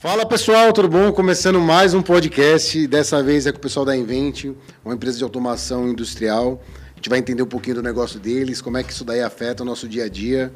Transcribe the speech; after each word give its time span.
Fala 0.00 0.24
pessoal, 0.24 0.72
tudo 0.72 0.88
bom? 0.88 1.10
Começando 1.10 1.58
mais 1.58 1.92
um 1.92 2.00
podcast. 2.00 2.86
Dessa 2.86 3.20
vez 3.20 3.48
é 3.48 3.50
com 3.50 3.58
o 3.58 3.60
pessoal 3.60 3.84
da 3.84 3.96
Invent, 3.96 4.44
uma 4.84 4.94
empresa 4.94 5.18
de 5.18 5.24
automação 5.24 5.88
industrial. 5.88 6.62
A 6.92 6.94
gente 6.94 7.08
vai 7.08 7.18
entender 7.18 7.42
um 7.42 7.48
pouquinho 7.48 7.74
do 7.74 7.82
negócio 7.82 8.20
deles, 8.20 8.60
como 8.60 8.76
é 8.76 8.84
que 8.84 8.92
isso 8.92 9.04
daí 9.04 9.20
afeta 9.20 9.64
o 9.64 9.66
nosso 9.66 9.88
dia 9.88 10.04
a 10.04 10.08
dia. 10.08 10.52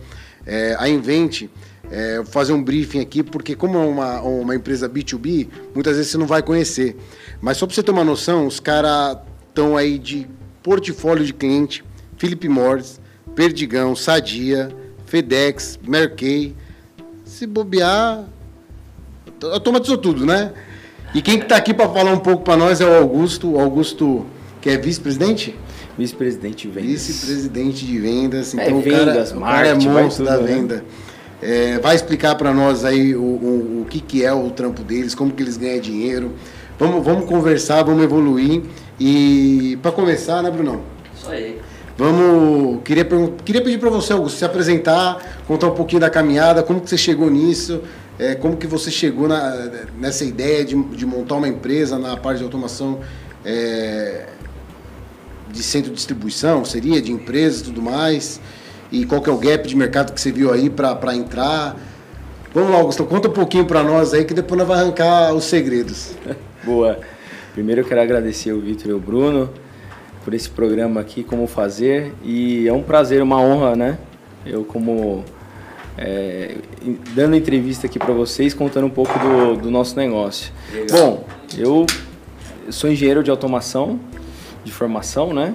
É, 0.46 0.76
a 0.79 0.89
Invent, 0.89 1.48
é, 1.90 2.18
vou 2.18 2.26
fazer 2.26 2.52
um 2.52 2.62
briefing 2.62 3.00
aqui, 3.00 3.20
porque 3.20 3.57
como 3.57 3.79
é 3.79 3.84
uma, 3.84 4.20
uma 4.20 4.54
empresa 4.54 4.89
B2B, 4.89 5.48
muitas 5.74 5.96
vezes 5.96 6.12
você 6.12 6.18
não 6.18 6.27
vai 6.27 6.40
conhecer. 6.40 6.96
Mas 7.40 7.56
só 7.56 7.66
para 7.66 7.74
você 7.74 7.82
ter 7.82 7.90
uma 7.90 8.04
noção, 8.04 8.46
os 8.46 8.61
caras 8.61 9.18
estão 9.49 9.77
aí 9.77 9.99
de 9.99 10.29
portfólio 10.63 11.27
de 11.27 11.35
cliente, 11.35 11.82
Philip 12.16 12.49
Morris, 12.49 13.00
Perdigão, 13.35 13.96
Sadia, 13.96 14.71
FedEx, 15.04 15.80
Merkey. 15.82 16.54
Se 17.24 17.44
bobear, 17.44 18.24
automatizou 19.50 19.98
tudo, 19.98 20.24
né? 20.26 20.52
E 21.14 21.20
quem 21.20 21.38
está 21.38 21.56
aqui 21.56 21.74
para 21.74 21.88
falar 21.88 22.12
um 22.12 22.18
pouco 22.18 22.42
para 22.42 22.56
nós 22.56 22.80
é 22.80 22.86
o 22.86 22.94
Augusto. 22.94 23.52
O 23.52 23.60
Augusto, 23.60 24.24
que 24.60 24.70
é 24.70 24.78
vice-presidente? 24.78 25.54
Vice-presidente 25.98 26.68
de 26.68 26.74
vendas. 26.74 26.90
Vice-presidente 26.90 27.86
de 27.86 27.98
vendas. 27.98 28.54
Então, 28.54 28.66
é, 28.66 28.72
o, 28.72 28.80
vendas, 28.80 29.32
cara, 29.32 29.40
o 29.40 29.44
cara 29.44 29.68
é 29.68 29.74
monstro 29.74 30.24
da 30.24 30.38
né? 30.38 30.42
venda. 30.42 30.76
Né? 30.76 30.82
É, 31.42 31.78
vai 31.80 31.94
explicar 31.94 32.34
para 32.36 32.55
nós 32.55 32.84
aí 32.84 33.14
o, 33.14 33.20
o, 33.20 33.82
o 33.82 33.86
que, 33.91 34.00
que 34.00 34.24
é 34.24 34.32
o 34.32 34.48
trampo 34.50 34.82
deles, 34.82 35.14
como 35.14 35.32
que 35.32 35.42
eles 35.42 35.56
ganham 35.56 35.80
dinheiro. 35.80 36.32
Vamos, 36.78 37.04
vamos 37.04 37.27
conversar, 37.27 37.82
vamos 37.82 38.02
evoluir. 38.02 38.62
E 38.98 39.78
para 39.82 39.92
começar, 39.92 40.42
né, 40.42 40.50
Brunão? 40.50 40.80
Isso 41.14 41.30
aí. 41.30 41.58
Vamos, 41.98 42.80
queria, 42.84 43.06
queria 43.44 43.62
pedir 43.62 43.78
para 43.78 43.90
você, 43.90 44.12
Augusto, 44.12 44.38
se 44.38 44.44
apresentar, 44.44 45.42
contar 45.46 45.66
um 45.66 45.74
pouquinho 45.74 46.00
da 46.00 46.08
caminhada, 46.08 46.62
como 46.62 46.80
que 46.80 46.88
você 46.88 46.96
chegou 46.96 47.30
nisso, 47.30 47.82
é, 48.22 48.36
como 48.36 48.56
que 48.56 48.68
você 48.68 48.88
chegou 48.88 49.26
na, 49.26 49.70
nessa 49.98 50.24
ideia 50.24 50.64
de, 50.64 50.80
de 50.80 51.04
montar 51.04 51.34
uma 51.34 51.48
empresa 51.48 51.98
na 51.98 52.16
parte 52.16 52.38
de 52.38 52.44
automação 52.44 53.00
é, 53.44 54.26
de 55.50 55.60
centro 55.60 55.90
de 55.90 55.96
distribuição, 55.96 56.64
seria, 56.64 57.02
de 57.02 57.10
empresas 57.10 57.62
e 57.62 57.64
tudo 57.64 57.82
mais, 57.82 58.40
e 58.92 59.04
qual 59.04 59.20
que 59.20 59.28
é 59.28 59.32
o 59.32 59.38
gap 59.38 59.66
de 59.66 59.74
mercado 59.74 60.12
que 60.12 60.20
você 60.20 60.30
viu 60.30 60.52
aí 60.52 60.70
para 60.70 61.16
entrar. 61.16 61.76
Vamos 62.54 62.70
lá, 62.70 62.76
Augusto, 62.76 63.04
conta 63.04 63.28
um 63.28 63.32
pouquinho 63.32 63.64
para 63.64 63.82
nós 63.82 64.14
aí, 64.14 64.24
que 64.24 64.34
depois 64.34 64.56
nós 64.56 64.68
vamos 64.68 64.82
arrancar 64.82 65.34
os 65.34 65.44
segredos. 65.44 66.12
Boa. 66.62 67.00
Primeiro 67.54 67.80
eu 67.80 67.84
quero 67.84 68.00
agradecer 68.02 68.52
o 68.52 68.60
Vitor 68.60 68.90
e 68.90 68.94
o 68.94 69.00
Bruno 69.00 69.50
por 70.24 70.32
esse 70.32 70.48
programa 70.48 71.00
aqui, 71.00 71.24
Como 71.24 71.48
Fazer, 71.48 72.14
e 72.22 72.68
é 72.68 72.72
um 72.72 72.84
prazer, 72.84 73.20
uma 73.20 73.40
honra, 73.40 73.74
né? 73.74 73.98
Eu 74.46 74.64
como 74.64 75.24
é, 75.96 76.56
dando 77.14 77.36
entrevista 77.36 77.86
aqui 77.86 77.98
para 77.98 78.12
vocês, 78.12 78.54
contando 78.54 78.86
um 78.86 78.90
pouco 78.90 79.18
do, 79.18 79.56
do 79.56 79.70
nosso 79.70 79.96
negócio. 79.96 80.52
Legal. 80.72 80.98
Bom, 80.98 81.24
eu 81.56 81.86
sou 82.70 82.90
engenheiro 82.90 83.22
de 83.22 83.30
automação, 83.30 84.00
de 84.64 84.72
formação, 84.72 85.32
né? 85.32 85.54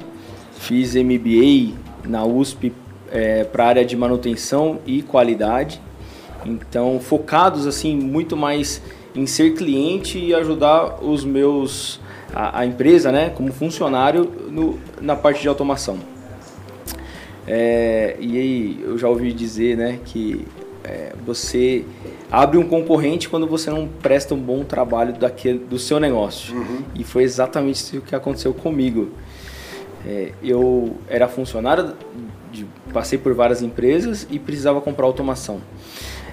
Fiz 0.60 0.96
MBA 0.96 1.74
na 2.06 2.26
USP 2.26 2.74
é, 3.12 3.44
para 3.44 3.64
a 3.64 3.68
área 3.68 3.86
de 3.86 3.96
manutenção 3.96 4.80
e 4.86 5.02
qualidade. 5.02 5.82
Então, 6.46 7.00
focados 7.00 7.66
assim 7.66 7.96
muito 7.96 8.38
mais 8.38 8.82
em 9.16 9.26
ser 9.26 9.56
cliente 9.56 10.20
e 10.20 10.34
ajudar 10.34 11.04
os 11.04 11.26
meus 11.26 12.00
a, 12.34 12.60
a 12.60 12.66
empresa, 12.66 13.12
né, 13.12 13.30
como 13.30 13.52
funcionário 13.52 14.32
no, 14.50 14.80
na 15.02 15.16
parte 15.16 15.42
de 15.42 15.48
automação. 15.48 15.98
É, 17.48 18.18
e 18.20 18.38
aí 18.38 18.80
eu 18.84 18.98
já 18.98 19.08
ouvi 19.08 19.32
dizer 19.32 19.78
né, 19.78 20.00
que 20.04 20.46
é, 20.84 21.14
você 21.26 21.86
abre 22.32 22.58
um 22.58 22.68
concorrente 22.68 23.30
quando 23.30 23.48
você 23.48 23.70
não 23.70 23.88
presta 23.88 24.36
um 24.36 24.40
bom 24.40 24.64
trabalho 24.64 25.14
daquele, 25.14 25.60
do 25.60 25.80
seu 25.80 26.00
negócio. 26.00 26.56
Uhum. 26.56 26.84
E 26.94 27.04
foi 27.04 27.24
exatamente 27.24 27.78
isso 27.78 28.02
que 28.02 28.16
aconteceu 28.16 28.54
comigo. 28.54 29.10
É, 30.06 30.32
eu 30.44 30.96
era 31.10 31.28
funcionário, 31.28 31.94
de, 32.52 32.66
passei 32.94 33.18
por 33.18 33.34
várias 33.34 33.62
empresas 33.62 34.28
e 34.30 34.40
precisava 34.40 34.80
comprar 34.82 35.06
automação. 35.06 35.62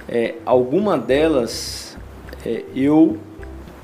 É, 0.09 0.35
alguma 0.45 0.99
delas 0.99 1.97
é, 2.45 2.65
eu 2.75 3.19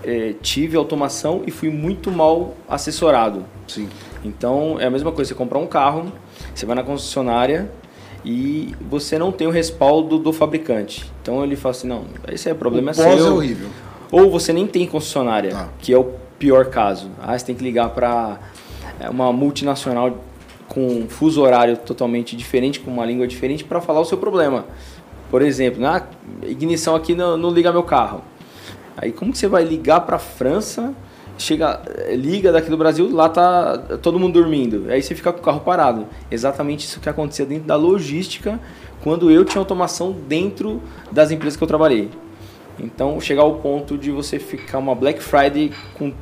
é, 0.05 0.35
tive 0.41 0.77
automação 0.77 1.43
e 1.47 1.51
fui 1.51 1.71
muito 1.71 2.11
mal 2.11 2.55
assessorado. 2.69 3.45
Sim. 3.67 3.89
Então 4.25 4.79
é 4.79 4.87
a 4.87 4.91
mesma 4.91 5.13
coisa, 5.13 5.29
você 5.29 5.35
comprar 5.35 5.59
um 5.59 5.67
carro, 5.67 6.13
você 6.61 6.67
vai 6.67 6.77
na 6.77 6.83
concessionária 6.83 7.71
e 8.25 8.75
você 8.89 9.19
não 9.19 9.33
tem 9.33 9.47
o 9.47 9.51
respaldo 9.51 10.19
do 10.19 10.33
fabricante. 10.33 11.11
Então 11.23 11.43
ele 11.43 11.57
fala 11.57 11.75
assim, 11.75 11.89
não, 11.89 12.05
esse 12.29 12.51
é 12.51 12.55
problema 12.55 12.91
o 12.91 12.95
seu. 12.95 13.05
é 13.27 13.31
horrível. 13.31 13.69
Ou 14.13 14.31
você 14.31 14.53
nem 14.53 14.67
tem 14.67 14.87
concessionária, 14.87 15.57
ah. 15.57 15.69
que 15.79 15.93
é 15.93 15.99
o 15.99 16.13
pior 16.39 16.67
caso. 16.67 17.11
Ah, 17.23 17.39
você 17.39 17.47
tem 17.47 17.55
que 17.55 17.65
ligar 17.65 17.91
para 17.91 18.39
é, 18.99 19.09
uma 19.09 19.33
multinacional 19.33 20.19
com 20.69 20.87
um 20.87 21.09
fuso 21.09 21.41
horário 21.41 21.77
totalmente 21.79 22.37
diferente, 22.37 22.79
com 22.79 22.91
uma 22.91 23.07
língua 23.07 23.27
diferente, 23.27 23.65
para 23.65 23.81
falar 23.81 24.01
o 24.01 24.05
seu 24.05 24.19
problema. 24.19 24.67
Por 25.31 25.43
exemplo, 25.43 25.81
na 25.81 26.07
ignição 26.43 26.95
aqui 26.95 27.15
não, 27.15 27.37
não 27.37 27.51
liga 27.51 27.73
meu 27.73 27.85
carro. 27.85 28.23
Aí 28.97 29.13
como 29.13 29.33
que 29.33 29.39
você 29.39 29.49
vai 29.49 29.65
ligar 29.65 30.01
para 30.01 30.17
a 30.17 30.19
França 30.19 30.95
chega, 31.41 31.81
liga 32.11 32.53
daqui 32.53 32.71
do 32.71 32.77
Brasil, 32.77 33.11
lá 33.11 33.29
tá 33.29 33.79
todo 34.03 34.19
mundo 34.19 34.35
dormindo. 34.35 34.87
Aí 34.91 35.03
você 35.03 35.15
fica 35.15 35.33
com 35.33 35.41
o 35.41 35.43
carro 35.43 35.61
parado. 35.61 36.07
Exatamente 36.31 36.85
isso 36.85 37.01
que 37.01 37.09
acontecia 37.09 37.47
dentro 37.47 37.67
da 37.67 37.77
logística 37.77 38.61
quando 39.03 39.31
eu 39.31 39.45
tinha 39.45 39.61
automação 39.61 40.13
dentro 40.13 40.81
das 41.11 41.31
empresas 41.31 41.57
que 41.57 41.63
eu 41.63 41.69
trabalhei. 41.69 42.11
Então, 42.79 43.21
chegar 43.21 43.43
ao 43.43 43.57
ponto 43.57 43.99
de 43.99 44.11
você 44.11 44.39
ficar 44.39 44.79
uma 44.79 44.95
Black 44.95 45.23
Friday 45.23 45.73
com, 45.95 46.13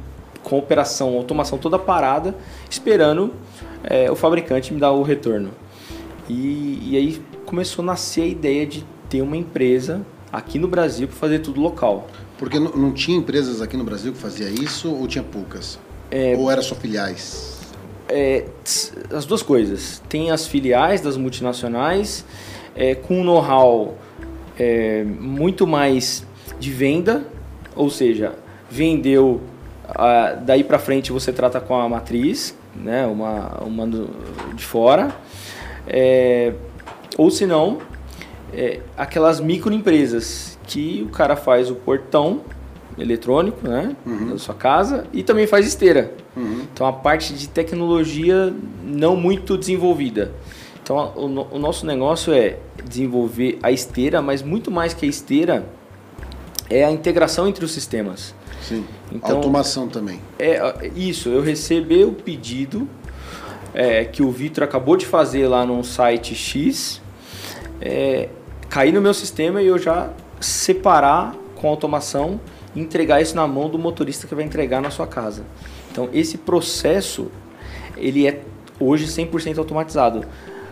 com 0.42 0.58
operação, 0.58 1.16
automação 1.16 1.58
toda 1.58 1.78
parada, 1.78 2.34
esperando 2.70 3.32
é, 3.84 4.10
o 4.10 4.16
fabricante 4.16 4.72
me 4.72 4.80
dar 4.80 4.92
o 4.92 5.02
retorno. 5.02 5.50
E, 6.28 6.90
e 6.90 6.96
aí 6.96 7.22
começou 7.44 7.82
a 7.82 7.86
nascer 7.86 8.22
a 8.22 8.26
ideia 8.26 8.66
de 8.66 8.84
ter 9.08 9.22
uma 9.22 9.36
empresa 9.36 10.04
aqui 10.32 10.58
no 10.58 10.68
Brasil 10.68 11.08
para 11.08 11.16
fazer 11.16 11.38
tudo 11.40 11.60
local. 11.60 12.06
Porque 12.38 12.58
não, 12.58 12.70
não, 12.72 12.92
tinha 12.92 13.16
empresas 13.16 13.60
aqui 13.60 13.76
no 13.76 13.84
Brasil 13.84 14.12
que 14.12 14.18
fazia 14.18 14.48
isso 14.48 14.94
ou 14.94 15.06
tinha 15.08 15.24
poucas? 15.24 15.78
É, 16.10 16.36
ou 16.38 16.50
era 16.50 16.62
só 16.62 16.74
filiais? 16.74 17.58
É, 18.08 18.44
as 19.12 19.26
duas 19.26 19.42
coisas. 19.42 20.00
Tem 20.08 20.30
as 20.30 20.46
filiais 20.46 21.00
das 21.00 21.16
multinacionais 21.16 22.24
é, 22.74 22.94
com 22.94 23.24
know-how 23.24 23.98
é, 24.58 25.04
muito 25.04 25.66
mais 25.66 26.24
de 26.58 26.70
venda, 26.70 27.24
ou 27.74 27.90
seja, 27.90 28.34
vendeu, 28.70 29.40
daí 30.44 30.64
para 30.64 30.78
frente 30.78 31.12
você 31.12 31.32
trata 31.32 31.60
com 31.60 31.74
a 31.76 31.88
matriz, 31.88 32.54
né, 32.74 33.06
uma, 33.06 33.62
uma 33.62 33.86
de 34.54 34.64
fora, 34.64 35.14
é, 35.86 36.52
ou 37.16 37.30
se 37.30 37.46
não, 37.46 37.78
é, 38.52 38.80
aquelas 38.96 39.40
microempresas 39.40 40.57
que 40.68 41.02
o 41.02 41.10
cara 41.10 41.34
faz 41.34 41.70
o 41.70 41.74
portão 41.74 42.42
eletrônico, 42.98 43.66
né, 43.66 43.96
uhum. 44.04 44.30
da 44.30 44.38
sua 44.38 44.54
casa 44.54 45.06
e 45.12 45.22
também 45.22 45.46
faz 45.46 45.66
esteira. 45.66 46.12
Uhum. 46.36 46.62
Então 46.72 46.86
a 46.86 46.92
parte 46.92 47.32
de 47.32 47.48
tecnologia 47.48 48.52
não 48.84 49.16
muito 49.16 49.56
desenvolvida. 49.56 50.32
Então 50.82 51.12
o, 51.16 51.56
o, 51.56 51.58
nosso 51.58 51.86
negócio 51.86 52.32
é 52.32 52.58
desenvolver 52.84 53.58
a 53.62 53.72
esteira, 53.72 54.20
mas 54.20 54.42
muito 54.42 54.70
mais 54.70 54.94
que 54.94 55.06
a 55.06 55.08
esteira 55.08 55.66
é 56.68 56.84
a 56.84 56.90
integração 56.90 57.48
entre 57.48 57.64
os 57.64 57.72
sistemas. 57.72 58.34
Sim. 58.62 58.84
Então, 59.10 59.36
Automação 59.36 59.88
também. 59.88 60.20
É 60.38 60.90
isso. 60.94 61.28
Eu 61.28 61.40
recebi 61.40 62.04
o 62.04 62.12
pedido 62.12 62.86
é, 63.72 64.04
que 64.04 64.22
o 64.22 64.30
Vitor 64.30 64.64
acabou 64.64 64.96
de 64.96 65.06
fazer 65.06 65.46
lá 65.46 65.64
no 65.64 65.82
site 65.84 66.34
X, 66.34 67.00
é, 67.80 68.28
cair 68.68 68.92
no 68.92 69.00
meu 69.00 69.14
sistema 69.14 69.62
e 69.62 69.66
eu 69.66 69.78
já 69.78 70.10
separar 70.40 71.34
com 71.56 71.68
automação 71.68 72.40
e 72.74 72.80
entregar 72.80 73.20
isso 73.20 73.34
na 73.34 73.46
mão 73.46 73.68
do 73.68 73.78
motorista 73.78 74.26
que 74.26 74.34
vai 74.34 74.44
entregar 74.44 74.80
na 74.80 74.90
sua 74.90 75.06
casa. 75.06 75.44
Então, 75.90 76.08
esse 76.12 76.38
processo, 76.38 77.30
ele 77.96 78.26
é 78.26 78.42
hoje 78.78 79.06
100% 79.06 79.58
automatizado. 79.58 80.24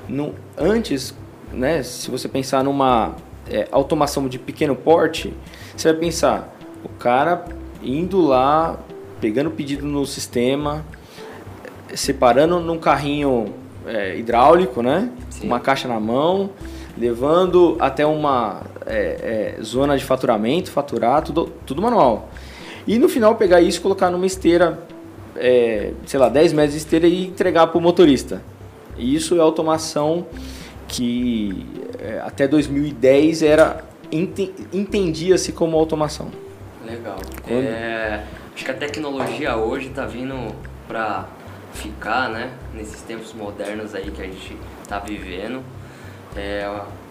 No, 0.09 0.35
antes, 0.57 1.15
né, 1.53 1.83
se 1.83 2.11
você 2.11 2.29
pensar 2.29 2.63
numa 2.63 3.17
é, 3.49 3.67
automação 3.73 4.29
de 4.29 4.39
pequeno 4.39 4.77
porte, 4.77 5.35
você 5.77 5.93
vai 5.93 6.01
pensar, 6.01 6.57
o 6.85 6.89
cara 6.89 7.45
indo 7.83 8.21
lá, 8.21 8.79
pegando 9.21 9.49
o 9.49 9.53
pedido 9.53 9.87
no 9.87 10.07
sistema, 10.07 10.85
separando 11.95 12.61
num 12.61 12.79
carrinho 12.79 13.55
é, 13.87 14.17
hidráulico, 14.17 14.83
né? 14.83 15.11
Sim. 15.31 15.47
Uma 15.47 15.61
caixa 15.61 15.89
na 15.89 15.99
mão, 15.99 16.51
levando 16.97 17.77
até 17.79 18.07
uma 18.07 18.63
é, 18.87 19.57
é, 19.59 19.63
zona 19.63 19.97
de 19.97 20.05
faturamento, 20.05 20.71
faturar, 20.71 21.23
tudo, 21.23 21.53
tudo 21.67 21.83
manual. 21.83 22.29
E 22.87 22.99
no 22.99 23.09
final 23.09 23.35
pegar 23.35 23.61
isso 23.61 23.81
colocar 23.83 24.11
numa 24.11 24.27
esteira, 24.27 24.79
é, 25.37 25.93
sei 26.07 26.19
lá, 26.19 26.29
10 26.29 26.53
metros 26.53 26.73
de 26.73 26.79
esteira 26.79 27.07
e 27.07 27.27
entregar 27.27 27.67
para 27.67 27.79
o 27.79 27.81
motorista. 27.81 28.41
E 28.97 29.15
isso 29.15 29.37
é 29.37 29.41
automação 29.41 30.27
que 30.89 31.67
é, 31.99 32.21
até 32.25 32.47
2010 32.47 33.43
era 33.43 33.85
entendia-se 34.73 35.53
como 35.53 35.77
automação. 35.77 36.31
Legal. 36.85 37.19
É, 37.49 38.23
acho 38.55 38.65
que 38.65 38.71
a 38.71 38.75
tecnologia 38.75 39.57
hoje 39.57 39.89
está 39.89 40.07
vindo 40.07 40.55
para 40.87 41.27
ficar, 41.73 42.31
né? 42.31 42.53
Nesses 42.73 43.03
tempos 43.03 43.33
modernos 43.35 43.95
aí 43.95 44.11
que 44.11 44.23
a 44.23 44.25
gente 44.25 44.57
está 44.83 45.01
vivendo. 45.01 45.63
É, 46.37 46.65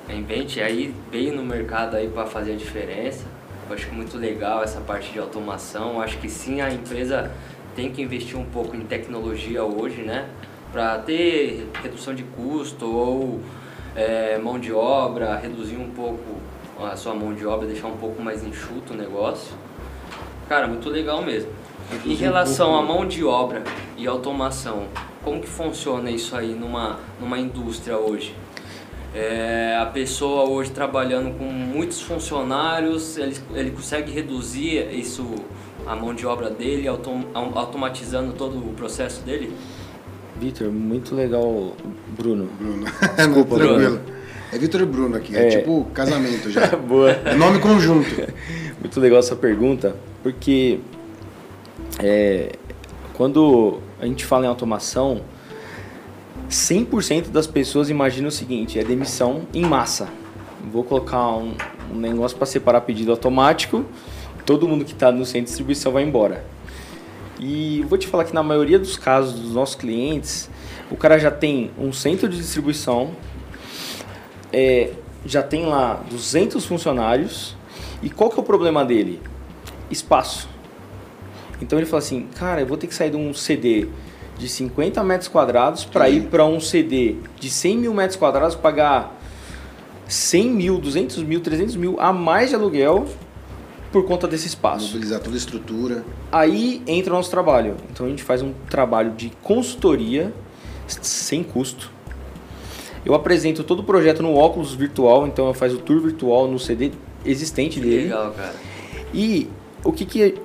a 0.07 0.13
Invent 0.13 0.57
aí 0.57 0.94
veio 1.12 1.36
no 1.36 1.44
mercado 1.44 1.95
aí 1.95 2.07
para 2.07 2.25
fazer 2.25 2.54
a 2.54 2.56
diferença. 2.56 3.25
Eu 3.68 3.75
acho 3.75 3.88
que 3.88 3.95
muito 3.95 4.18
legal 4.18 4.63
essa 4.63 4.80
parte 4.80 5.12
de 5.12 5.18
automação. 5.18 5.94
Eu 5.94 6.01
acho 6.01 6.19
que 6.19 6.30
sim, 6.30 6.62
a 6.62 6.72
empresa 6.72 7.31
tem 7.75 7.92
que 7.92 8.01
investir 8.01 8.38
um 8.38 8.45
pouco 8.45 8.75
em 8.75 8.81
tecnologia 8.81 9.63
hoje, 9.63 10.04
né? 10.04 10.30
Para 10.72 11.00
ter 11.00 11.68
redução 11.81 12.13
de 12.13 12.24
custo 12.24 12.86
ou 12.86 13.39
é, 13.95 14.38
mão 14.38 14.60
de 14.60 14.72
obra, 14.72 15.36
reduzir 15.38 15.77
um 15.77 15.89
pouco 15.89 16.22
a 16.80 16.95
sua 16.95 17.16
mão 17.16 17.33
de 17.33 17.45
obra, 17.45 17.66
deixar 17.66 17.88
um 17.88 17.98
pouco 17.98 18.22
mais 18.22 18.44
enxuto 18.44 18.94
o 18.94 18.95
negócio. 18.95 19.56
Cara, 20.48 20.68
muito 20.68 20.89
legal 20.89 21.24
mesmo. 21.24 21.50
Em 22.06 22.13
relação 22.13 22.75
à 22.75 22.81
mão 22.81 23.07
de 23.07 23.24
obra 23.24 23.63
e 23.98 24.06
automação, 24.06 24.88
como 25.24 25.39
que 25.39 25.48
funciona 25.48 26.12
isso 26.12 26.36
aí 26.36 26.54
numa, 26.54 27.00
numa 27.19 27.39
indústria 27.39 27.98
hoje? 27.98 28.36
É, 29.16 29.78
a 29.80 29.86
pessoa 29.86 30.44
hoje 30.44 30.72
trabalhando 30.72 31.38
com 31.38 31.46
muitos 31.46 32.02
funcionários, 32.02 33.18
ele, 33.18 33.38
ele 33.54 33.72
consegue 33.72 34.12
reduzir 34.12 34.94
isso, 34.94 35.26
a 35.88 35.96
mão 35.96 36.14
de 36.14 36.28
obra 36.28 36.50
dele, 36.50 36.86
autom, 36.86 37.24
automatizando 37.34 38.34
todo 38.34 38.58
o 38.58 38.74
processo 38.74 39.24
dele? 39.24 39.56
Vitor, 40.38 40.70
muito 40.70 41.16
legal, 41.16 41.72
Bruno. 42.18 42.50
Bruno. 42.60 42.86
Desculpa, 43.16 43.56
Bruno. 43.56 44.02
É 44.52 44.58
Vitor 44.58 44.82
e 44.82 44.86
Bruno 44.86 45.16
aqui, 45.16 45.36
é, 45.36 45.48
é 45.48 45.60
tipo 45.60 45.86
casamento 45.94 46.52
já. 46.52 46.68
Boa. 46.76 47.12
É 47.12 47.36
nome 47.36 47.60
conjunto. 47.60 48.10
muito 48.82 49.00
legal 49.00 49.20
essa 49.20 49.36
pergunta, 49.36 49.96
porque 50.22 50.80
é, 52.00 52.52
quando 53.14 53.80
a 54.00 54.06
gente 54.06 54.26
fala 54.26 54.46
em 54.46 54.50
automação, 54.50 55.22
100% 56.50 57.30
das 57.30 57.48
pessoas 57.48 57.90
imaginam 57.90 58.30
o 58.30 58.32
seguinte: 58.32 58.80
é 58.80 58.84
demissão 58.84 59.44
em 59.54 59.64
massa. 59.66 60.08
Vou 60.72 60.84
colocar 60.84 61.36
um, 61.38 61.54
um 61.94 61.98
negócio 61.98 62.38
para 62.38 62.46
separar 62.46 62.82
pedido 62.82 63.12
automático, 63.12 63.86
todo 64.46 64.68
mundo 64.68 64.86
que 64.86 64.94
está 64.94 65.12
no 65.12 65.26
centro 65.26 65.42
de 65.42 65.48
distribuição 65.48 65.92
vai 65.92 66.04
embora. 66.04 66.46
E 67.40 67.86
vou 67.90 67.98
te 67.98 68.08
falar 68.08 68.24
que 68.24 68.34
na 68.34 68.42
maioria 68.44 68.80
dos 68.80 68.98
casos 68.98 69.40
dos 69.40 69.54
nossos 69.54 69.76
clientes, 69.76 70.50
o 70.90 70.96
cara 70.96 71.18
já 71.18 71.30
tem 71.30 71.72
um 71.78 71.92
centro 71.92 72.30
de 72.30 72.38
distribuição, 72.38 73.12
é, 74.54 74.92
já 75.26 75.44
tem 75.44 75.66
lá 75.66 76.02
200 76.10 76.66
funcionários, 76.66 77.56
e 78.02 78.10
qual 78.10 78.30
que 78.30 78.40
é 78.40 78.42
o 78.42 78.46
problema 78.46 78.86
dele? 78.86 79.22
Espaço. 79.92 80.48
Então 81.62 81.78
ele 81.78 81.86
fala 81.86 82.00
assim, 82.00 82.28
cara, 82.36 82.62
eu 82.62 82.68
vou 82.68 82.78
ter 82.78 82.88
que 82.88 82.96
sair 82.96 83.10
de 83.10 83.18
um 83.18 83.34
CD 83.34 83.88
de 84.38 84.50
50 84.50 85.04
metros 85.04 85.28
quadrados 85.28 85.86
para 85.86 86.10
ir 86.10 86.24
para 86.24 86.46
um 86.46 86.60
CD 86.60 87.16
de 87.40 87.50
100 87.50 87.78
mil 87.78 87.94
metros 87.94 88.18
quadrados, 88.18 88.56
pagar 88.56 89.20
100 90.08 90.50
mil, 90.50 90.78
200 90.78 91.24
mil, 91.24 91.40
300 91.40 91.76
mil 91.76 91.96
a 92.00 92.12
mais 92.12 92.50
de 92.50 92.56
aluguel 92.56 93.06
por 93.92 94.06
conta 94.06 94.28
desse 94.28 94.48
espaço. 94.48 94.88
Mobilizar 94.88 95.22
toda 95.22 95.36
a 95.36 95.38
estrutura. 95.38 96.04
Aí 96.32 96.82
entra 96.86 97.14
o 97.14 97.16
nosso 97.16 97.32
trabalho. 97.32 97.78
Então 97.90 98.06
a 98.06 98.10
gente 98.10 98.24
faz 98.24 98.42
um 98.42 98.54
trabalho 98.70 99.12
de 99.12 99.32
consultoria 99.42 100.34
sem 100.88 101.44
custo. 101.44 101.92
Eu 103.06 103.14
apresento 103.14 103.64
todo 103.64 103.80
o 103.80 103.84
projeto 103.84 104.22
no 104.22 104.36
óculos 104.36 104.74
virtual, 104.74 105.28
então 105.28 105.48
eu 105.48 105.54
faço 105.54 105.76
o 105.76 105.78
tour 105.78 106.02
virtual 106.02 106.48
no 106.48 106.60
CD 106.60 106.92
existente 107.24 107.80
dele. 107.80 108.04
Legal, 108.04 108.32
cara. 108.32 108.56
E 109.14 109.48
o 109.84 109.92
que 109.92 110.06
que 110.06 110.36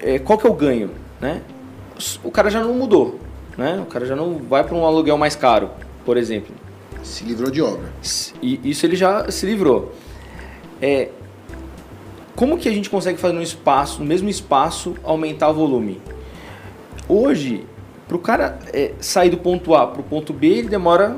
é, 0.00 0.18
qual 0.18 0.38
que 0.38 0.46
é 0.46 0.50
o 0.50 0.54
ganho, 0.54 0.90
né? 1.20 1.42
O 2.24 2.30
cara 2.30 2.50
já 2.50 2.62
não 2.62 2.74
mudou, 2.74 3.18
né? 3.56 3.80
O 3.82 3.86
cara 3.86 4.06
já 4.06 4.16
não 4.16 4.38
vai 4.38 4.64
para 4.64 4.74
um 4.74 4.84
aluguel 4.84 5.16
mais 5.18 5.34
caro, 5.36 5.70
por 6.04 6.16
exemplo. 6.16 6.54
Se 7.02 7.24
livrou 7.24 7.50
de 7.50 7.62
obra. 7.62 7.92
E 8.42 8.60
isso 8.64 8.84
ele 8.84 8.96
já 8.96 9.30
se 9.30 9.46
livrou. 9.46 9.92
É, 10.80 11.08
como 12.36 12.56
que 12.56 12.68
a 12.68 12.72
gente 12.72 12.88
consegue 12.88 13.18
fazer 13.18 13.34
no 13.34 13.42
espaço, 13.42 14.00
no 14.00 14.06
mesmo 14.06 14.28
espaço, 14.28 14.94
aumentar 15.04 15.50
o 15.50 15.54
volume? 15.54 16.00
Hoje, 17.08 17.66
para 18.08 18.16
o 18.16 18.20
cara 18.20 18.58
é, 18.72 18.92
sair 18.98 19.30
do 19.30 19.36
ponto 19.36 19.74
A 19.74 19.86
para 19.86 20.00
o 20.00 20.04
ponto 20.04 20.32
B, 20.32 20.46
ele 20.46 20.68
demora 20.68 21.16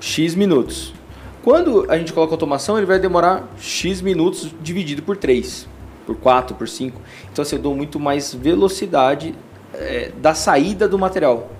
X 0.00 0.34
minutos. 0.34 0.94
Quando 1.42 1.84
a 1.90 1.98
gente 1.98 2.12
coloca 2.12 2.32
automação, 2.32 2.76
ele 2.76 2.86
vai 2.86 2.98
demorar 2.98 3.48
X 3.58 4.00
minutos 4.00 4.50
dividido 4.62 5.02
por 5.02 5.16
3, 5.16 5.68
por 6.06 6.16
4, 6.16 6.54
por 6.54 6.68
5. 6.68 7.00
Então 7.32 7.42
assim, 7.42 7.56
eu 7.56 7.62
dou 7.62 7.74
muito 7.74 7.98
mais 7.98 8.32
velocidade 8.32 9.34
é, 9.78 10.12
da 10.20 10.34
saída 10.34 10.88
do 10.88 10.98
material. 10.98 11.50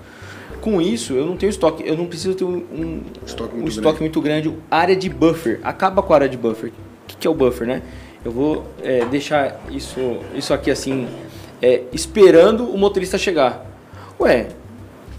Com 0.61 0.81
isso, 0.81 1.13
eu 1.13 1.25
não 1.25 1.37
tenho 1.37 1.49
estoque, 1.49 1.83
eu 1.85 1.95
não 1.95 2.07
preciso 2.07 2.33
ter 2.33 2.43
um, 2.43 2.63
um 2.73 3.01
estoque, 3.25 3.53
muito, 3.53 3.65
um 3.65 3.69
estoque 3.69 3.83
grande. 3.85 3.99
muito 3.99 4.21
grande. 4.21 4.53
Área 4.69 4.95
de 4.95 5.09
buffer, 5.09 5.59
acaba 5.63 6.01
com 6.01 6.13
a 6.13 6.15
área 6.15 6.29
de 6.29 6.37
buffer. 6.37 6.69
O 6.69 7.07
que, 7.07 7.17
que 7.17 7.27
é 7.27 7.29
o 7.29 7.33
buffer, 7.33 7.67
né? 7.67 7.83
Eu 8.23 8.31
vou 8.31 8.65
é, 8.81 9.05
deixar 9.05 9.61
isso, 9.69 9.99
isso 10.33 10.51
aqui 10.53 10.71
assim, 10.71 11.07
é, 11.61 11.83
esperando 11.93 12.65
o 12.65 12.77
motorista 12.77 13.17
chegar. 13.17 13.63
Ué, 14.19 14.47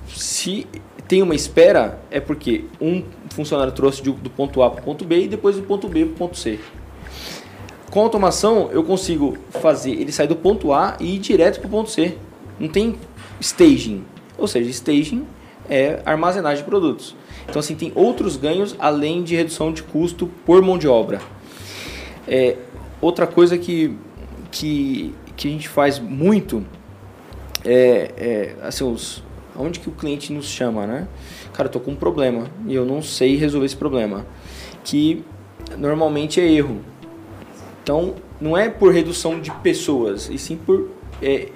se 0.09 0.67
tem 1.07 1.23
uma 1.23 1.35
espera, 1.35 2.01
é 2.11 2.19
porque 2.19 2.65
um 2.81 3.05
funcionário 3.31 3.73
trouxe 3.73 4.03
do 4.03 4.31
ponto 4.31 4.63
A 4.63 4.71
para 4.71 4.81
o 4.81 4.85
ponto 4.85 5.05
B 5.05 5.23
e 5.23 5.29
depois 5.29 5.57
do 5.57 5.63
ponto 5.63 5.89
B 5.89 6.05
para 6.05 6.15
o 6.15 6.17
ponto 6.17 6.37
C. 6.37 6.59
Com 7.91 8.01
automação, 8.01 8.69
eu 8.73 8.83
consigo 8.83 9.39
fazer 9.51 9.93
ele 9.93 10.11
sair 10.11 10.27
do 10.27 10.37
ponto 10.37 10.73
A 10.73 10.97
e 10.99 11.15
ir 11.15 11.19
direto 11.19 11.61
para 11.61 11.69
o 11.69 11.71
ponto 11.71 11.91
C. 11.91 12.17
Não 12.59 12.69
tem 12.69 12.97
staging. 13.41 14.05
Ou 14.39 14.47
seja, 14.47 14.71
staging 14.71 15.27
é 15.69 16.01
armazenagem 16.05 16.63
de 16.63 16.69
produtos. 16.69 17.15
Então, 17.49 17.61
assim, 17.61 17.75
tem 17.75 17.93
outros 17.95 18.37
ganhos 18.37 18.75
além 18.79 19.23
de 19.23 19.37
redução 19.37 19.73
de 19.73 19.83
custo 19.83 20.29
por 20.45 20.61
mão 20.63 20.79
de 20.79 20.89
obra. 20.89 21.21
É, 22.27 22.57
outra 23.01 23.27
coisa 23.27 23.57
que, 23.57 23.97
que, 24.51 25.15
que 25.37 25.49
a 25.49 25.51
gente 25.51 25.69
faz 25.69 25.99
muito 25.99 26.65
é, 27.65 28.13
é 28.17 28.57
assim, 28.63 28.85
os, 28.85 29.23
onde 29.57 29.81
que 29.81 29.89
o 29.89 29.93
cliente 29.93 30.33
nos 30.33 30.47
chama, 30.47 30.87
né? 30.87 31.09
Cara, 31.53 31.69
eu 31.69 31.73
tô 31.73 31.81
com 31.81 31.93
um 31.93 31.97
problema 31.97 32.51
e 32.67 32.75
eu 32.75 32.85
não 32.85 33.01
sei 33.03 33.37
resolver 33.37 33.67
esse 33.67 33.77
problema. 33.77 34.27
Que 34.85 35.25
normalmente 35.77 36.41
é 36.41 36.51
erro. 36.51 36.81
Então, 37.83 38.15
não 38.41 38.57
é 38.57 38.69
por 38.69 38.93
redução 38.93 39.41
de 39.41 39.51
pessoas, 39.51 40.29
e 40.29 40.39
sim 40.39 40.57
por 40.57 40.91
é, 41.23 41.49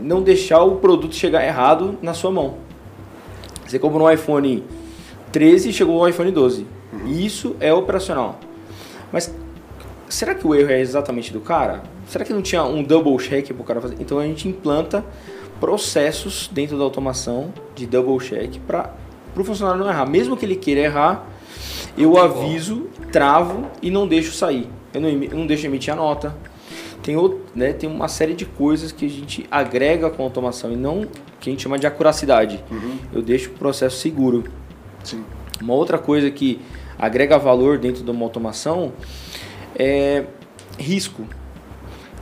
não 0.00 0.22
deixar 0.22 0.62
o 0.62 0.76
produto 0.76 1.14
chegar 1.14 1.44
errado 1.44 1.98
na 2.02 2.14
sua 2.14 2.30
mão. 2.30 2.56
Você 3.66 3.78
comprou 3.78 4.06
um 4.06 4.10
iPhone 4.10 4.64
13 5.32 5.70
e 5.70 5.72
chegou 5.72 6.00
o 6.00 6.08
iPhone 6.08 6.30
12. 6.30 6.66
Uhum. 6.92 7.08
Isso 7.08 7.56
é 7.60 7.72
operacional. 7.72 8.38
Mas 9.12 9.34
será 10.08 10.34
que 10.34 10.46
o 10.46 10.54
erro 10.54 10.70
é 10.70 10.80
exatamente 10.80 11.32
do 11.32 11.40
cara? 11.40 11.82
Será 12.06 12.24
que 12.24 12.32
não 12.32 12.42
tinha 12.42 12.62
um 12.64 12.82
double 12.82 13.16
check 13.16 13.46
para 13.46 13.62
o 13.62 13.64
cara 13.64 13.80
fazer? 13.80 13.96
Então 13.98 14.18
a 14.18 14.26
gente 14.26 14.48
implanta 14.48 15.04
processos 15.60 16.48
dentro 16.52 16.76
da 16.76 16.84
automação 16.84 17.52
de 17.74 17.86
double 17.86 18.18
check 18.18 18.58
para 18.66 18.92
o 19.36 19.44
funcionário 19.44 19.80
não 19.80 19.90
errar. 19.90 20.06
Mesmo 20.06 20.36
que 20.36 20.44
ele 20.44 20.56
queira 20.56 20.80
errar, 20.80 21.26
eu 21.96 22.16
aviso, 22.18 22.88
travo 23.10 23.66
e 23.80 23.90
não 23.90 24.06
deixo 24.06 24.32
sair. 24.32 24.68
Eu 24.92 25.00
não, 25.00 25.08
eu 25.08 25.36
não 25.38 25.46
deixo 25.46 25.66
emitir 25.66 25.92
a 25.92 25.96
nota. 25.96 26.34
Tem, 27.04 27.18
outro, 27.18 27.38
né, 27.54 27.74
tem 27.74 27.88
uma 27.88 28.08
série 28.08 28.32
de 28.32 28.46
coisas 28.46 28.90
que 28.90 29.04
a 29.04 29.10
gente 29.10 29.46
agrega 29.50 30.08
com 30.08 30.22
a 30.22 30.24
automação 30.24 30.72
e 30.72 30.76
não 30.76 31.06
que 31.38 31.50
a 31.50 31.52
gente 31.52 31.62
chama 31.62 31.78
de 31.78 31.86
acuracidade. 31.86 32.64
Uhum. 32.70 32.96
Eu 33.12 33.20
deixo 33.20 33.50
o 33.50 33.52
processo 33.52 33.98
seguro. 33.98 34.44
Sim. 35.04 35.22
Uma 35.60 35.74
outra 35.74 35.98
coisa 35.98 36.30
que 36.30 36.62
agrega 36.98 37.38
valor 37.38 37.76
dentro 37.76 38.02
de 38.02 38.10
uma 38.10 38.24
automação 38.24 38.90
é 39.76 40.24
risco. 40.78 41.26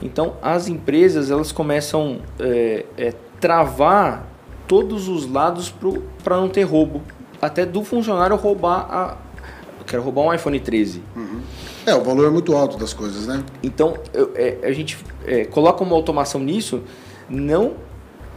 Então 0.02 0.36
as 0.42 0.66
empresas 0.66 1.30
elas 1.30 1.52
começam 1.52 2.18
a 2.40 2.44
é, 2.44 2.86
é, 2.98 3.14
travar 3.40 4.26
todos 4.66 5.06
os 5.06 5.30
lados 5.30 5.72
para 6.24 6.36
não 6.36 6.48
ter 6.48 6.64
roubo. 6.64 7.02
Até 7.40 7.64
do 7.64 7.84
funcionário 7.84 8.34
roubar 8.34 8.86
a. 8.90 9.16
Eu 9.78 9.84
quero 9.86 10.02
roubar 10.02 10.22
um 10.22 10.34
iPhone 10.34 10.58
13. 10.58 11.00
Uhum. 11.14 11.40
É, 11.84 11.94
o 11.94 12.02
valor 12.02 12.26
é 12.26 12.30
muito 12.30 12.54
alto 12.54 12.76
das 12.76 12.92
coisas, 12.92 13.26
né? 13.26 13.42
Então 13.62 13.96
eu, 14.12 14.30
é, 14.34 14.58
a 14.62 14.72
gente 14.72 14.96
é, 15.26 15.44
coloca 15.44 15.82
uma 15.82 15.96
automação 15.96 16.40
nisso, 16.40 16.82
não 17.28 17.74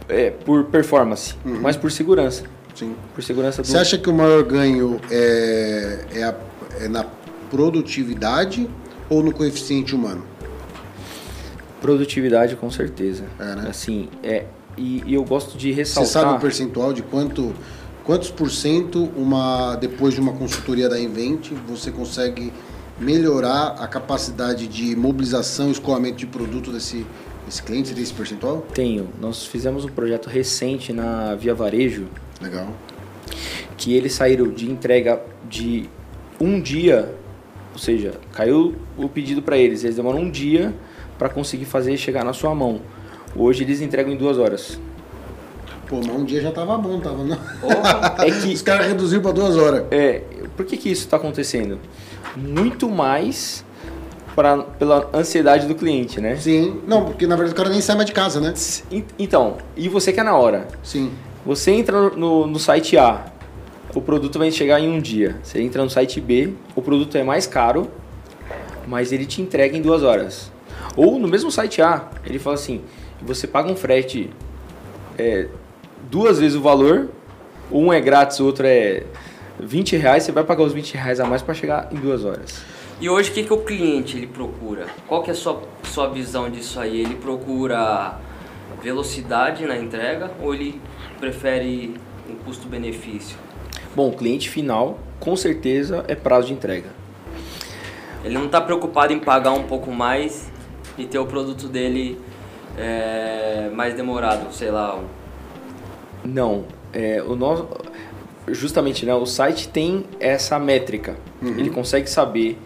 é, 0.08 0.30
por 0.30 0.64
performance, 0.64 1.34
uhum. 1.44 1.60
mas 1.60 1.76
por 1.76 1.90
segurança. 1.90 2.44
Sim. 2.74 2.94
Por 3.14 3.22
segurança 3.22 3.62
do... 3.62 3.68
Você 3.68 3.78
acha 3.78 3.96
que 3.96 4.10
o 4.10 4.14
maior 4.14 4.42
ganho 4.42 5.00
é, 5.10 6.04
é, 6.12 6.22
a, 6.24 6.34
é 6.80 6.88
na 6.88 7.06
produtividade 7.50 8.68
ou 9.08 9.22
no 9.22 9.32
coeficiente 9.32 9.94
humano? 9.94 10.24
Produtividade, 11.80 12.56
com 12.56 12.70
certeza. 12.70 13.24
É, 13.38 13.54
né? 13.54 13.66
Assim, 13.70 14.08
é, 14.22 14.44
e, 14.76 15.02
e, 15.06 15.14
eu 15.14 15.24
gosto 15.24 15.56
de 15.56 15.70
ressaltar... 15.72 16.06
Você 16.06 16.12
sabe 16.12 16.36
o 16.36 16.40
percentual 16.40 16.92
de 16.92 17.02
quanto, 17.02 17.54
quantos 18.04 18.30
por 18.30 18.50
cento 18.50 19.08
uma, 19.16 19.76
depois 19.76 20.12
de 20.14 20.20
uma 20.20 20.32
consultoria 20.32 20.88
da 20.88 20.98
Invent 21.00 21.52
você 21.66 21.90
consegue 21.90 22.52
melhorar 22.98 23.76
a 23.78 23.86
capacidade 23.86 24.66
de 24.66 24.96
mobilização 24.96 25.68
e 25.68 25.72
escoamento 25.72 26.16
de 26.16 26.26
produto 26.26 26.72
desse, 26.72 27.06
desse 27.44 27.62
cliente, 27.62 27.92
desse 27.92 28.12
percentual? 28.12 28.66
Tenho. 28.72 29.08
Nós 29.20 29.44
fizemos 29.46 29.84
um 29.84 29.88
projeto 29.88 30.28
recente 30.28 30.92
na 30.92 31.34
Via 31.34 31.54
Varejo. 31.54 32.06
Legal. 32.40 32.68
Que 33.76 33.94
eles 33.94 34.14
saíram 34.14 34.48
de 34.48 34.70
entrega 34.70 35.20
de 35.48 35.88
um 36.40 36.60
dia, 36.60 37.14
ou 37.72 37.78
seja, 37.78 38.14
caiu 38.32 38.74
o 38.96 39.08
pedido 39.08 39.42
para 39.42 39.58
eles, 39.58 39.84
eles 39.84 39.96
demoram 39.96 40.20
um 40.20 40.30
dia 40.30 40.74
para 41.18 41.28
conseguir 41.28 41.64
fazer 41.64 41.96
chegar 41.96 42.24
na 42.24 42.32
sua 42.32 42.54
mão. 42.54 42.80
Hoje 43.34 43.64
eles 43.64 43.80
entregam 43.80 44.12
em 44.12 44.16
duas 44.16 44.38
horas. 44.38 44.78
Pô, 45.86 45.96
mas 45.98 46.08
um 46.08 46.24
dia 46.24 46.40
já 46.40 46.50
tava 46.50 46.76
bom, 46.76 46.98
tava 46.98 47.22
não. 47.22 47.38
é 48.18 48.30
que 48.30 48.52
os 48.52 48.62
caras 48.62 48.86
reduziram 48.88 49.22
para 49.22 49.32
duas 49.32 49.56
horas. 49.56 49.84
É, 49.90 50.22
por 50.56 50.66
que 50.66 50.76
que 50.76 50.90
isso 50.90 51.02
está 51.02 51.16
acontecendo? 51.16 51.78
Muito 52.36 52.88
mais 52.88 53.64
pra, 54.34 54.58
pela 54.58 55.08
ansiedade 55.14 55.66
do 55.66 55.74
cliente, 55.74 56.20
né? 56.20 56.36
Sim. 56.36 56.80
Não, 56.86 57.06
porque 57.06 57.26
na 57.26 57.34
verdade 57.34 57.54
o 57.54 57.56
cara 57.56 57.70
nem 57.70 57.80
sai 57.80 57.96
mais 57.96 58.06
de 58.06 58.12
casa, 58.12 58.40
né? 58.40 58.52
Então, 59.18 59.56
e 59.76 59.88
você 59.88 60.12
quer 60.12 60.24
na 60.24 60.36
hora? 60.36 60.68
Sim. 60.82 61.10
Você 61.44 61.70
entra 61.70 62.10
no, 62.10 62.46
no 62.46 62.58
site 62.58 62.98
A, 62.98 63.24
o 63.94 64.00
produto 64.00 64.38
vai 64.38 64.50
chegar 64.50 64.80
em 64.80 64.88
um 64.88 65.00
dia. 65.00 65.36
Você 65.42 65.62
entra 65.62 65.82
no 65.82 65.88
site 65.88 66.20
B, 66.20 66.52
o 66.74 66.82
produto 66.82 67.16
é 67.16 67.22
mais 67.22 67.46
caro, 67.46 67.90
mas 68.86 69.12
ele 69.12 69.24
te 69.24 69.40
entrega 69.40 69.76
em 69.76 69.80
duas 69.80 70.02
horas. 70.02 70.52
Ou 70.96 71.18
no 71.18 71.26
mesmo 71.26 71.50
site 71.50 71.80
A, 71.80 72.08
ele 72.24 72.38
fala 72.38 72.54
assim: 72.54 72.82
você 73.22 73.46
paga 73.46 73.70
um 73.70 73.76
frete 73.76 74.30
é, 75.18 75.48
duas 76.10 76.38
vezes 76.38 76.56
o 76.56 76.60
valor, 76.60 77.08
um 77.70 77.92
é 77.92 78.00
grátis, 78.00 78.40
o 78.40 78.44
outro 78.44 78.66
é 78.66 79.04
20 79.60 79.96
reais, 79.96 80.22
você 80.22 80.32
vai 80.32 80.44
pagar 80.44 80.62
os 80.62 80.72
20 80.72 80.94
reais 80.94 81.20
a 81.20 81.24
mais 81.24 81.42
para 81.42 81.54
chegar 81.54 81.88
em 81.92 81.96
duas 81.96 82.24
horas. 82.24 82.62
E 83.00 83.08
hoje 83.08 83.30
o 83.30 83.34
que, 83.34 83.44
que 83.44 83.52
o 83.52 83.58
cliente 83.58 84.16
ele 84.16 84.26
procura? 84.26 84.86
Qual 85.06 85.22
que 85.22 85.30
é 85.30 85.32
a 85.32 85.36
sua, 85.36 85.62
sua 85.84 86.08
visão 86.08 86.50
disso 86.50 86.80
aí? 86.80 87.00
Ele 87.00 87.14
procura 87.14 88.18
velocidade 88.82 89.66
na 89.66 89.76
entrega 89.76 90.30
ou 90.40 90.54
ele 90.54 90.80
prefere 91.18 91.94
um 92.28 92.34
custo-benefício? 92.36 93.36
Bom, 93.94 94.08
o 94.08 94.12
cliente 94.12 94.48
final 94.48 94.98
com 95.20 95.36
certeza 95.36 96.04
é 96.08 96.14
prazo 96.14 96.48
de 96.48 96.52
entrega. 96.52 96.90
Ele 98.24 98.34
não 98.34 98.46
está 98.46 98.60
preocupado 98.60 99.12
em 99.12 99.18
pagar 99.18 99.52
um 99.52 99.64
pouco 99.64 99.90
mais 99.90 100.50
e 100.98 101.04
ter 101.04 101.18
o 101.18 101.26
produto 101.26 101.68
dele 101.68 102.18
é, 102.76 103.70
mais 103.74 103.94
demorado, 103.94 104.52
sei 104.52 104.70
lá. 104.70 104.98
Não, 106.24 106.64
é, 106.92 107.22
o 107.22 107.36
nosso, 107.36 107.68
justamente, 108.48 109.04
né, 109.04 109.14
o 109.14 109.26
site 109.26 109.68
tem 109.68 110.04
essa 110.20 110.58
métrica. 110.58 111.16
Uhum. 111.42 111.58
Ele 111.58 111.70
consegue 111.70 112.08
saber, 112.08 112.58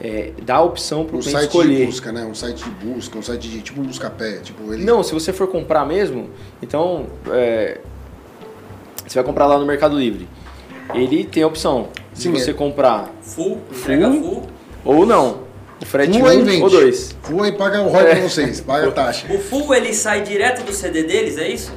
é, 0.00 0.32
dar 0.42 0.56
a 0.56 0.62
opção 0.62 1.04
para 1.04 1.16
o 1.16 1.18
um 1.18 1.22
cliente 1.22 1.44
escolher. 1.44 1.68
Um 1.68 1.70
site 1.70 1.78
de 1.78 1.86
busca, 1.86 2.12
né? 2.12 2.24
Um 2.24 2.34
site 2.34 2.64
de 2.64 2.70
busca, 2.70 3.18
um 3.18 3.22
site 3.22 3.48
de 3.48 3.62
tipo 3.62 3.80
um 3.80 3.84
busca-pé. 3.84 4.38
Tipo, 4.38 4.72
ele... 4.72 4.84
Não, 4.84 5.02
se 5.02 5.12
você 5.14 5.32
for 5.32 5.48
comprar 5.48 5.86
mesmo, 5.86 6.28
então 6.60 7.06
é, 7.30 7.78
você 9.06 9.18
vai 9.18 9.24
comprar 9.24 9.46
lá 9.46 9.58
no 9.58 9.66
Mercado 9.66 9.98
Livre. 9.98 10.28
Ele 10.94 11.24
tem 11.24 11.42
a 11.42 11.46
opção 11.46 11.88
de 12.12 12.22
Sim, 12.22 12.32
você 12.32 12.50
é. 12.50 12.54
comprar 12.54 13.10
full, 13.20 13.60
full, 13.70 14.20
full 14.20 14.42
ou 14.84 15.06
não. 15.06 15.42
O 15.80 15.84
frete 15.84 16.18
full 16.18 16.28
um 16.28 16.62
ou 16.62 16.70
dois. 16.70 17.16
Full 17.22 17.42
aí 17.42 17.52
paga 17.52 17.82
o 17.82 17.88
ROI 17.88 18.02
é. 18.02 18.14
pra 18.14 18.28
vocês, 18.28 18.60
paga 18.60 18.88
a 18.88 18.92
taxa. 18.92 19.32
O 19.32 19.38
full 19.38 19.74
ele 19.74 19.92
sai 19.92 20.22
direto 20.22 20.64
do 20.64 20.72
CD 20.72 21.02
deles, 21.02 21.38
é 21.38 21.48
isso? 21.48 21.72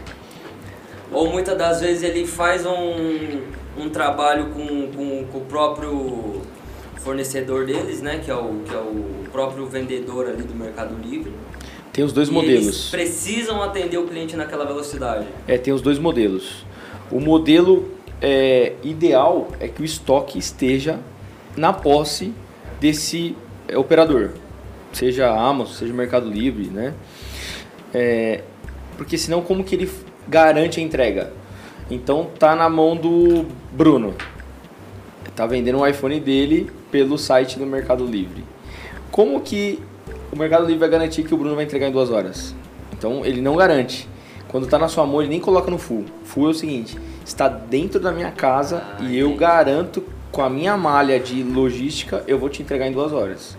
Ou 1.12 1.30
muitas 1.32 1.58
das 1.58 1.82
vezes 1.82 2.04
ele 2.04 2.26
faz 2.26 2.66
um, 2.66 3.42
um 3.78 3.90
trabalho 3.90 4.48
com, 4.48 4.92
com, 4.92 5.26
com 5.26 5.38
o 5.38 5.42
próprio 5.42 6.42
fornecedor 6.98 7.66
deles, 7.66 8.02
né? 8.02 8.20
Que 8.24 8.32
é, 8.32 8.36
o, 8.36 8.62
que 8.66 8.74
é 8.74 8.80
o 8.80 9.30
próprio 9.32 9.66
vendedor 9.68 10.28
ali 10.28 10.44
do 10.44 10.56
Mercado 10.56 10.96
Livre. 11.02 11.32
Tem 11.94 12.04
os 12.04 12.12
dois 12.12 12.30
e 12.30 12.32
modelos. 12.32 12.66
Eles 12.66 12.90
precisam 12.90 13.62
atender 13.62 13.98
o 13.98 14.06
cliente 14.06 14.36
naquela 14.36 14.66
velocidade. 14.66 15.26
É, 15.48 15.58
tem 15.58 15.74
os 15.74 15.82
dois 15.82 15.98
modelos. 15.98 16.66
O 17.12 17.20
modelo 17.20 17.90
é, 18.22 18.74
ideal 18.84 19.50
é 19.60 19.68
que 19.68 19.82
o 19.82 19.86
estoque 19.86 20.40
esteja 20.40 21.00
na 21.56 21.72
posse 21.72 22.34
desse 22.80 23.36
é, 23.68 23.78
operador, 23.78 24.32
seja 24.92 25.30
Amazon, 25.30 25.74
seja 25.74 25.94
Mercado 25.94 26.30
Livre, 26.30 26.68
né? 26.68 26.94
É, 27.94 28.44
porque 28.98 29.18
senão 29.18 29.42
como 29.42 29.64
que 29.64 29.76
ele 29.76 29.90
garante 30.27 30.79
a 30.79 30.84
entrega? 30.84 31.32
Então 31.89 32.29
tá 32.38 32.55
na 32.55 32.70
mão 32.70 32.96
do 32.96 33.46
Bruno. 33.72 34.13
Tá 35.36 35.46
vendendo 35.46 35.79
um 35.79 35.88
iPhone 35.88 36.20
dele 36.20 36.72
pelo 36.89 37.17
site 37.17 37.60
do 37.60 37.65
Mercado 37.65 38.05
Livre. 38.05 38.44
Como 39.12 39.41
que 39.41 39.79
o 40.32 40.38
Mercado 40.38 40.65
Livre 40.65 40.79
vai 40.79 40.89
garantir 40.89 41.24
que 41.24 41.34
o 41.34 41.38
Bruno 41.38 41.55
vai 41.55 41.65
entregar 41.65 41.88
em 41.88 41.91
duas 41.91 42.10
horas? 42.10 42.55
Então 42.98 43.25
ele 43.25 43.41
não 43.41 43.55
garante. 43.55 44.08
Quando 44.48 44.67
tá 44.67 44.79
na 44.79 44.88
sua 44.88 45.05
mão, 45.05 45.22
ele 45.22 45.29
nem 45.29 45.39
coloca 45.39 45.70
no 45.70 45.77
full. 45.77 46.05
Full 46.24 46.48
é 46.48 46.50
o 46.50 46.53
seguinte: 46.53 46.98
está 47.25 47.48
dentro 47.48 48.00
da 48.00 48.12
minha 48.12 48.32
casa 48.32 48.82
ah, 48.98 49.03
e 49.03 49.17
eu 49.17 49.36
garanto 49.36 50.01
com 50.32 50.41
a 50.41 50.50
minha 50.50 50.75
malha 50.75 51.20
de 51.20 51.44
logística, 51.44 52.24
eu 52.27 52.38
vou 52.38 52.50
te 52.50 52.62
entregar 52.62 52.88
em 52.88 52.91
duas 52.91 53.13
horas. 53.13 53.58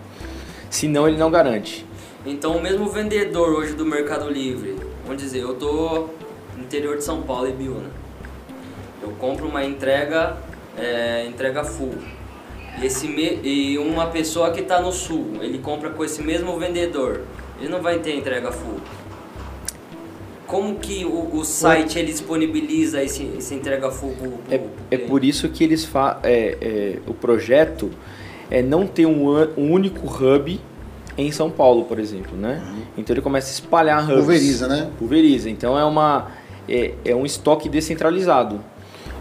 Senão, 0.69 1.07
ele 1.07 1.17
não 1.17 1.31
garante. 1.31 1.85
Então, 2.25 2.57
o 2.57 2.61
mesmo 2.61 2.87
vendedor 2.89 3.49
hoje 3.49 3.73
do 3.73 3.85
Mercado 3.85 4.29
Livre, 4.29 4.75
vamos 5.05 5.21
dizer, 5.21 5.39
eu 5.39 5.55
tô 5.55 6.09
interior 6.59 6.97
de 6.97 7.03
São 7.03 7.21
Paulo, 7.21 7.47
em 7.47 7.55
Biúna. 7.55 7.89
Eu 9.01 9.09
compro 9.19 9.47
uma 9.47 9.63
entrega, 9.63 10.37
é, 10.77 11.25
entrega 11.27 11.63
full. 11.63 11.95
E, 12.79 12.85
esse 12.85 13.07
me, 13.07 13.39
e 13.43 13.77
uma 13.77 14.07
pessoa 14.07 14.51
que 14.51 14.61
está 14.61 14.81
no 14.81 14.91
sul, 14.91 15.33
ele 15.41 15.59
compra 15.59 15.89
com 15.89 16.03
esse 16.03 16.21
mesmo 16.21 16.57
vendedor, 16.57 17.21
ele 17.59 17.69
não 17.69 17.81
vai 17.81 17.99
ter 17.99 18.15
entrega 18.15 18.51
full 18.51 18.79
como 20.47 20.75
que 20.75 21.05
o, 21.05 21.35
o 21.35 21.43
site 21.43 21.99
ele 21.99 22.11
disponibiliza 22.11 23.03
esse, 23.03 23.29
esse 23.37 23.53
entrega 23.53 23.91
fogo? 23.91 24.39
É, 24.49 24.61
é 24.89 24.97
por 24.97 25.23
isso 25.23 25.49
que 25.49 25.63
eles 25.63 25.83
fa 25.83 26.19
é, 26.23 26.57
é, 26.61 26.99
o 27.05 27.13
projeto 27.13 27.91
é 28.49 28.63
não 28.63 28.87
ter 28.87 29.05
um, 29.05 29.27
um, 29.57 29.71
único 29.71 30.07
hub 30.07 30.59
em 31.17 31.31
São 31.31 31.51
Paulo, 31.51 31.83
por 31.83 31.99
exemplo, 31.99 32.37
né? 32.37 32.63
Uhum. 32.65 32.81
Então 32.97 33.13
ele 33.13 33.21
começa 33.21 33.49
a 33.49 33.51
espalhar 33.51 34.03
hubs. 34.03 34.15
Pulveriza, 34.15 34.67
né? 34.67 34.89
Pulveriza. 34.97 35.49
Então 35.49 35.77
é 35.77 35.83
uma 35.83 36.31
é, 36.67 36.93
é 37.05 37.15
um 37.15 37.25
estoque 37.25 37.69
descentralizado. 37.69 38.61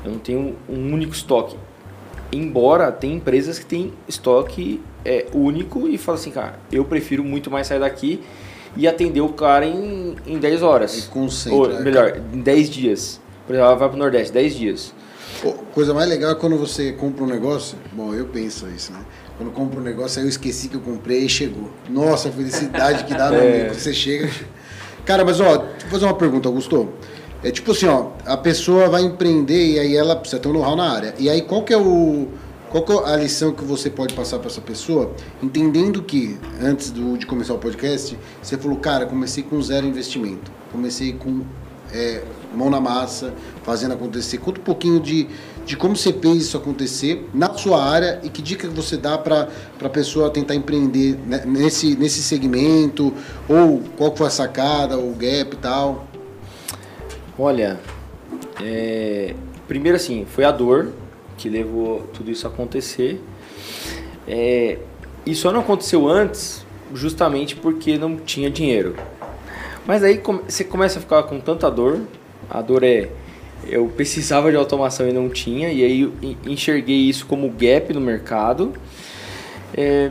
Eu 0.04 0.12
não 0.12 0.18
tenho 0.18 0.56
um 0.68 0.92
único 0.92 1.12
estoque. 1.12 1.56
Embora 2.32 2.90
tem 2.90 3.14
empresas 3.14 3.58
que 3.58 3.66
têm 3.66 3.92
estoque 4.08 4.80
é, 5.04 5.26
único 5.32 5.88
e 5.88 5.96
falam 5.96 6.20
assim, 6.20 6.30
cara, 6.30 6.58
eu 6.70 6.84
prefiro 6.84 7.22
muito 7.22 7.50
mais 7.50 7.66
sair 7.66 7.80
daqui 7.80 8.20
e 8.76 8.86
atender 8.86 9.20
o 9.20 9.28
cara 9.30 9.64
em, 9.64 10.16
em 10.26 10.38
10 10.38 10.62
horas. 10.62 10.98
E 10.98 11.08
concentra, 11.08 11.58
Ou, 11.58 11.68
né, 11.68 11.80
melhor, 11.80 12.20
em 12.32 12.40
10 12.40 12.70
dias. 12.70 13.20
Por 13.46 13.54
exemplo, 13.54 13.68
ela 13.68 13.76
vai 13.76 13.88
pro 13.88 13.96
Nordeste, 13.96 14.32
10 14.32 14.54
dias. 14.54 14.94
Pô, 15.40 15.52
coisa 15.52 15.94
mais 15.94 16.08
legal 16.08 16.32
é 16.32 16.34
quando 16.34 16.56
você 16.56 16.92
compra 16.92 17.24
um 17.24 17.26
negócio. 17.26 17.78
Bom, 17.92 18.12
eu 18.12 18.26
penso 18.26 18.68
isso, 18.68 18.92
né? 18.92 19.00
Quando 19.36 19.50
eu 19.50 19.54
compro 19.54 19.80
um 19.80 19.82
negócio, 19.82 20.18
aí 20.18 20.24
eu 20.24 20.28
esqueci 20.28 20.68
que 20.68 20.76
eu 20.76 20.80
comprei 20.80 21.24
e 21.24 21.28
chegou. 21.28 21.70
Nossa, 21.88 22.28
a 22.28 22.32
felicidade 22.32 23.04
que 23.04 23.14
dá 23.14 23.30
no 23.30 23.36
é. 23.38 23.66
quando 23.66 23.78
você 23.78 23.92
chega. 23.92 24.30
Cara, 25.04 25.24
mas 25.24 25.40
ó, 25.40 25.54
eu 25.54 25.90
fazer 25.90 26.04
uma 26.04 26.14
pergunta, 26.14 26.48
Augusto. 26.48 26.88
É 27.42 27.50
tipo 27.50 27.72
assim, 27.72 27.86
ó, 27.86 28.08
a 28.24 28.36
pessoa 28.36 28.88
vai 28.88 29.02
empreender 29.02 29.74
e 29.74 29.78
aí 29.78 29.96
ela 29.96 30.16
precisa 30.16 30.40
ter 30.40 30.48
um 30.48 30.52
know-how 30.52 30.76
na 30.76 30.90
área. 30.90 31.14
E 31.18 31.28
aí 31.28 31.42
qual 31.42 31.62
que 31.62 31.72
é 31.72 31.78
o 31.78 32.28
qual 32.70 33.06
é 33.06 33.12
a 33.12 33.16
lição 33.16 33.52
que 33.52 33.64
você 33.64 33.88
pode 33.88 34.12
passar 34.12 34.38
para 34.38 34.48
essa 34.48 34.60
pessoa, 34.60 35.12
entendendo 35.42 36.02
que, 36.02 36.38
antes 36.60 36.90
do, 36.90 37.16
de 37.16 37.24
começar 37.24 37.54
o 37.54 37.58
podcast, 37.58 38.18
você 38.42 38.58
falou, 38.58 38.76
cara, 38.78 39.06
comecei 39.06 39.42
com 39.42 39.60
zero 39.62 39.86
investimento, 39.86 40.50
comecei 40.72 41.12
com 41.12 41.42
é, 41.92 42.22
mão 42.54 42.70
na 42.70 42.80
massa, 42.80 43.32
fazendo 43.62 43.94
acontecer. 43.94 44.38
Conta 44.38 44.60
um 44.60 44.64
pouquinho 44.64 45.00
de, 45.00 45.28
de 45.64 45.76
como 45.76 45.96
você 45.96 46.12
fez 46.12 46.42
isso 46.42 46.56
acontecer 46.56 47.28
na 47.32 47.54
sua 47.54 47.82
área 47.82 48.20
e 48.22 48.28
que 48.28 48.42
dica 48.42 48.68
você 48.68 48.96
dá 48.96 49.16
para 49.16 49.48
a 49.82 49.88
pessoa 49.88 50.30
tentar 50.30 50.54
empreender 50.54 51.18
nesse, 51.46 51.96
nesse 51.96 52.22
segmento, 52.22 53.12
ou 53.48 53.82
qual 53.96 54.14
foi 54.14 54.26
a 54.26 54.30
sacada, 54.30 54.98
o 54.98 55.12
gap 55.12 55.54
e 55.54 55.56
tal. 55.56 56.05
Olha, 57.38 57.78
é, 58.62 59.34
primeiro 59.68 59.96
assim, 59.96 60.24
foi 60.24 60.44
a 60.44 60.50
dor, 60.50 60.92
que 61.36 61.48
levou 61.48 62.02
tudo 62.14 62.30
isso 62.30 62.46
a 62.46 62.50
acontecer. 62.50 63.22
É, 64.26 64.78
e 65.24 65.34
só 65.34 65.52
não 65.52 65.60
aconteceu 65.60 66.08
antes 66.08 66.64
justamente 66.94 67.54
porque 67.56 67.98
não 67.98 68.16
tinha 68.16 68.50
dinheiro. 68.50 68.96
Mas 69.86 70.02
aí 70.02 70.20
você 70.48 70.64
começa 70.64 70.98
a 70.98 71.02
ficar 71.02 71.22
com 71.24 71.38
tanta 71.38 71.70
dor. 71.70 72.00
A 72.48 72.62
dor 72.62 72.82
é 72.82 73.10
eu 73.64 73.86
precisava 73.88 74.50
de 74.50 74.56
automação 74.56 75.08
e 75.08 75.12
não 75.12 75.28
tinha, 75.28 75.70
e 75.72 75.82
aí 75.82 76.38
enxerguei 76.44 77.08
isso 77.08 77.26
como 77.26 77.48
gap 77.50 77.92
no 77.92 78.00
mercado. 78.00 78.72
É, 79.74 80.10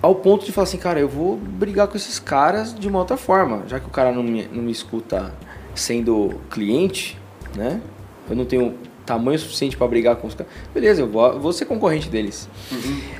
ao 0.00 0.14
ponto 0.14 0.44
de 0.44 0.52
falar 0.52 0.64
assim, 0.64 0.78
cara, 0.78 1.00
eu 1.00 1.08
vou 1.08 1.36
brigar 1.36 1.88
com 1.88 1.96
esses 1.96 2.18
caras 2.18 2.74
de 2.74 2.88
uma 2.88 2.98
outra 3.00 3.16
forma, 3.16 3.64
já 3.66 3.80
que 3.80 3.86
o 3.86 3.90
cara 3.90 4.12
não 4.12 4.22
me, 4.22 4.44
não 4.46 4.62
me 4.62 4.72
escuta 4.72 5.34
sendo 5.74 6.34
cliente, 6.50 7.18
né? 7.56 7.80
Eu 8.28 8.36
não 8.36 8.44
tenho 8.44 8.74
tamanho 9.06 9.38
suficiente 9.38 9.76
para 9.76 9.86
brigar 9.88 10.16
com 10.16 10.26
os 10.26 10.34
caras. 10.34 10.52
Beleza, 10.74 11.00
eu 11.02 11.08
vou, 11.08 11.26
eu 11.32 11.40
vou 11.40 11.52
ser 11.52 11.64
concorrente 11.64 12.08
deles. 12.08 12.48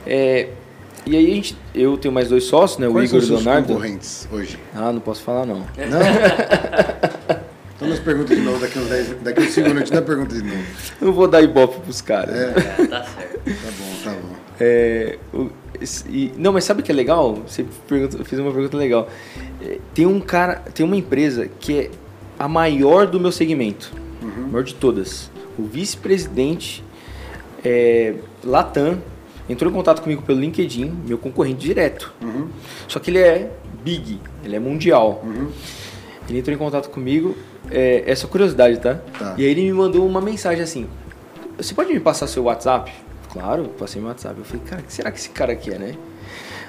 É, 0.06 0.48
e 1.06 1.16
aí 1.16 1.32
a 1.32 1.34
gente, 1.34 1.56
eu 1.74 1.96
tenho 1.96 2.12
mais 2.12 2.28
dois 2.28 2.44
sócios, 2.44 2.78
né? 2.78 2.88
O 2.88 2.92
Quais 2.92 3.10
Igor 3.10 3.22
e 3.22 3.26
o 3.26 3.34
Leonardo. 3.36 3.68
concorrentes 3.68 4.28
hoje? 4.30 4.58
Ah, 4.74 4.92
não 4.92 5.00
posso 5.00 5.22
falar 5.22 5.46
não. 5.46 5.60
Não? 5.60 5.64
então 7.76 7.88
nós 7.88 7.98
perguntas 8.00 8.36
de 8.36 8.42
novo, 8.42 8.58
daqui 8.58 8.78
uns 8.78 8.88
10, 8.88 9.08
daqui 9.22 9.40
uns 9.40 9.50
5 9.50 9.68
minutos, 9.68 9.90
não 9.90 10.02
pergunta 10.02 10.34
de 10.34 10.42
novo. 10.42 10.62
Não 11.00 11.12
vou 11.12 11.28
dar 11.28 11.40
ibope 11.42 11.80
pros 11.80 12.00
caras. 12.02 12.34
É, 12.36 12.50
É, 12.82 12.86
tá 12.86 13.04
certo. 13.04 13.38
tá 13.44 13.70
bom, 13.78 13.94
tá 14.04 14.10
bom. 14.10 14.36
É, 14.60 15.18
o- 15.32 15.50
e- 16.10 16.32
não, 16.36 16.52
mas 16.52 16.64
sabe 16.64 16.80
o 16.80 16.84
que 16.84 16.90
é 16.90 16.94
legal? 16.94 17.34
Você 17.46 17.64
pergunta, 17.86 18.24
fez 18.24 18.40
uma 18.40 18.52
pergunta 18.52 18.76
legal. 18.76 19.08
É, 19.62 19.78
tem 19.94 20.04
um 20.06 20.18
cara, 20.20 20.56
tem 20.74 20.84
uma 20.84 20.96
empresa 20.96 21.48
que 21.60 21.78
é 21.78 21.90
a 22.38 22.46
maior 22.48 23.06
do 23.06 23.18
meu 23.20 23.32
segmento, 23.32 23.92
Uhum. 24.22 24.44
a 24.44 24.48
maior 24.48 24.64
de 24.64 24.74
todas. 24.74 25.30
O 25.58 25.64
vice-presidente 25.64 26.84
é, 27.64 28.14
Latam 28.44 28.98
entrou 29.48 29.70
em 29.70 29.74
contato 29.74 30.02
comigo 30.02 30.22
pelo 30.22 30.38
LinkedIn, 30.40 30.92
meu 31.06 31.18
concorrente 31.18 31.60
direto. 31.60 32.12
Uhum, 32.22 32.48
Só 32.86 32.98
que 32.98 33.10
ele 33.10 33.18
é 33.18 33.50
big, 33.82 34.20
ele 34.44 34.56
é 34.56 34.58
mundial. 34.58 35.22
uhum. 35.24 35.48
Ele 36.28 36.38
entrou 36.40 36.54
em 36.54 36.58
contato 36.58 36.90
comigo, 36.90 37.34
é, 37.70 38.04
essa 38.06 38.26
curiosidade, 38.26 38.78
tá? 38.78 38.96
Tá. 39.18 39.34
E 39.38 39.44
aí 39.44 39.50
ele 39.50 39.62
me 39.62 39.72
mandou 39.72 40.06
uma 40.06 40.20
mensagem 40.20 40.62
assim: 40.62 40.86
Você 41.56 41.72
pode 41.72 41.90
me 41.92 41.98
passar 41.98 42.26
seu 42.26 42.44
WhatsApp? 42.44 42.92
Claro, 43.32 43.64
passei 43.78 43.98
meu 44.00 44.10
WhatsApp. 44.10 44.38
Eu 44.38 44.44
falei, 44.44 44.62
cara, 44.66 44.82
o 44.82 44.84
que 44.84 44.92
será 44.92 45.10
que 45.10 45.18
esse 45.18 45.30
cara 45.30 45.56
quer, 45.56 45.78
né? 45.78 45.94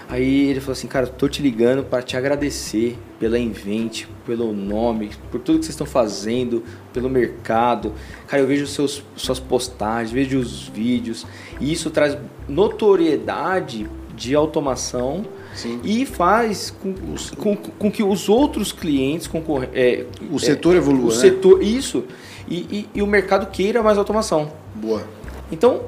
Aí 0.10 0.50
ele 0.50 0.60
falou 0.60 0.72
assim, 0.72 0.88
cara, 0.88 1.06
tô 1.06 1.30
te 1.30 1.39
ligando 1.39 1.84
para 1.84 2.01
te 2.01 2.18
agradecer 2.18 2.98
pela 3.20 3.38
Invent, 3.38 4.06
pelo 4.25 4.51
nome, 4.51 5.12
por 5.30 5.39
tudo 5.39 5.60
que 5.60 5.66
vocês 5.66 5.75
estão 5.75 5.86
fazendo, 5.86 6.63
pelo 6.92 7.08
mercado. 7.08 7.94
Cara, 8.25 8.42
eu 8.42 8.48
vejo 8.48 8.66
seus, 8.66 9.04
suas 9.16 9.39
postagens, 9.39 10.12
vejo 10.12 10.39
os 10.39 10.68
vídeos, 10.68 11.28
e 11.62 11.72
isso 11.72 11.92
traz 11.92 12.18
notoriedade 12.48 13.88
de 14.16 14.34
automação 14.34 15.24
Sim. 15.54 15.80
e 15.84 16.08
faz 16.08 16.72
com, 16.72 16.96
com, 17.38 17.56
com 17.56 17.92
que 17.92 18.01
os 18.01 18.28
outros 18.28 18.72
clientes 18.72 19.28
concorrem. 19.28 19.70
É, 19.75 20.06
O 20.32 20.39
setor 20.39 20.75
evolua, 20.75 21.06
o 21.06 21.10
né? 21.10 21.16
setor, 21.16 21.62
isso. 21.62 22.04
E, 22.48 22.58
e, 22.58 22.89
e 22.96 23.01
o 23.04 23.08
mercado 23.08 23.51
queira 23.51 23.84
mais 23.84 24.00
automação. 24.00 24.51
Boa. 24.74 25.04
Então, 25.51 25.84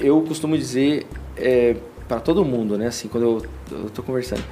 eu 0.00 0.22
costumo 0.22 0.56
dizer 0.56 1.06
para 2.08 2.20
todo 2.20 2.44
mundo, 2.44 2.78
né? 2.78 2.86
Assim, 2.86 3.06
quando 3.06 3.44
eu, 3.70 3.90
tô 3.90 4.02
conversando, 4.02 4.42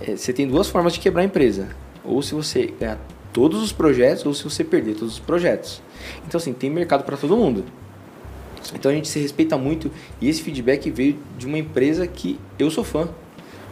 é, 0.00 0.14
você 0.14 0.32
tem 0.32 0.46
duas 0.46 0.68
formas 0.68 0.92
de 0.92 1.00
quebrar 1.00 1.22
a 1.22 1.24
empresa. 1.24 1.68
Ou 2.04 2.22
se 2.22 2.34
você 2.34 2.72
ganhar 2.78 2.98
todos 3.32 3.62
os 3.62 3.72
projetos, 3.72 4.26
ou 4.26 4.34
se 4.34 4.44
você 4.44 4.62
perder 4.62 4.94
todos 4.94 5.14
os 5.14 5.20
projetos. 5.20 5.80
Então, 6.26 6.38
assim, 6.38 6.52
tem 6.52 6.68
mercado 6.68 7.04
para 7.04 7.16
todo 7.16 7.36
mundo. 7.36 7.64
Então 8.74 8.90
a 8.90 8.94
gente 8.94 9.08
se 9.08 9.18
respeita 9.18 9.58
muito 9.58 9.90
e 10.20 10.28
esse 10.28 10.40
feedback 10.40 10.88
veio 10.90 11.18
de 11.36 11.46
uma 11.46 11.58
empresa 11.58 12.06
que 12.06 12.38
eu 12.58 12.70
sou 12.70 12.84
fã, 12.84 13.08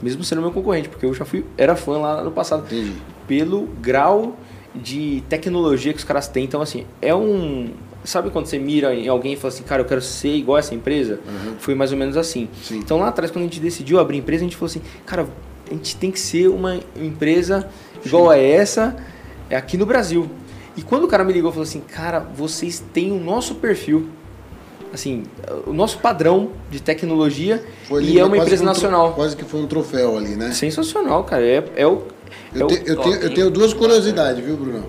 mesmo 0.02 0.24
sendo 0.24 0.42
meu 0.42 0.50
concorrente, 0.50 0.88
porque 0.88 1.06
eu 1.06 1.14
já 1.14 1.24
fui 1.24 1.44
era 1.56 1.76
fã 1.76 1.98
lá 1.98 2.24
no 2.24 2.32
passado 2.32 2.64
Entendi. 2.66 2.96
pelo 3.26 3.68
grau 3.80 4.36
de 4.74 5.22
tecnologia 5.28 5.92
que 5.92 5.98
os 5.98 6.04
caras 6.04 6.28
têm. 6.28 6.44
Então, 6.44 6.60
assim, 6.60 6.86
é 7.00 7.14
um. 7.14 7.70
Sabe 8.02 8.30
quando 8.30 8.46
você 8.46 8.58
mira 8.58 8.94
em 8.94 9.08
alguém 9.08 9.34
e 9.34 9.36
fala 9.36 9.52
assim, 9.52 9.62
cara, 9.62 9.82
eu 9.82 9.86
quero 9.86 10.00
ser 10.00 10.34
igual 10.34 10.56
a 10.56 10.58
essa 10.60 10.74
empresa? 10.74 11.20
Foi 11.58 11.74
mais 11.74 11.92
ou 11.92 11.98
menos 11.98 12.16
assim. 12.16 12.48
Sim. 12.62 12.78
Então, 12.78 12.98
lá 12.98 13.08
atrás, 13.08 13.30
quando 13.30 13.42
a 13.42 13.46
gente 13.46 13.60
decidiu 13.60 13.98
abrir 14.00 14.16
empresa, 14.18 14.42
a 14.42 14.44
gente 14.46 14.56
falou 14.56 14.70
assim, 14.70 14.80
cara, 15.04 15.28
a 15.70 15.74
gente 15.74 15.96
tem 15.96 16.10
que 16.10 16.18
ser 16.18 16.48
uma 16.48 16.80
empresa 16.96 17.68
igual 18.04 18.30
a 18.30 18.36
essa 18.38 18.96
é 19.50 19.56
aqui 19.56 19.76
no 19.76 19.84
Brasil. 19.84 20.30
E 20.76 20.82
quando 20.82 21.04
o 21.04 21.08
cara 21.08 21.24
me 21.24 21.32
ligou, 21.32 21.50
falou 21.50 21.64
assim, 21.64 21.80
cara, 21.80 22.20
vocês 22.20 22.82
têm 22.92 23.12
o 23.12 23.20
nosso 23.20 23.56
perfil. 23.56 24.08
Assim, 24.92 25.22
o 25.66 25.72
nosso 25.72 25.98
padrão 25.98 26.50
de 26.68 26.80
tecnologia 26.82 27.62
Foi 27.86 28.02
e 28.02 28.18
é 28.18 28.24
uma 28.24 28.30
quase 28.34 28.42
empresa 28.48 28.62
um 28.62 28.66
nacional. 28.66 29.12
Quase 29.12 29.36
que 29.36 29.44
foi 29.44 29.60
um 29.60 29.66
troféu 29.66 30.16
ali, 30.16 30.34
né? 30.34 30.50
Sensacional, 30.52 31.22
cara. 31.22 31.44
É, 31.46 31.62
é 31.76 31.86
o. 31.86 32.02
é 32.54 32.62
Eu, 32.62 32.66
te- 32.66 32.82
eu 32.86 32.96
tenho, 32.96 33.14
eu 33.16 33.34
tenho 33.34 33.50
duas 33.50 33.72
curiosidades, 33.72 34.44
viu, 34.44 34.56
Bruno? 34.56 34.84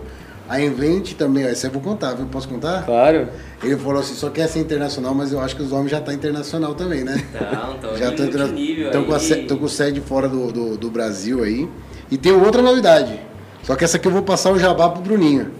A 0.51 0.59
Invent 0.59 1.13
também, 1.13 1.45
essa 1.45 1.67
eu 1.67 1.71
vou 1.71 1.81
contar, 1.81 2.13
viu? 2.13 2.25
Posso 2.25 2.45
contar? 2.49 2.83
Claro. 2.83 3.29
Ele 3.63 3.77
falou 3.77 4.01
assim, 4.01 4.13
só 4.15 4.29
quer 4.29 4.47
ser 4.49 4.59
internacional, 4.59 5.13
mas 5.15 5.31
eu 5.31 5.39
acho 5.39 5.55
que 5.55 5.61
os 5.61 5.71
homens 5.71 5.91
já 5.91 5.99
estão 5.99 6.13
internacional 6.13 6.75
também, 6.75 7.05
né? 7.05 7.23
Não, 7.53 7.77
tô 7.77 7.95
já 7.95 8.09
nível 8.11 8.25
estão 8.25 8.47
de 8.47 8.53
nível 8.53 8.85
estão 8.87 9.03
com, 9.05 9.17
se- 9.19 9.35
com 9.57 9.67
sede 9.69 10.01
fora 10.01 10.27
do, 10.27 10.51
do, 10.51 10.77
do 10.77 10.89
Brasil 10.91 11.41
aí. 11.41 11.69
E 12.11 12.17
tem 12.17 12.33
outra 12.33 12.61
novidade. 12.61 13.17
Só 13.63 13.75
que 13.77 13.85
essa 13.85 13.95
aqui 13.95 14.09
eu 14.09 14.11
vou 14.11 14.23
passar 14.23 14.51
o 14.51 14.59
jabá 14.59 14.89
pro 14.89 15.01
Bruninho. 15.01 15.51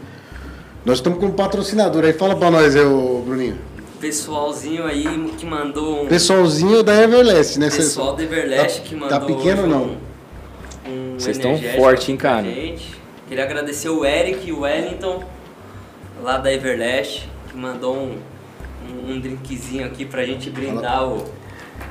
Nós 0.84 0.98
estamos 0.98 1.20
com 1.20 1.28
um 1.28 1.32
patrocinador 1.32 2.04
aí. 2.04 2.12
Fala 2.12 2.36
pra 2.36 2.52
nós 2.52 2.76
ô 2.76 3.22
Bruninho. 3.26 3.58
Pessoalzinho 4.02 4.84
aí 4.84 5.06
que 5.38 5.46
mandou 5.46 6.04
um. 6.04 6.08
Pessoalzinho 6.08 6.84
da 6.84 7.02
Everlast, 7.02 7.58
né? 7.60 7.70
Pessoal 7.70 8.14
do 8.14 8.24
Everlast 8.24 8.80
tá- 8.82 8.84
que 8.86 8.96
mandou. 8.96 9.10
Tá 9.10 9.20
pequeno 9.22 9.62
ou 9.62 9.68
não? 9.70 9.84
Um, 10.86 11.14
um 11.14 11.14
Vocês 11.18 11.38
tão 11.38 11.52
energético 11.52 11.82
forte, 11.82 12.12
hein, 12.12 12.18
cara? 12.18 12.44
Gente. 12.44 13.01
Queria 13.32 13.46
agradecer 13.46 13.88
o 13.88 14.04
Eric 14.04 14.46
e 14.46 14.52
o 14.52 14.60
Wellington, 14.64 15.24
lá 16.22 16.38
da 16.38 16.52
Everlast, 16.52 17.30
que 17.50 17.56
mandou 17.58 17.96
um, 17.96 18.18
um, 18.90 19.14
um 19.14 19.20
drinkzinho 19.22 19.86
aqui 19.86 20.04
pra 20.04 20.26
gente 20.26 20.50
brindar 20.50 21.08
o, 21.08 21.24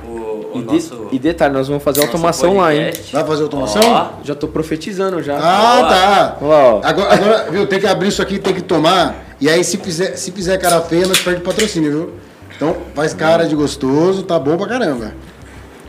o, 0.05 0.07
o 0.09 0.51
E, 0.53 0.59
de- 0.59 0.65
nosso. 0.65 1.07
e 1.11 1.17
detalhe, 1.17 1.51
nós 1.51 1.67
vamos 1.67 1.83
fazer 1.83 2.01
automação 2.01 2.57
lá, 2.57 2.75
hein? 2.75 2.91
Vai 3.11 3.25
fazer 3.25 3.41
automação? 3.41 3.81
Ó, 3.83 4.09
Já 4.23 4.35
tô 4.35 4.47
profetizando 4.49 5.19
já. 5.23 5.35
Ah, 5.35 5.87
tá. 5.89 6.37
Ó. 6.45 6.79
Agora, 6.83 7.11
agora, 7.11 7.49
viu, 7.49 7.65
tem 7.65 7.79
que 7.79 7.87
abrir 7.87 8.09
isso 8.09 8.21
aqui, 8.21 8.37
tem 8.37 8.53
que 8.53 8.61
tomar. 8.61 9.15
E 9.41 9.49
aí, 9.49 9.63
se 9.63 9.79
fizer, 9.79 10.15
se 10.17 10.31
fizer 10.31 10.59
cara 10.59 10.79
feia, 10.81 11.07
nós 11.07 11.21
perde 11.21 11.41
patrocínio, 11.41 11.91
viu? 11.91 12.11
Então, 12.55 12.77
faz 12.93 13.15
cara 13.15 13.47
de 13.47 13.55
gostoso, 13.55 14.21
tá 14.21 14.37
bom 14.37 14.55
pra 14.57 14.67
caramba. 14.67 15.15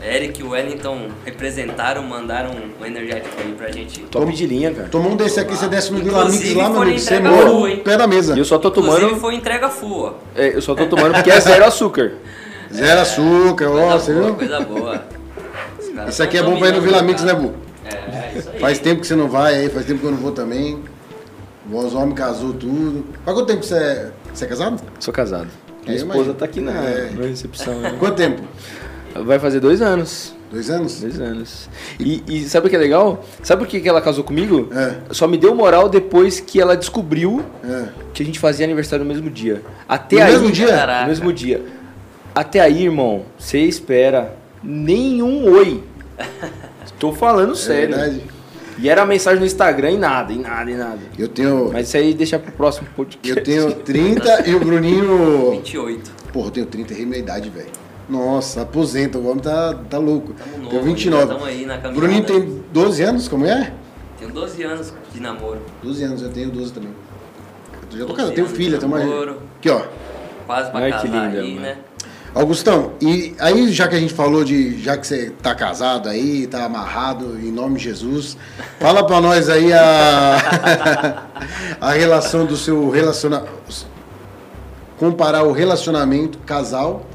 Eric 0.03 0.41
e 0.41 0.43
o 0.43 0.49
Wellington 0.49 1.07
representaram, 1.25 2.03
mandaram 2.03 2.51
um 2.81 2.85
energético 2.85 3.35
aí 3.39 3.53
pra 3.53 3.71
gente. 3.71 4.01
Top 4.03 4.31
de 4.31 4.45
linha, 4.45 4.73
cara. 4.73 4.89
Tomou 4.89 5.11
um 5.11 5.15
desse 5.15 5.39
aqui, 5.39 5.55
você 5.55 5.67
desce 5.67 5.91
no 5.93 5.99
Vila 5.99 6.19
Inclusive, 6.23 6.43
Mix 6.45 6.57
lá, 6.57 6.69
meu 6.69 6.81
amigo, 6.81 6.99
você 6.99 7.19
morre 7.19 7.41
full, 7.43 7.59
no 7.61 7.67
hein? 7.67 7.81
pé 7.83 7.97
da 7.97 8.07
mesa. 8.07 8.35
E 8.35 8.39
eu 8.39 8.45
só 8.45 8.57
tô 8.59 8.67
Inclusive 8.69 8.99
tomando. 9.01 9.19
foi 9.21 9.35
entrega 9.35 9.69
full, 9.69 10.03
ó. 10.07 10.13
é, 10.35 10.55
eu 10.55 10.61
só 10.61 10.75
tô 10.75 10.85
tomando 10.87 11.13
porque 11.13 11.31
é 11.31 11.39
zero 11.39 11.65
açúcar. 11.65 12.13
Zero 12.73 13.01
açúcar, 13.01 13.69
ó, 13.69 13.99
você 13.99 14.13
viu? 14.13 14.33
coisa 14.33 14.59
boa. 14.61 15.03
Isso 16.09 16.23
aqui 16.23 16.37
é 16.39 16.41
bom 16.43 16.57
pra 16.57 16.69
ir 16.69 16.73
no 16.73 16.81
Vila 16.81 17.03
Mix, 17.03 17.21
né. 17.23 17.33
Bu? 17.35 17.53
É, 17.85 18.37
isso 18.37 18.49
aí. 18.51 18.59
Faz 18.59 18.79
tempo 18.79 19.01
que 19.01 19.05
você 19.07 19.15
não 19.15 19.29
vai 19.29 19.53
aí, 19.55 19.69
faz 19.69 19.85
tempo 19.85 19.99
que 19.99 20.05
eu 20.07 20.11
não 20.11 20.17
vou 20.17 20.31
também. 20.31 20.79
Os 21.71 21.93
homens 21.93 22.15
casou 22.17 22.51
tudo. 22.51 23.05
Faz 23.23 23.37
quanto 23.37 23.45
tempo 23.47 23.59
que 23.59 23.67
você 23.67 23.75
é, 23.75 24.11
você 24.33 24.45
é 24.45 24.47
casado? 24.47 24.81
Sou 24.99 25.13
casado. 25.13 25.47
Minha 25.83 25.93
Eu 25.93 25.97
esposa 25.97 26.13
imagino. 26.15 26.33
tá 26.33 26.45
aqui 26.45 26.61
na, 26.61 26.71
É. 26.71 27.09
na 27.15 27.27
recepção. 27.27 27.79
né? 27.79 27.95
Quanto 27.99 28.15
tempo? 28.15 28.41
Vai 29.15 29.37
fazer 29.39 29.59
dois 29.59 29.81
anos. 29.81 30.33
Dois 30.51 30.69
anos? 30.69 30.99
Dois 31.01 31.19
anos. 31.19 31.69
E, 31.99 32.23
e 32.27 32.41
sabe 32.49 32.67
o 32.67 32.69
que 32.69 32.75
é 32.75 32.79
legal? 32.79 33.23
Sabe 33.41 33.63
por 33.63 33.67
que 33.69 33.87
ela 33.87 34.01
casou 34.01 34.23
comigo? 34.23 34.69
É. 34.71 35.13
Só 35.13 35.27
me 35.27 35.37
deu 35.37 35.53
moral 35.55 35.89
depois 35.89 36.39
que 36.39 36.59
ela 36.61 36.75
descobriu 36.77 37.43
É. 37.63 37.85
que 38.13 38.21
a 38.23 38.25
gente 38.25 38.39
fazia 38.39 38.65
aniversário 38.65 39.03
no 39.05 39.11
mesmo 39.11 39.29
dia. 39.29 39.61
Até 39.87 40.17
No 40.17 40.21
aí, 40.23 40.31
mesmo 40.33 40.51
dia? 40.51 40.67
Caraca. 40.67 41.01
No 41.03 41.07
mesmo 41.09 41.33
dia. 41.33 41.61
Até 42.35 42.59
aí, 42.59 42.83
irmão, 42.85 43.25
você 43.37 43.59
espera 43.59 44.35
nenhum 44.63 45.51
oi. 45.51 45.83
Tô 46.99 47.11
falando 47.13 47.55
sério. 47.55 47.95
É 47.95 47.97
verdade. 47.97 48.21
E 48.79 48.89
era 48.89 49.05
mensagem 49.05 49.39
no 49.39 49.45
Instagram 49.45 49.91
e 49.91 49.97
nada, 49.97 50.33
e 50.33 50.37
nada, 50.37 50.71
e 50.71 50.75
nada. 50.75 50.99
Eu 51.17 51.27
tenho, 51.27 51.69
Mas 51.71 51.87
isso 51.87 51.97
aí 51.97 52.13
deixa 52.13 52.39
pro 52.39 52.51
próximo 52.53 52.87
podcast. 52.95 53.29
eu 53.37 53.43
tenho 53.43 53.71
30 53.73 54.49
e 54.49 54.55
o 54.55 54.59
Bruninho. 54.59 55.51
28. 55.51 56.11
Porra, 56.33 56.47
eu 56.47 56.51
tenho 56.51 56.65
30, 56.65 56.93
errei 56.93 57.05
minha 57.05 57.19
idade, 57.19 57.49
velho. 57.51 57.67
Nossa, 58.09 58.61
aposenta, 58.63 59.17
o 59.17 59.27
homem 59.27 59.41
tá, 59.41 59.73
tá 59.89 59.97
louco. 59.97 60.33
Tamo 60.33 60.67
tenho 60.67 60.81
ainda 60.81 60.83
29. 60.83 61.33
tamo 61.33 61.45
aí 61.45 61.65
na 61.65 61.77
caminhada. 61.77 61.99
Bruninho 61.99 62.23
tem 62.25 62.63
12 62.71 63.03
anos, 63.03 63.27
como 63.27 63.45
é? 63.45 63.73
Tenho 64.19 64.31
12 64.31 64.63
anos 64.63 64.93
de 65.13 65.19
namoro. 65.21 65.61
12 65.81 66.03
anos, 66.03 66.21
eu 66.21 66.29
tenho 66.29 66.49
12 66.49 66.73
também. 66.73 66.91
Eu 67.91 67.99
já 67.99 68.05
tô 68.05 68.13
12 68.13 68.15
casado, 68.15 68.29
eu 68.29 68.35
tenho 68.35 68.47
filha, 68.47 68.77
tenho 68.77 68.91
mais. 68.91 69.05
Aqui, 69.05 69.69
ó. 69.69 69.81
Quase 70.45 70.71
pra 70.71 70.79
Ai, 70.81 70.91
que 70.91 71.07
casar 71.07 71.27
linda, 71.27 71.41
aí, 71.41 71.49
mano. 71.53 71.61
né? 71.61 71.77
Augustão, 72.35 72.93
e 72.99 73.35
aí 73.39 73.71
já 73.71 73.87
que 73.87 73.95
a 73.95 73.99
gente 73.99 74.13
falou 74.13 74.43
de. 74.43 74.81
Já 74.81 74.97
que 74.97 75.05
você 75.05 75.29
tá 75.41 75.53
casado 75.53 76.09
aí, 76.09 76.47
tá 76.47 76.65
amarrado, 76.65 77.37
em 77.39 77.51
nome 77.51 77.77
de 77.77 77.83
Jesus, 77.83 78.35
fala 78.79 79.05
pra 79.05 79.21
nós 79.21 79.49
aí 79.49 79.71
a. 79.71 81.27
a 81.79 81.91
relação 81.91 82.45
do 82.45 82.57
seu 82.57 82.89
relacionamento. 82.89 83.51
Comparar 84.97 85.43
o 85.43 85.51
relacionamento 85.51 86.39
casal, 86.39 87.05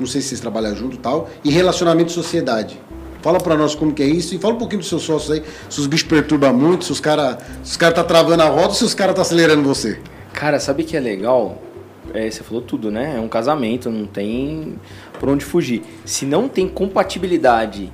não 0.00 0.06
sei 0.06 0.20
se 0.20 0.28
vocês 0.28 0.40
trabalham 0.40 0.74
junto 0.74 0.96
e 0.96 0.98
tal, 0.98 1.28
e 1.44 1.50
relacionamento 1.50 2.10
sociedade. 2.12 2.80
Fala 3.22 3.38
pra 3.38 3.56
nós 3.56 3.74
como 3.74 3.92
que 3.92 4.02
é 4.02 4.06
isso 4.06 4.34
e 4.34 4.38
fala 4.38 4.54
um 4.54 4.58
pouquinho 4.58 4.80
dos 4.80 4.88
seus 4.88 5.02
sócios 5.02 5.30
aí, 5.30 5.42
se 5.68 5.78
os 5.78 5.86
bichos 5.86 6.08
perturbam 6.08 6.54
muito, 6.54 6.86
se 6.86 6.92
os 6.92 7.00
caras 7.00 7.36
os 7.62 7.76
cara 7.76 7.92
tá 7.92 8.02
travando 8.02 8.42
a 8.42 8.46
roda 8.48 8.68
ou 8.68 8.74
se 8.74 8.84
os 8.84 8.94
caras 8.94 9.14
tá 9.14 9.22
acelerando 9.22 9.62
você. 9.62 10.00
Cara, 10.32 10.58
sabe 10.58 10.84
que 10.84 10.96
é 10.96 11.00
legal? 11.00 11.60
É, 12.14 12.30
você 12.30 12.42
falou 12.42 12.62
tudo, 12.62 12.90
né? 12.90 13.16
É 13.16 13.20
um 13.20 13.28
casamento, 13.28 13.90
não 13.90 14.06
tem 14.06 14.78
por 15.18 15.28
onde 15.28 15.44
fugir. 15.44 15.82
Se 16.04 16.24
não 16.24 16.48
tem 16.48 16.66
compatibilidade 16.66 17.92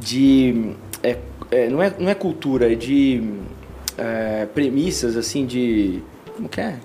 de. 0.00 0.72
é, 1.02 1.18
é, 1.50 1.68
não, 1.68 1.82
é, 1.82 1.92
não 1.98 2.08
é 2.08 2.14
cultura, 2.14 2.72
é 2.72 2.74
de 2.74 3.22
é, 3.98 4.46
premissas 4.54 5.16
assim 5.16 5.44
de. 5.44 6.02
Como 6.34 6.48
que 6.48 6.60
é? 6.60 6.76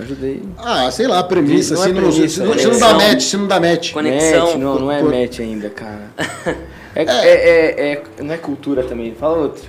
Ajudei. 0.00 0.42
Ah, 0.58 0.90
sei 0.90 1.06
lá, 1.06 1.20
a 1.20 1.24
premissa. 1.24 1.74
Não 1.74 1.82
se, 1.82 1.88
é 1.88 1.92
não, 1.92 2.00
premissa, 2.02 2.28
se, 2.28 2.40
não, 2.42 2.52
é 2.54 2.58
se 2.58 2.66
não 2.68 2.78
dá 2.78 2.94
match, 2.94 3.20
se 3.22 3.36
não 3.36 3.46
dá 3.46 3.60
match. 3.60 3.92
Conexão. 3.92 4.46
Match, 4.46 4.56
não, 4.58 4.78
não 4.78 4.92
é 4.92 5.02
match 5.02 5.40
ainda, 5.40 5.70
cara. 5.70 6.10
É, 6.98 7.02
é, 7.02 7.28
é- 7.28 7.92
é- 7.92 8.22
não 8.22 8.32
é 8.32 8.38
cultura 8.38 8.82
também. 8.82 9.14
Fala 9.14 9.36
outro. 9.36 9.64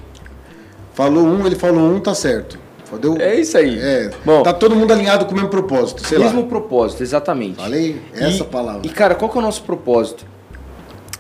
Falou 0.93 1.25
um, 1.25 1.45
ele 1.45 1.57
falou 1.57 1.81
um, 1.81 1.99
tá 1.99 2.15
certo. 2.15 2.57
Deu, 3.01 3.17
É 3.19 3.35
isso 3.35 3.57
aí. 3.57 3.77
É, 3.77 4.11
Bom. 4.23 4.43
tá 4.43 4.53
todo 4.53 4.73
mundo 4.73 4.93
alinhado 4.93 5.25
com 5.25 5.33
o 5.33 5.35
mesmo 5.35 5.49
propósito, 5.49 6.07
sei 6.07 6.17
Mesmo 6.19 6.43
lá. 6.43 6.47
propósito, 6.47 7.03
exatamente. 7.03 7.57
Falei 7.57 8.01
essa 8.13 8.43
E- 8.43 8.47
palavra. 8.47 8.81
E, 8.85 8.89
cara, 8.89 9.13
qual 9.13 9.29
que 9.29 9.37
é 9.37 9.41
o 9.41 9.43
nosso 9.43 9.61
propósito? 9.63 10.25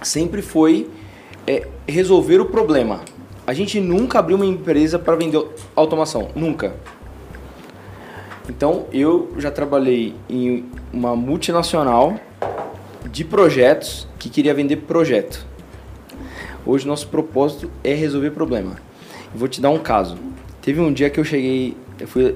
Sempre 0.01 0.41
foi 0.41 0.89
é, 1.45 1.67
resolver 1.85 2.39
o 2.39 2.45
problema. 2.45 3.01
A 3.45 3.53
gente 3.53 3.77
nunca 3.81 4.19
abriu 4.19 4.37
uma 4.37 4.45
empresa 4.45 4.97
para 4.97 5.13
vender 5.17 5.45
automação. 5.75 6.29
Nunca. 6.33 6.73
Então, 8.49 8.85
eu 8.91 9.33
já 9.37 9.51
trabalhei 9.51 10.15
em 10.29 10.65
uma 10.93 11.15
multinacional 11.15 12.19
de 13.11 13.23
projetos 13.23 14.07
que 14.17 14.29
queria 14.29 14.53
vender 14.53 14.77
projeto. 14.77 15.45
Hoje, 16.65 16.87
nosso 16.87 17.07
propósito 17.07 17.69
é 17.83 17.93
resolver 17.93 18.31
problema. 18.31 18.77
Eu 19.33 19.39
vou 19.39 19.47
te 19.47 19.61
dar 19.61 19.69
um 19.69 19.79
caso. 19.79 20.17
Teve 20.61 20.79
um 20.79 20.91
dia 20.91 21.09
que 21.09 21.19
eu 21.19 21.23
cheguei, 21.23 21.75
eu 21.99 22.07
fui 22.07 22.35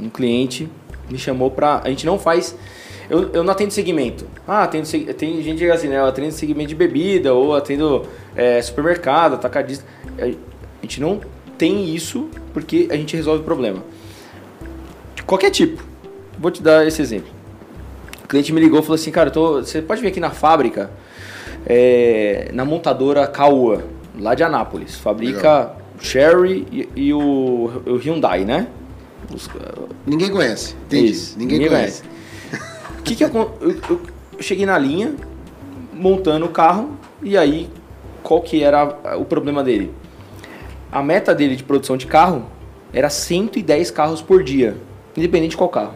um 0.00 0.08
cliente 0.08 0.68
me 1.12 1.18
chamou 1.18 1.50
pra. 1.50 1.80
A 1.84 1.88
gente 1.88 2.06
não 2.06 2.18
faz. 2.18 2.56
Eu, 3.10 3.30
eu 3.32 3.44
não 3.44 3.52
atendo 3.52 3.72
segmento. 3.72 4.26
Ah, 4.46 4.62
atendo, 4.62 4.88
tem 5.14 5.42
gente 5.42 5.58
que 5.58 5.70
assim, 5.70 5.88
né? 5.88 5.98
Eu 5.98 6.06
atendo 6.06 6.32
segmento 6.32 6.68
de 6.68 6.74
bebida 6.74 7.34
ou 7.34 7.54
atendo 7.54 8.06
é, 8.34 8.60
supermercado, 8.62 9.34
atacadista. 9.34 9.84
A 10.18 10.26
gente 10.82 11.00
não 11.00 11.20
tem 11.58 11.94
isso 11.94 12.28
porque 12.52 12.88
a 12.90 12.96
gente 12.96 13.14
resolve 13.14 13.44
problema. 13.44 13.82
Qualquer 15.26 15.50
tipo. 15.50 15.82
Vou 16.38 16.50
te 16.50 16.62
dar 16.62 16.86
esse 16.86 17.00
exemplo. 17.00 17.30
O 18.24 18.28
cliente 18.28 18.52
me 18.52 18.60
ligou 18.60 18.78
e 18.80 18.82
falou 18.82 18.94
assim, 18.94 19.10
cara, 19.10 19.30
tô, 19.30 19.60
você 19.62 19.82
pode 19.82 20.00
vir 20.00 20.08
aqui 20.08 20.20
na 20.20 20.30
fábrica, 20.30 20.90
é, 21.66 22.50
na 22.52 22.64
montadora 22.64 23.26
Caoa, 23.26 23.84
lá 24.18 24.34
de 24.34 24.42
Anápolis. 24.42 24.96
Fabrica 24.96 25.72
Cherry 26.00 26.66
e, 26.72 26.88
e 26.96 27.12
o, 27.14 27.70
o 27.86 27.96
Hyundai, 27.96 28.44
né? 28.44 28.68
Os- 29.32 29.48
Ninguém 30.06 30.30
conhece. 30.30 30.74
Entendi. 30.86 31.10
isso, 31.10 31.38
Ninguém, 31.38 31.68
conhece. 31.68 32.02
O 32.98 33.02
que 33.02 33.14
que 33.14 33.24
eu, 33.24 33.30
eu, 33.60 33.76
eu 33.90 34.00
cheguei 34.40 34.64
na 34.66 34.78
linha, 34.78 35.14
montando 35.92 36.46
o 36.46 36.48
carro, 36.48 36.96
e 37.22 37.36
aí, 37.36 37.68
qual 38.22 38.40
que 38.40 38.62
era 38.62 38.84
o 39.18 39.24
problema 39.24 39.62
dele? 39.62 39.92
A 40.90 41.02
meta 41.02 41.34
dele 41.34 41.56
de 41.56 41.62
produção 41.64 41.96
de 41.96 42.06
carro 42.06 42.44
era 42.92 43.08
110 43.10 43.90
carros 43.90 44.20
por 44.22 44.42
dia, 44.42 44.76
independente 45.16 45.50
de 45.52 45.56
qual 45.56 45.68
carro. 45.68 45.94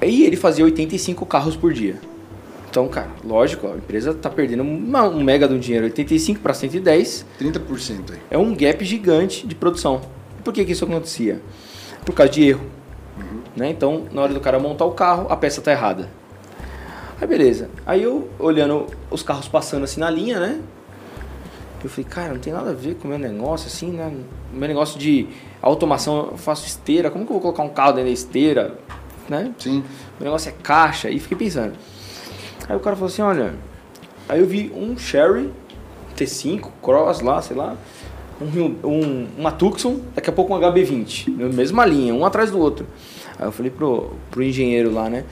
Aí 0.00 0.24
ele 0.24 0.36
fazia 0.36 0.64
85 0.64 1.24
carros 1.26 1.56
por 1.56 1.72
dia. 1.72 1.96
Então, 2.68 2.88
cara, 2.88 3.08
lógico, 3.24 3.66
a 3.68 3.76
empresa 3.76 4.14
tá 4.14 4.30
perdendo 4.30 4.62
uma- 4.62 5.04
um 5.06 5.22
mega 5.22 5.46
do 5.46 5.58
dinheiro, 5.58 5.84
85 5.84 6.40
para 6.40 6.54
110, 6.54 7.24
30% 7.38 8.12
aí. 8.14 8.18
é 8.30 8.38
um 8.38 8.54
gap 8.54 8.82
gigante 8.84 9.46
de 9.46 9.54
produção. 9.54 10.00
Por 10.42 10.52
que, 10.52 10.64
que 10.64 10.72
isso 10.72 10.84
acontecia? 10.84 11.40
Por 12.04 12.14
causa 12.14 12.32
de 12.32 12.48
erro. 12.48 12.62
Né? 13.54 13.68
Então, 13.68 14.04
na 14.12 14.22
hora 14.22 14.32
do 14.32 14.40
cara 14.40 14.58
montar 14.58 14.86
o 14.86 14.92
carro, 14.92 15.26
a 15.30 15.36
peça 15.36 15.60
tá 15.60 15.70
errada. 15.70 16.08
Aí 17.20 17.28
beleza. 17.28 17.68
Aí 17.86 18.02
eu, 18.02 18.28
olhando 18.38 18.86
os 19.10 19.22
carros 19.22 19.46
passando 19.46 19.84
assim 19.84 20.00
na 20.00 20.10
linha, 20.10 20.40
né? 20.40 20.58
Eu 21.82 21.90
falei, 21.90 22.08
cara, 22.08 22.32
não 22.34 22.40
tem 22.40 22.52
nada 22.52 22.70
a 22.70 22.74
ver 22.74 22.94
com 22.94 23.06
o 23.06 23.10
meu 23.10 23.18
negócio, 23.18 23.66
assim, 23.66 23.90
né? 23.90 24.12
O 24.52 24.56
meu 24.56 24.68
negócio 24.68 24.98
de 24.98 25.26
automação, 25.60 26.28
eu 26.32 26.36
faço 26.36 26.66
esteira. 26.66 27.10
Como 27.10 27.24
que 27.24 27.30
eu 27.30 27.34
vou 27.34 27.42
colocar 27.42 27.62
um 27.62 27.68
carro 27.68 27.92
dentro 27.92 28.06
da 28.06 28.12
esteira? 28.12 28.78
Né? 29.28 29.52
Sim. 29.58 29.82
O 30.20 30.24
negócio 30.24 30.48
é 30.48 30.54
caixa. 30.62 31.10
E 31.10 31.18
fiquei 31.18 31.36
pensando. 31.36 31.74
Aí 32.68 32.76
o 32.76 32.80
cara 32.80 32.94
falou 32.96 33.08
assim, 33.08 33.22
olha... 33.22 33.54
Aí 34.28 34.38
eu 34.40 34.46
vi 34.46 34.72
um 34.74 34.96
Sherry 34.96 35.50
T5, 36.16 36.68
Cross 36.80 37.20
lá, 37.20 37.42
sei 37.42 37.56
lá. 37.56 37.76
Um, 38.40 38.88
um, 38.88 39.28
uma 39.38 39.52
Tucson, 39.52 40.00
daqui 40.14 40.30
a 40.30 40.32
pouco 40.32 40.54
um 40.54 40.60
HB20. 40.60 41.36
Na 41.36 41.48
mesma 41.48 41.84
linha, 41.84 42.14
um 42.14 42.24
atrás 42.24 42.50
do 42.50 42.58
outro. 42.58 42.86
Aí 43.38 43.46
eu 43.46 43.52
falei 43.52 43.70
pro, 43.70 44.12
pro 44.30 44.42
engenheiro 44.42 44.92
lá, 44.92 45.08
né? 45.08 45.24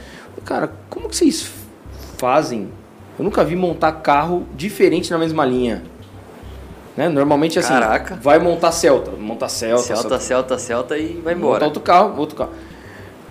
Cara, 0.44 0.72
como 0.88 1.08
que 1.08 1.16
vocês 1.16 1.50
fazem? 2.16 2.68
Eu 3.18 3.24
nunca 3.24 3.44
vi 3.44 3.54
montar 3.56 3.92
carro 3.92 4.46
diferente 4.56 5.10
na 5.10 5.18
mesma 5.18 5.44
linha. 5.44 5.82
Né? 6.96 7.08
Normalmente 7.08 7.58
assim, 7.58 7.68
Caraca. 7.72 8.18
vai 8.20 8.38
montar 8.38 8.72
Celta, 8.72 9.12
montar 9.12 9.48
Celta, 9.48 9.82
Celta, 9.82 10.18
Celta, 10.20 10.58
Celta 10.58 10.98
e 10.98 11.20
vai 11.24 11.34
Montar 11.34 11.46
embora. 11.46 11.64
outro 11.66 11.80
carro, 11.80 12.14
outro 12.18 12.36
carro. 12.36 12.50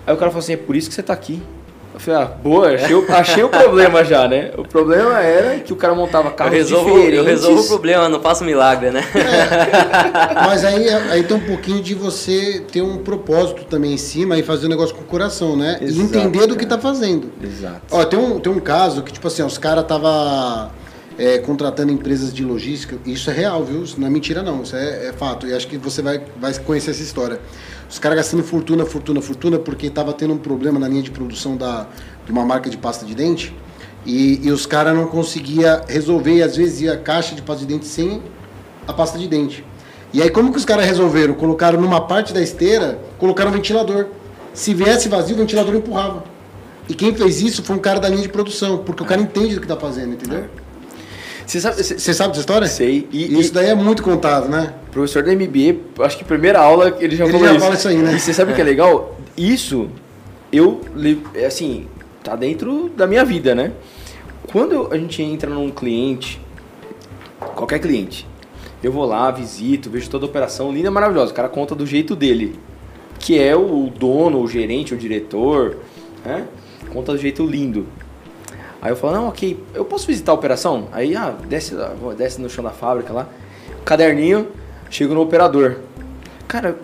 Aí 0.08 0.14
o 0.14 0.18
cara 0.18 0.32
falou 0.32 0.40
assim, 0.44 0.54
é 0.54 0.58
por 0.58 0.76
isso 0.76 0.90
que 0.90 0.96
você 0.96 1.04
tá 1.04 1.14
aqui. 1.14 1.42
Eu 1.94 2.00
falei, 2.00 2.22
ah, 2.22 2.26
boa, 2.26 2.70
achei, 2.74 2.96
o- 2.96 3.06
achei 3.12 3.44
o 3.44 3.50
problema 3.50 4.04
já, 4.06 4.28
né? 4.28 4.52
O 4.58 4.64
problema 4.64 5.20
era 5.20 5.60
que 5.60 5.74
o 5.74 5.76
cara 5.76 5.94
montava 5.94 6.30
Eu 6.30 6.34
carros 6.34 6.54
resolvo, 6.54 6.86
diferentes. 6.92 7.18
eu 7.18 7.24
resolvo 7.26 7.62
o 7.62 7.68
problema, 7.68 8.08
não 8.08 8.22
faço 8.22 8.44
milagre, 8.46 8.92
né? 8.92 9.04
Mas 10.46 10.64
aí, 10.64 10.88
aí 10.90 11.24
tem 11.24 11.36
um 11.36 11.40
pouquinho 11.46 11.82
de 11.82 11.94
você 11.94 12.64
ter 12.72 12.82
um 12.82 12.98
propósito 12.98 13.64
também 13.66 13.94
em 13.94 13.98
cima 13.98 14.38
e 14.38 14.44
fazer 14.44 14.68
o 14.68 14.70
negócio 14.70 14.96
com 14.96 15.02
o 15.02 15.06
coração, 15.06 15.56
né? 15.58 15.78
e 15.82 15.86
Exato, 15.86 16.02
entender 16.02 16.48
do 16.48 16.56
que 16.56 16.66
cara. 16.66 16.78
tá 16.82 16.88
fazendo. 16.88 17.32
Exato. 17.44 17.82
Ó, 17.92 18.04
tem 18.06 18.18
um, 18.20 18.40
tem 18.40 18.52
um 18.52 18.60
caso 18.60 19.02
que, 19.04 19.12
tipo 19.12 19.28
assim, 19.28 19.44
os 19.44 19.58
caras 19.58 19.84
tava 19.86 20.70
é, 21.20 21.38
contratando 21.38 21.92
empresas 21.92 22.34
de 22.34 22.46
logística. 22.46 22.98
Isso 23.06 23.30
é 23.30 23.34
real, 23.34 23.66
viu? 23.66 23.84
Isso 23.84 24.00
não 24.00 24.08
é 24.08 24.10
mentira, 24.10 24.42
não. 24.42 24.64
Isso 24.64 24.74
é, 24.74 25.08
é 25.08 25.14
fato. 25.14 25.46
E 25.46 25.54
acho 25.54 25.68
que 25.68 25.78
você 25.78 26.02
vai, 26.02 26.24
vai 26.40 26.58
conhecer 26.60 26.92
essa 26.92 27.04
história. 27.04 27.42
Os 27.90 28.00
caras 28.00 28.20
gastando 28.20 28.42
fortuna, 28.42 28.86
fortuna, 28.86 29.22
fortuna, 29.22 29.60
porque 29.60 29.90
tava 29.90 30.14
tendo 30.14 30.34
um 30.34 30.38
problema 30.38 30.80
na 30.80 30.88
linha 30.88 31.04
de 31.04 31.12
produção 31.12 31.58
da, 31.58 31.88
de 32.26 32.32
uma 32.32 32.46
marca 32.46 32.70
de 32.70 32.78
pasta 32.78 33.06
de 33.06 33.14
dente. 33.14 33.54
E, 34.06 34.40
e 34.48 34.50
os 34.50 34.66
caras 34.66 34.96
não 34.96 35.08
conseguiam 35.08 35.82
resolver, 35.90 36.36
e 36.36 36.42
às 36.42 36.56
vezes 36.56 36.82
ia 36.82 36.94
a 36.94 36.98
caixa 36.98 37.36
de 37.36 37.42
pasta 37.42 37.66
de 37.66 37.74
dente 37.74 37.86
sem 37.86 38.24
a 38.88 38.94
pasta 38.94 39.20
de 39.20 39.28
dente. 39.28 39.66
E 40.14 40.22
aí, 40.22 40.30
como 40.30 40.54
que 40.54 40.58
os 40.58 40.64
caras 40.64 40.86
resolveram? 40.86 41.34
Colocaram 41.34 41.82
numa 41.82 42.00
parte 42.00 42.34
da 42.34 42.42
esteira, 42.42 42.98
colocaram 43.18 43.52
um 43.52 43.54
ventilador. 43.54 44.08
Se 44.54 44.74
viesse 44.74 45.10
vazio, 45.10 45.36
o 45.36 45.40
ventilador 45.40 45.76
empurrava. 45.76 46.24
E 46.88 46.94
quem 46.94 47.14
fez 47.14 47.42
isso 47.42 47.62
foi 47.62 47.76
um 47.76 47.80
cara 47.80 48.00
da 48.00 48.08
linha 48.08 48.22
de 48.22 48.30
produção, 48.30 48.78
porque 48.78 49.04
o 49.04 49.06
cara 49.06 49.20
entende 49.22 49.56
do 49.56 49.62
que 49.62 49.68
tá 49.68 49.76
fazendo, 49.76 50.14
entendeu? 50.14 50.46
Você 51.50 51.60
sabe, 51.60 51.84
Você 51.84 52.14
sabe 52.14 52.30
dessa 52.30 52.42
história? 52.42 52.68
sei. 52.68 53.08
E, 53.12 53.40
Isso 53.40 53.52
daí 53.52 53.70
é 53.70 53.76
muito 53.76 54.04
contado, 54.04 54.48
né? 54.48 54.72
professor 54.92 55.24
da 55.24 55.32
MBA, 55.34 56.04
acho 56.06 56.18
que 56.18 56.24
primeira 56.24 56.60
aula 56.60 56.96
ele 57.00 57.16
já 57.16 57.24
Ele 57.26 57.34
falou 57.34 57.48
já 57.48 57.54
isso. 57.54 57.64
fala 57.64 57.76
isso 57.76 57.88
aí, 57.88 57.98
né? 57.98 58.14
E 58.16 58.20
você 58.20 58.34
sabe 58.34 58.52
o 58.52 58.56
que 58.56 58.62
é 58.62 58.64
legal? 58.64 59.18
Isso, 59.36 59.90
eu, 60.52 60.82
é 61.34 61.46
assim, 61.48 61.88
tá 62.24 62.36
dentro 62.36 62.90
da 62.96 63.08
minha 63.08 63.26
vida, 63.26 63.56
né? 63.56 63.72
Quando 64.52 64.90
a 64.92 64.98
gente 64.98 65.24
entra 65.24 65.50
num 65.50 65.72
cliente, 65.72 66.40
qualquer 67.56 67.80
cliente, 67.80 68.28
eu 68.84 68.92
vou 68.92 69.06
lá, 69.06 69.32
visito, 69.32 69.90
vejo 69.90 70.08
toda 70.10 70.26
a 70.26 70.30
operação, 70.30 70.72
linda, 70.72 70.92
maravilhosa, 70.92 71.32
o 71.32 71.36
cara 71.36 71.50
conta 71.50 71.74
do 71.74 71.86
jeito 71.86 72.16
dele, 72.16 72.60
que 73.20 73.40
é 73.40 73.56
o 73.56 73.90
dono, 73.96 74.40
o 74.40 74.48
gerente, 74.48 74.94
o 74.94 74.98
diretor, 74.98 75.78
né? 76.24 76.46
Conta 76.94 77.12
do 77.12 77.18
jeito 77.18 77.44
lindo. 77.44 77.88
Aí 78.82 78.92
eu 78.92 78.96
falo, 78.96 79.14
não, 79.14 79.28
ok, 79.28 79.62
eu 79.74 79.84
posso 79.84 80.08
visitar 80.08 80.32
a 80.32 80.36
operação? 80.36 80.88
Aí, 80.92 81.16
ah, 81.16 81.36
desce, 81.48 81.76
desce 82.18 82.40
no 82.42 82.50
chão 82.50 82.64
da 82.64 82.70
fábrica 82.70 83.12
lá, 83.12 83.28
caderninho, 83.84 84.48
chego 84.90 85.14
no 85.14 85.22
operador. 85.22 85.78
Cara, 86.48 86.78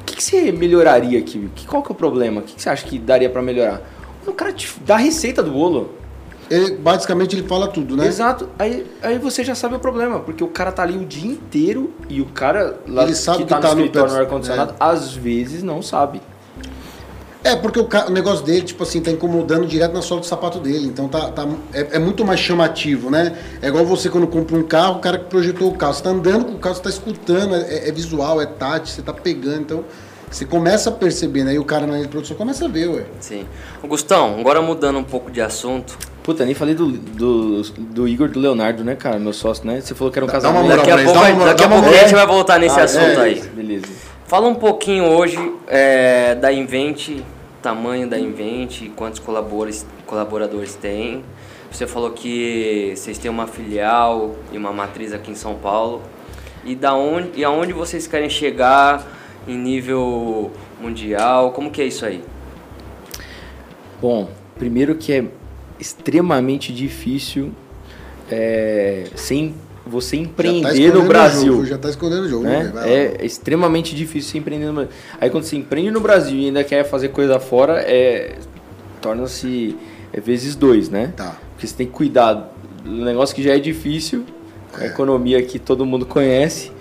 o 0.00 0.04
que, 0.04 0.16
que 0.16 0.22
você 0.22 0.52
melhoraria 0.52 1.18
aqui? 1.18 1.50
Que, 1.54 1.66
qual 1.66 1.82
que 1.82 1.90
é 1.90 1.92
o 1.92 1.96
problema? 1.96 2.40
O 2.40 2.44
que, 2.44 2.54
que 2.54 2.62
você 2.62 2.68
acha 2.68 2.86
que 2.86 2.98
daria 2.98 3.28
pra 3.28 3.42
melhorar? 3.42 3.82
O 4.26 4.32
cara 4.32 4.52
te 4.52 4.72
dá 4.84 4.94
a 4.94 4.98
receita 4.98 5.42
do 5.42 5.50
bolo. 5.50 6.00
Ele, 6.50 6.76
basicamente 6.76 7.36
ele 7.36 7.46
fala 7.46 7.68
tudo, 7.68 7.96
né? 7.96 8.06
Exato. 8.06 8.48
Aí, 8.58 8.84
aí 9.02 9.18
você 9.18 9.44
já 9.44 9.54
sabe 9.54 9.76
o 9.76 9.78
problema, 9.78 10.18
porque 10.18 10.42
o 10.42 10.48
cara 10.48 10.72
tá 10.72 10.82
ali 10.82 10.96
o 10.96 11.04
dia 11.04 11.30
inteiro 11.30 11.92
e 12.08 12.20
o 12.20 12.26
cara 12.26 12.80
lá 12.88 13.04
Ele 13.04 13.14
sabe 13.14 13.38
que 13.38 13.44
que 13.44 13.50
tá, 13.50 13.60
tá 13.60 13.68
no 13.68 13.76
no 13.76 13.80
escritório 13.82 14.12
no 14.12 14.18
ar-condicionado, 14.18 14.74
às 14.80 15.14
vezes 15.14 15.62
não 15.62 15.80
sabe. 15.80 16.20
É, 17.42 17.56
porque 17.56 17.80
o, 17.80 17.88
o 18.08 18.10
negócio 18.10 18.44
dele, 18.44 18.62
tipo 18.62 18.82
assim, 18.82 19.00
tá 19.00 19.10
incomodando 19.10 19.66
direto 19.66 19.92
na 19.94 20.02
sola 20.02 20.20
do 20.20 20.26
sapato 20.26 20.58
dele. 20.58 20.86
Então 20.86 21.08
tá, 21.08 21.30
tá, 21.30 21.46
é, 21.72 21.88
é 21.92 21.98
muito 21.98 22.24
mais 22.24 22.38
chamativo, 22.40 23.10
né? 23.10 23.34
É 23.62 23.68
igual 23.68 23.84
você 23.84 24.08
quando 24.10 24.26
compra 24.26 24.56
um 24.56 24.62
carro, 24.62 24.96
o 24.96 25.00
cara 25.00 25.18
que 25.18 25.24
projetou 25.24 25.68
o 25.68 25.74
carro. 25.74 25.94
Você 25.94 26.02
tá 26.02 26.10
andando 26.10 26.44
com 26.44 26.52
o 26.52 26.58
carro, 26.58 26.74
você 26.74 26.82
tá 26.82 26.90
escutando, 26.90 27.54
é, 27.54 27.88
é 27.88 27.92
visual, 27.92 28.40
é 28.40 28.46
tátil, 28.46 28.88
você 28.94 29.02
tá 29.02 29.12
pegando. 29.12 29.60
Então 29.62 29.84
você 30.30 30.44
começa 30.44 30.90
a 30.90 30.92
perceber, 30.92 31.44
né? 31.44 31.54
E 31.54 31.58
o 31.58 31.64
cara 31.64 31.86
na 31.86 31.94
linha 31.94 32.04
de 32.04 32.10
produção 32.10 32.36
começa 32.36 32.66
a 32.66 32.68
ver, 32.68 32.88
ué. 32.88 33.04
Sim. 33.20 33.46
Gustão, 33.84 34.38
agora 34.38 34.60
mudando 34.60 34.98
um 34.98 35.04
pouco 35.04 35.30
de 35.30 35.40
assunto. 35.40 35.96
Puta, 36.22 36.44
nem 36.44 36.54
falei 36.54 36.74
do, 36.74 36.92
do, 36.92 37.62
do 37.62 38.06
Igor 38.06 38.28
e 38.28 38.32
do 38.32 38.38
Leonardo, 38.38 38.84
né, 38.84 38.94
cara? 38.94 39.18
Meu 39.18 39.32
sócio, 39.32 39.66
né? 39.66 39.80
Você 39.80 39.94
falou 39.94 40.12
que 40.12 40.18
era 40.18 40.26
um 40.26 40.28
Dá- 40.28 40.52
moral 40.52 40.76
Daqui 40.76 40.90
a 40.90 40.98
pouco, 40.98 41.44
daqui 41.44 41.64
a 41.64 41.68
pouco 41.68 41.88
a 41.88 41.92
gente 41.94 42.14
vai 42.14 42.26
voltar 42.26 42.58
nesse 42.60 42.78
Ah, 42.78 42.84
assunto 42.84 43.02
é, 43.02 43.22
aí. 43.22 43.42
Beleza. 43.54 43.86
Fala 44.30 44.46
um 44.46 44.54
pouquinho 44.54 45.06
hoje 45.06 45.36
é, 45.66 46.36
da 46.36 46.52
Invente, 46.52 47.20
tamanho 47.60 48.08
da 48.08 48.16
Invente, 48.16 48.88
quantos 48.94 49.18
colaboradores, 49.18 50.76
tem. 50.76 51.24
Você 51.68 51.84
falou 51.84 52.12
que 52.12 52.92
vocês 52.94 53.18
têm 53.18 53.28
uma 53.28 53.48
filial 53.48 54.36
e 54.52 54.56
uma 54.56 54.72
matriz 54.72 55.12
aqui 55.12 55.32
em 55.32 55.34
São 55.34 55.56
Paulo. 55.56 56.00
E, 56.64 56.76
da 56.76 56.94
onde, 56.94 57.40
e 57.40 57.44
aonde 57.44 57.72
vocês 57.72 58.06
querem 58.06 58.30
chegar 58.30 59.04
em 59.48 59.58
nível 59.58 60.52
mundial? 60.80 61.50
Como 61.50 61.68
que 61.68 61.82
é 61.82 61.86
isso 61.86 62.06
aí? 62.06 62.22
Bom, 64.00 64.30
primeiro 64.56 64.94
que 64.94 65.12
é 65.12 65.24
extremamente 65.76 66.72
difícil 66.72 67.50
é, 68.30 69.08
sem 69.16 69.56
você 69.90 70.16
empreender 70.16 70.92
tá 70.92 70.98
no 70.98 71.04
Brasil. 71.04 71.52
Jogo, 71.52 71.66
já 71.66 71.76
está 71.76 71.90
escondendo 71.90 72.22
o 72.22 72.28
jogo. 72.28 72.44
Né? 72.44 72.72
É, 72.84 73.16
é 73.20 73.26
extremamente 73.26 73.94
difícil 73.94 74.30
você 74.30 74.38
empreender 74.38 74.66
no 74.66 74.72
Brasil. 74.74 74.92
Aí 75.20 75.28
quando 75.28 75.44
você 75.44 75.56
empreende 75.56 75.90
no 75.90 76.00
Brasil 76.00 76.38
e 76.38 76.46
ainda 76.46 76.64
quer 76.64 76.84
fazer 76.84 77.08
coisa 77.08 77.38
fora, 77.40 77.80
é, 77.80 78.36
torna-se 79.00 79.76
é 80.12 80.20
vezes 80.20 80.54
dois, 80.54 80.88
né? 80.88 81.12
Tá. 81.16 81.36
Porque 81.52 81.66
você 81.66 81.74
tem 81.74 81.86
que 81.86 81.92
cuidar 81.92 82.52
do 82.84 83.04
negócio 83.04 83.34
que 83.34 83.42
já 83.42 83.54
é 83.54 83.58
difícil, 83.58 84.24
a 84.72 84.84
é. 84.84 84.86
economia 84.86 85.42
que 85.42 85.58
todo 85.58 85.84
mundo 85.84 86.06
conhece. 86.06 86.72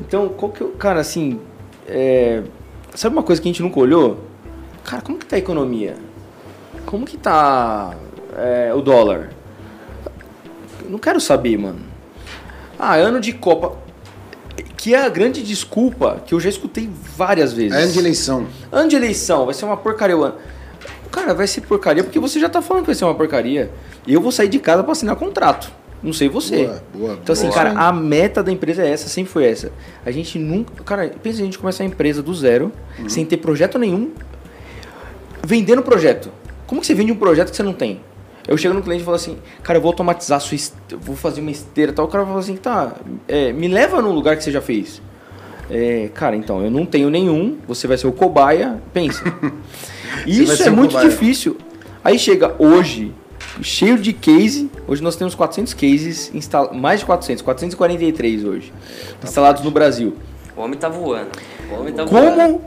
Então, 0.00 0.28
qual 0.28 0.52
que 0.52 0.60
eu, 0.60 0.68
cara, 0.70 1.00
assim, 1.00 1.40
é, 1.86 2.42
sabe 2.94 3.14
uma 3.14 3.22
coisa 3.22 3.40
que 3.40 3.48
a 3.48 3.52
gente 3.52 3.62
nunca 3.62 3.80
olhou? 3.80 4.20
Cara, 4.84 5.02
como 5.02 5.18
que 5.18 5.26
tá 5.26 5.36
a 5.36 5.38
economia? 5.38 5.96
Como 6.84 7.04
que 7.04 7.16
tá 7.16 7.94
é, 8.36 8.72
o 8.74 8.80
dólar? 8.80 9.30
Eu 10.84 10.90
não 10.90 10.98
quero 10.98 11.20
saber, 11.20 11.58
mano. 11.58 11.80
Ah, 12.78 12.94
ano 12.96 13.20
de 13.20 13.32
Copa. 13.32 13.78
Que 14.76 14.94
é 14.94 15.04
a 15.04 15.08
grande 15.08 15.42
desculpa 15.42 16.22
que 16.24 16.34
eu 16.34 16.40
já 16.40 16.48
escutei 16.48 16.88
várias 17.16 17.52
vezes. 17.52 17.76
É 17.76 17.82
ano 17.82 17.92
de 17.92 17.98
eleição. 17.98 18.46
Ano 18.70 18.88
de 18.88 18.96
eleição, 18.96 19.44
vai 19.44 19.54
ser 19.54 19.64
uma 19.64 19.76
porcaria 19.76 20.16
o 20.16 20.22
ano. 20.22 20.34
Cara, 21.10 21.34
vai 21.34 21.46
ser 21.46 21.62
porcaria 21.62 22.04
porque 22.04 22.18
você 22.18 22.38
já 22.38 22.48
tá 22.48 22.60
falando 22.60 22.82
que 22.82 22.88
vai 22.88 22.94
ser 22.94 23.04
uma 23.04 23.14
porcaria. 23.14 23.70
E 24.06 24.12
eu 24.12 24.20
vou 24.20 24.30
sair 24.30 24.48
de 24.48 24.58
casa 24.58 24.82
para 24.82 24.92
assinar 24.92 25.16
contrato. 25.16 25.72
Não 26.02 26.12
sei 26.12 26.28
você. 26.28 26.66
Boa, 26.66 26.82
boa, 26.94 27.18
então, 27.22 27.32
assim, 27.32 27.48
boa. 27.48 27.54
cara, 27.54 27.72
a 27.72 27.92
meta 27.92 28.42
da 28.42 28.52
empresa 28.52 28.82
é 28.82 28.90
essa, 28.90 29.08
sempre 29.08 29.32
foi 29.32 29.46
essa. 29.46 29.72
A 30.04 30.10
gente 30.10 30.38
nunca. 30.38 30.84
Cara, 30.84 31.10
pensa 31.22 31.40
a 31.40 31.44
gente 31.44 31.58
começar 31.58 31.84
a 31.84 31.86
empresa 31.86 32.22
do 32.22 32.34
zero, 32.34 32.70
uhum. 32.98 33.08
sem 33.08 33.24
ter 33.24 33.38
projeto 33.38 33.78
nenhum, 33.78 34.12
vendendo 35.44 35.82
projeto. 35.82 36.30
Como 36.66 36.80
que 36.80 36.86
você 36.86 36.94
vende 36.94 37.12
um 37.12 37.16
projeto 37.16 37.50
que 37.50 37.56
você 37.56 37.62
não 37.62 37.72
tem? 37.72 38.00
Eu 38.48 38.56
chego 38.56 38.74
no 38.74 38.82
cliente 38.82 39.02
e 39.02 39.04
falo 39.04 39.16
assim, 39.16 39.36
cara, 39.62 39.78
eu 39.78 39.82
vou 39.82 39.90
automatizar 39.90 40.40
sua 40.40 40.54
esteira, 40.54 41.02
vou 41.02 41.16
fazer 41.16 41.40
uma 41.40 41.50
esteira 41.50 41.92
tal. 41.92 42.04
O 42.04 42.08
cara 42.08 42.24
fala 42.24 42.38
assim, 42.38 42.56
tá, 42.56 42.94
é, 43.26 43.52
me 43.52 43.68
leva 43.68 44.00
num 44.00 44.12
lugar 44.12 44.36
que 44.36 44.44
você 44.44 44.52
já 44.52 44.60
fez. 44.60 45.02
É, 45.68 46.08
cara, 46.14 46.36
então, 46.36 46.62
eu 46.62 46.70
não 46.70 46.86
tenho 46.86 47.10
nenhum, 47.10 47.58
você 47.66 47.88
vai 47.88 47.98
ser 47.98 48.06
o 48.06 48.12
cobaia, 48.12 48.80
pensa. 48.92 49.24
Isso 50.26 50.62
é 50.62 50.70
muito 50.70 50.92
cobaia. 50.92 51.08
difícil. 51.08 51.56
Aí 52.04 52.18
chega 52.18 52.54
hoje, 52.58 53.12
cheio 53.60 53.98
de 53.98 54.12
case. 54.12 54.70
Hoje 54.86 55.02
nós 55.02 55.16
temos 55.16 55.34
400 55.34 55.74
cases, 55.74 56.32
instal... 56.32 56.72
mais 56.72 57.00
de 57.00 57.06
400, 57.06 57.42
443 57.42 58.44
hoje, 58.44 58.72
tá 59.20 59.26
instalados 59.26 59.62
no 59.62 59.72
Brasil. 59.72 60.16
O 60.56 60.60
homem 60.60 60.78
tá 60.78 60.88
voando. 60.88 61.30
O 61.70 61.80
homem 61.80 61.92
tá 61.92 62.04
Como 62.04 62.20
voando. 62.20 62.60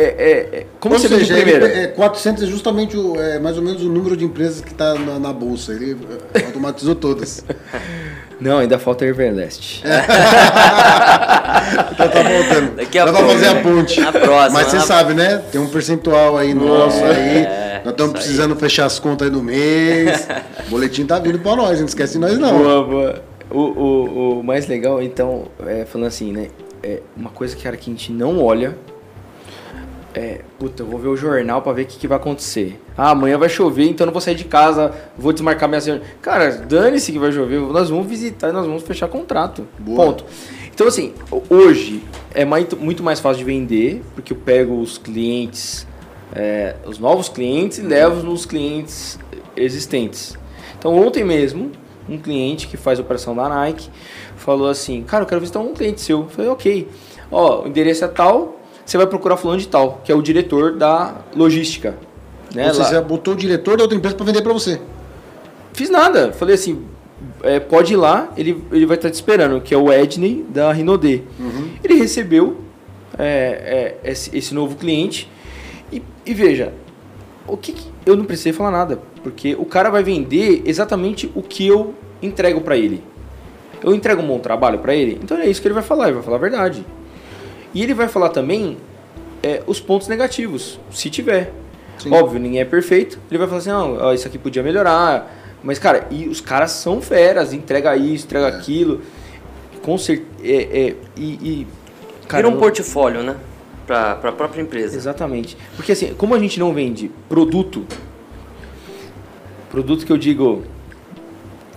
É, 0.00 0.02
é, 0.02 0.58
é, 0.60 0.66
como 0.80 0.94
Ou 0.94 1.00
você 1.00 1.08
seja, 1.08 1.34
primeiro? 1.34 1.66
É, 1.66 1.88
400 1.88 2.42
é 2.42 2.46
justamente 2.46 2.96
o, 2.96 3.20
é, 3.20 3.38
mais 3.38 3.58
ou 3.58 3.62
menos 3.62 3.82
o 3.82 3.88
número 3.90 4.16
de 4.16 4.24
empresas 4.24 4.62
que 4.62 4.72
está 4.72 4.94
na, 4.94 5.18
na, 5.18 5.30
bolsa. 5.30 5.72
Ele 5.72 5.94
é, 6.32 6.46
automatizou 6.46 6.94
todas. 6.94 7.44
Não, 8.40 8.56
ainda 8.56 8.78
falta 8.78 9.04
Everlast. 9.04 9.84
então 11.92 12.08
tá 12.08 12.22
voltando. 12.22 12.76
Daqui 12.76 12.98
a 12.98 13.12
pouco. 13.12 13.28
fazer 13.28 13.48
a 13.48 13.56
ponte. 13.56 14.00
A 14.00 14.10
próxima. 14.10 14.58
Mas 14.58 14.68
você 14.68 14.80
sabe, 14.80 15.12
né? 15.12 15.42
Tem 15.52 15.60
um 15.60 15.68
percentual 15.68 16.38
aí 16.38 16.54
nosso 16.54 17.04
aí. 17.04 17.46
nós 17.84 17.92
estamos 17.92 18.14
precisando 18.14 18.54
aí. 18.54 18.60
fechar 18.60 18.86
as 18.86 18.98
contas 18.98 19.28
aí 19.28 19.34
no 19.34 19.42
mês. 19.42 20.26
o 20.66 20.70
boletim 20.72 21.04
tá 21.04 21.18
vindo 21.18 21.38
para 21.38 21.56
nós, 21.56 21.78
não 21.78 21.86
esquece 21.86 22.14
de 22.14 22.20
nós 22.20 22.38
não. 22.38 22.56
Boa, 22.56 22.82
boa. 22.84 23.22
O, 23.50 23.58
o, 23.58 24.40
o 24.40 24.42
mais 24.42 24.66
legal, 24.66 25.02
então, 25.02 25.48
é, 25.66 25.84
falando 25.84 26.08
assim, 26.08 26.32
né? 26.32 26.46
É 26.82 27.00
uma 27.14 27.28
coisa 27.28 27.54
que, 27.54 27.62
cara, 27.62 27.76
que 27.76 27.90
a 27.90 27.92
gente 27.92 28.10
não 28.10 28.42
olha 28.42 28.74
é, 30.14 30.40
puta, 30.58 30.82
eu 30.82 30.86
vou 30.86 30.98
ver 30.98 31.08
o 31.08 31.16
jornal 31.16 31.62
para 31.62 31.72
ver 31.72 31.82
o 31.82 31.86
que, 31.86 31.98
que, 31.98 32.08
vai 32.08 32.18
acontecer. 32.18 32.80
Ah, 32.96 33.10
amanhã 33.10 33.38
vai 33.38 33.48
chover, 33.48 33.84
então 33.84 34.04
eu 34.04 34.06
não 34.06 34.12
vou 34.12 34.20
sair 34.20 34.34
de 34.34 34.44
casa, 34.44 34.92
vou 35.16 35.32
desmarcar 35.32 35.68
minha 35.68 35.80
cena. 35.80 36.02
Cara, 36.20 36.50
dane-se 36.50 37.12
que 37.12 37.18
vai 37.18 37.30
chover, 37.30 37.60
nós 37.60 37.90
vamos 37.90 38.06
visitar 38.06 38.48
e 38.48 38.52
nós 38.52 38.66
vamos 38.66 38.82
fechar 38.82 39.08
contrato. 39.08 39.66
Boa. 39.78 40.06
Ponto. 40.06 40.24
Então, 40.72 40.86
assim, 40.86 41.12
hoje 41.48 42.02
é 42.34 42.44
muito 42.44 43.02
mais 43.02 43.20
fácil 43.20 43.38
de 43.38 43.44
vender, 43.44 44.02
porque 44.14 44.32
eu 44.32 44.36
pego 44.36 44.80
os 44.80 44.98
clientes, 44.98 45.86
é, 46.34 46.76
os 46.86 46.98
novos 46.98 47.28
clientes 47.28 47.78
e 47.78 47.82
levo 47.82 48.22
nos 48.22 48.46
clientes 48.46 49.18
existentes. 49.56 50.36
Então, 50.78 50.96
ontem 50.96 51.22
mesmo, 51.22 51.70
um 52.08 52.18
cliente 52.18 52.66
que 52.66 52.76
faz 52.76 52.98
operação 52.98 53.36
da 53.36 53.48
Nike 53.48 53.88
falou 54.36 54.68
assim: 54.68 55.02
Cara, 55.02 55.24
eu 55.24 55.28
quero 55.28 55.40
visitar 55.40 55.60
um 55.60 55.74
cliente 55.74 56.00
seu. 56.00 56.20
Eu 56.20 56.28
falei, 56.28 56.50
ok. 56.50 56.88
Ó, 57.30 57.62
o 57.62 57.68
endereço 57.68 58.04
é 58.04 58.08
tal, 58.08 58.59
você 58.90 58.96
vai 58.96 59.06
procurar 59.06 59.36
fulano 59.36 59.60
de 59.60 59.68
tal, 59.68 60.00
que 60.02 60.10
é 60.10 60.14
o 60.16 60.20
diretor 60.20 60.72
da 60.72 61.18
logística. 61.36 61.96
Né? 62.52 62.72
Você 62.72 62.82
já 62.90 63.00
botou 63.00 63.34
o 63.34 63.36
diretor 63.36 63.76
da 63.76 63.84
outra 63.84 63.96
empresa 63.96 64.16
para 64.16 64.26
vender 64.26 64.42
para 64.42 64.52
você? 64.52 64.80
Fiz 65.72 65.88
nada. 65.88 66.32
Falei 66.32 66.56
assim, 66.56 66.84
é, 67.44 67.60
pode 67.60 67.92
ir 67.92 67.96
lá, 67.96 68.32
ele, 68.36 68.64
ele 68.72 68.86
vai 68.86 68.96
estar 68.96 69.08
te 69.08 69.14
esperando, 69.14 69.60
que 69.60 69.72
é 69.72 69.78
o 69.78 69.92
Edney 69.92 70.44
da 70.48 70.72
Rinodê. 70.72 71.22
Uhum. 71.38 71.68
Ele 71.84 71.94
recebeu 71.94 72.62
é, 73.16 73.96
é, 74.02 74.10
esse, 74.10 74.36
esse, 74.36 74.52
novo 74.52 74.74
cliente 74.74 75.30
e, 75.92 76.02
e 76.26 76.34
veja, 76.34 76.72
o 77.46 77.56
que, 77.56 77.72
que, 77.72 77.86
eu 78.04 78.16
não 78.16 78.24
precisei 78.24 78.52
falar 78.52 78.72
nada, 78.72 78.98
porque 79.22 79.54
o 79.54 79.66
cara 79.66 79.88
vai 79.88 80.02
vender 80.02 80.64
exatamente 80.66 81.30
o 81.36 81.42
que 81.42 81.64
eu 81.64 81.94
entrego 82.20 82.60
para 82.60 82.76
ele. 82.76 83.04
Eu 83.84 83.94
entrego 83.94 84.20
um 84.20 84.26
bom 84.26 84.40
trabalho 84.40 84.80
para 84.80 84.92
ele, 84.96 85.20
então 85.22 85.38
é 85.38 85.46
isso 85.48 85.62
que 85.62 85.68
ele 85.68 85.74
vai 85.74 85.84
falar, 85.84 86.06
ele 86.06 86.14
vai 86.14 86.24
falar 86.24 86.38
a 86.38 86.40
verdade. 86.40 86.84
E 87.72 87.82
ele 87.82 87.94
vai 87.94 88.08
falar 88.08 88.30
também 88.30 88.76
é, 89.42 89.62
os 89.66 89.80
pontos 89.80 90.08
negativos, 90.08 90.78
se 90.90 91.08
tiver. 91.08 91.52
Sim. 91.98 92.12
Óbvio, 92.12 92.40
ninguém 92.40 92.60
é 92.60 92.64
perfeito. 92.64 93.18
Ele 93.30 93.38
vai 93.38 93.46
falar 93.46 93.58
assim, 93.58 93.70
não, 93.70 93.96
ó, 93.98 94.12
isso 94.12 94.26
aqui 94.26 94.38
podia 94.38 94.62
melhorar. 94.62 95.36
Mas, 95.62 95.78
cara, 95.78 96.06
e 96.10 96.26
os 96.26 96.40
caras 96.40 96.70
são 96.72 97.00
feras, 97.00 97.52
entrega 97.52 97.96
isso, 97.96 98.24
entrega 98.24 98.46
é. 98.46 98.48
aquilo. 98.48 99.02
Com 99.82 99.98
certeza. 99.98 100.30
É, 100.42 100.88
é, 100.88 100.96
e, 101.16 101.24
e, 101.24 101.66
cara, 102.26 102.42
Vira 102.42 102.56
um 102.56 102.58
portfólio, 102.58 103.22
né? 103.22 103.36
Para 103.86 104.12
a 104.12 104.32
própria 104.32 104.62
empresa. 104.62 104.96
Exatamente. 104.96 105.56
Porque 105.76 105.92
assim, 105.92 106.14
como 106.14 106.34
a 106.34 106.38
gente 106.38 106.58
não 106.58 106.72
vende 106.72 107.10
produto, 107.28 107.84
produto 109.70 110.06
que 110.06 110.12
eu 110.12 110.16
digo, 110.16 110.62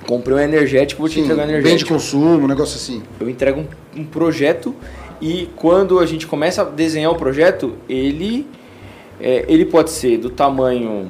comprei 0.06 0.36
um 0.36 0.40
energético, 0.40 1.02
vou 1.02 1.10
te 1.10 1.16
Sim, 1.16 1.22
entregar 1.22 1.42
um 1.42 1.50
energético. 1.50 1.70
Vende 1.70 1.86
consumo, 1.86 2.46
um 2.46 2.48
negócio 2.48 2.78
assim. 2.78 3.04
Eu 3.20 3.30
entrego 3.30 3.62
um, 3.62 4.02
um 4.02 4.06
projeto 4.06 4.76
e 5.22 5.50
quando 5.56 6.00
a 6.00 6.06
gente 6.06 6.28
começa 6.28 6.62
a 6.62 6.66
desenhar 6.66 7.12
o 7.12 7.16
projeto, 7.16 7.76
ele, 7.88 8.48
é, 9.20 9.46
ele 9.48 9.66
pode 9.66 9.92
ser 9.92 10.18
do 10.18 10.30
tamanho 10.30 11.10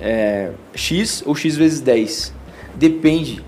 é, 0.00 0.50
X 0.74 1.22
ou 1.26 1.34
X 1.34 1.56
vezes 1.56 1.80
10. 1.80 2.34
Depende. 2.74 3.42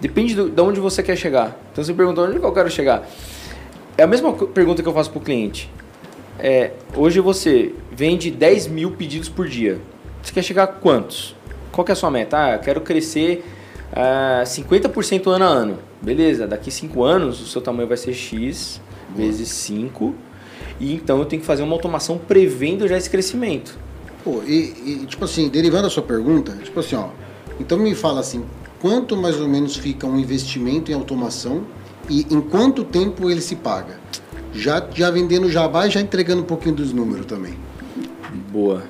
Depende 0.00 0.34
do, 0.34 0.48
de 0.48 0.60
onde 0.60 0.80
você 0.80 1.02
quer 1.02 1.16
chegar. 1.16 1.56
Então 1.72 1.82
você 1.84 1.92
pergunta 1.92 2.22
onde 2.22 2.36
eu 2.36 2.52
quero 2.52 2.70
chegar. 2.70 3.08
É 3.96 4.02
a 4.02 4.06
mesma 4.06 4.32
pergunta 4.32 4.82
que 4.82 4.88
eu 4.88 4.94
faço 4.94 5.10
para 5.10 5.18
o 5.18 5.22
cliente. 5.22 5.70
É, 6.38 6.72
hoje 6.96 7.20
você 7.20 7.74
vende 7.90 8.30
10 8.30 8.68
mil 8.68 8.92
pedidos 8.92 9.28
por 9.28 9.46
dia. 9.46 9.80
Você 10.22 10.32
quer 10.32 10.42
chegar 10.42 10.64
a 10.64 10.66
quantos? 10.66 11.36
Qual 11.70 11.86
é 11.88 11.92
a 11.92 11.94
sua 11.94 12.10
meta? 12.10 12.36
Ah, 12.36 12.54
eu 12.54 12.58
quero 12.58 12.80
crescer 12.80 13.44
ah, 13.92 14.42
50% 14.44 15.26
ano 15.28 15.44
a 15.44 15.48
ano. 15.48 15.78
Beleza, 16.02 16.46
daqui 16.48 16.70
5 16.70 17.02
anos 17.04 17.40
o 17.40 17.46
seu 17.46 17.60
tamanho 17.60 17.86
vai 17.86 17.96
ser 17.96 18.12
X 18.12 18.80
vezes 19.14 19.48
5. 19.48 20.14
E 20.80 20.94
então 20.94 21.18
eu 21.18 21.24
tenho 21.24 21.40
que 21.40 21.46
fazer 21.46 21.62
uma 21.62 21.74
automação 21.74 22.18
prevendo 22.18 22.88
já 22.88 22.96
esse 22.96 23.08
crescimento. 23.08 23.78
Pô, 24.24 24.42
e, 24.46 25.02
e, 25.02 25.06
tipo 25.06 25.24
assim, 25.24 25.48
derivando 25.48 25.86
a 25.86 25.90
sua 25.90 26.02
pergunta, 26.02 26.52
tipo 26.62 26.78
assim, 26.78 26.94
ó, 26.94 27.08
então 27.58 27.76
me 27.76 27.94
fala 27.94 28.20
assim, 28.20 28.44
quanto 28.80 29.16
mais 29.16 29.40
ou 29.40 29.48
menos 29.48 29.76
fica 29.76 30.06
um 30.06 30.18
investimento 30.18 30.90
em 30.90 30.94
automação 30.94 31.64
e 32.08 32.26
em 32.30 32.40
quanto 32.40 32.84
tempo 32.84 33.28
ele 33.30 33.40
se 33.40 33.56
paga? 33.56 33.98
Já, 34.52 34.84
já 34.94 35.10
vendendo 35.10 35.50
Java 35.50 35.86
e 35.86 35.90
já 35.90 36.00
entregando 36.00 36.42
um 36.42 36.44
pouquinho 36.44 36.74
dos 36.74 36.92
números 36.92 37.26
também. 37.26 37.54
Boa. 38.52 38.82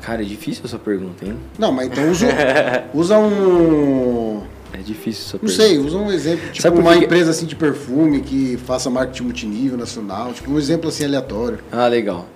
Cara, 0.00 0.22
é 0.22 0.24
difícil 0.24 0.62
essa 0.64 0.78
pergunta, 0.78 1.24
hein? 1.24 1.36
Não, 1.58 1.72
mas 1.72 1.86
então 1.88 2.10
usa, 2.10 2.26
usa 2.94 3.18
um 3.18 4.42
é 4.72 4.78
difícil 4.78 5.24
essa 5.26 5.38
Não 5.42 5.48
sei, 5.48 5.78
usa 5.78 5.96
um 5.96 6.10
exemplo, 6.10 6.50
tipo 6.52 6.68
uma 6.68 6.96
que... 6.96 7.04
empresa 7.04 7.30
assim 7.30 7.46
de 7.46 7.56
perfume 7.56 8.20
que 8.20 8.56
faça 8.58 8.88
marketing 8.88 9.24
multinível 9.24 9.78
nacional, 9.78 10.32
tipo 10.32 10.50
um 10.50 10.58
exemplo 10.58 10.88
assim 10.88 11.04
aleatório. 11.04 11.58
Ah, 11.72 11.86
legal. 11.86 12.26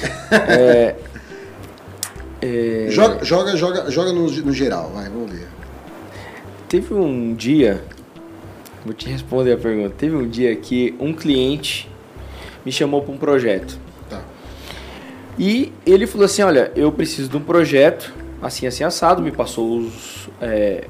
é, 0.30 0.94
é... 2.42 2.86
Joga, 2.90 3.24
joga, 3.24 3.56
joga, 3.56 3.90
joga 3.90 4.12
no, 4.12 4.30
no 4.30 4.52
geral, 4.52 4.90
vai, 4.94 5.08
vamos 5.08 5.30
ver. 5.30 5.48
Teve 6.68 6.92
um 6.92 7.34
dia, 7.34 7.82
vou 8.84 8.92
te 8.92 9.08
responder 9.08 9.52
a 9.52 9.56
pergunta. 9.56 9.94
Teve 9.96 10.14
um 10.14 10.28
dia 10.28 10.54
que 10.54 10.94
um 11.00 11.14
cliente 11.14 11.90
me 12.64 12.70
chamou 12.70 13.00
para 13.00 13.14
um 13.14 13.16
projeto. 13.16 13.78
Tá. 14.10 14.22
E 15.38 15.72
ele 15.86 16.06
falou 16.06 16.26
assim, 16.26 16.42
olha, 16.42 16.70
eu 16.76 16.92
preciso 16.92 17.30
de 17.30 17.36
um 17.38 17.40
projeto 17.40 18.12
assim, 18.42 18.66
assim, 18.66 18.84
assado, 18.84 19.22
me 19.22 19.32
passou 19.32 19.78
os, 19.78 20.28
é, 20.40 20.86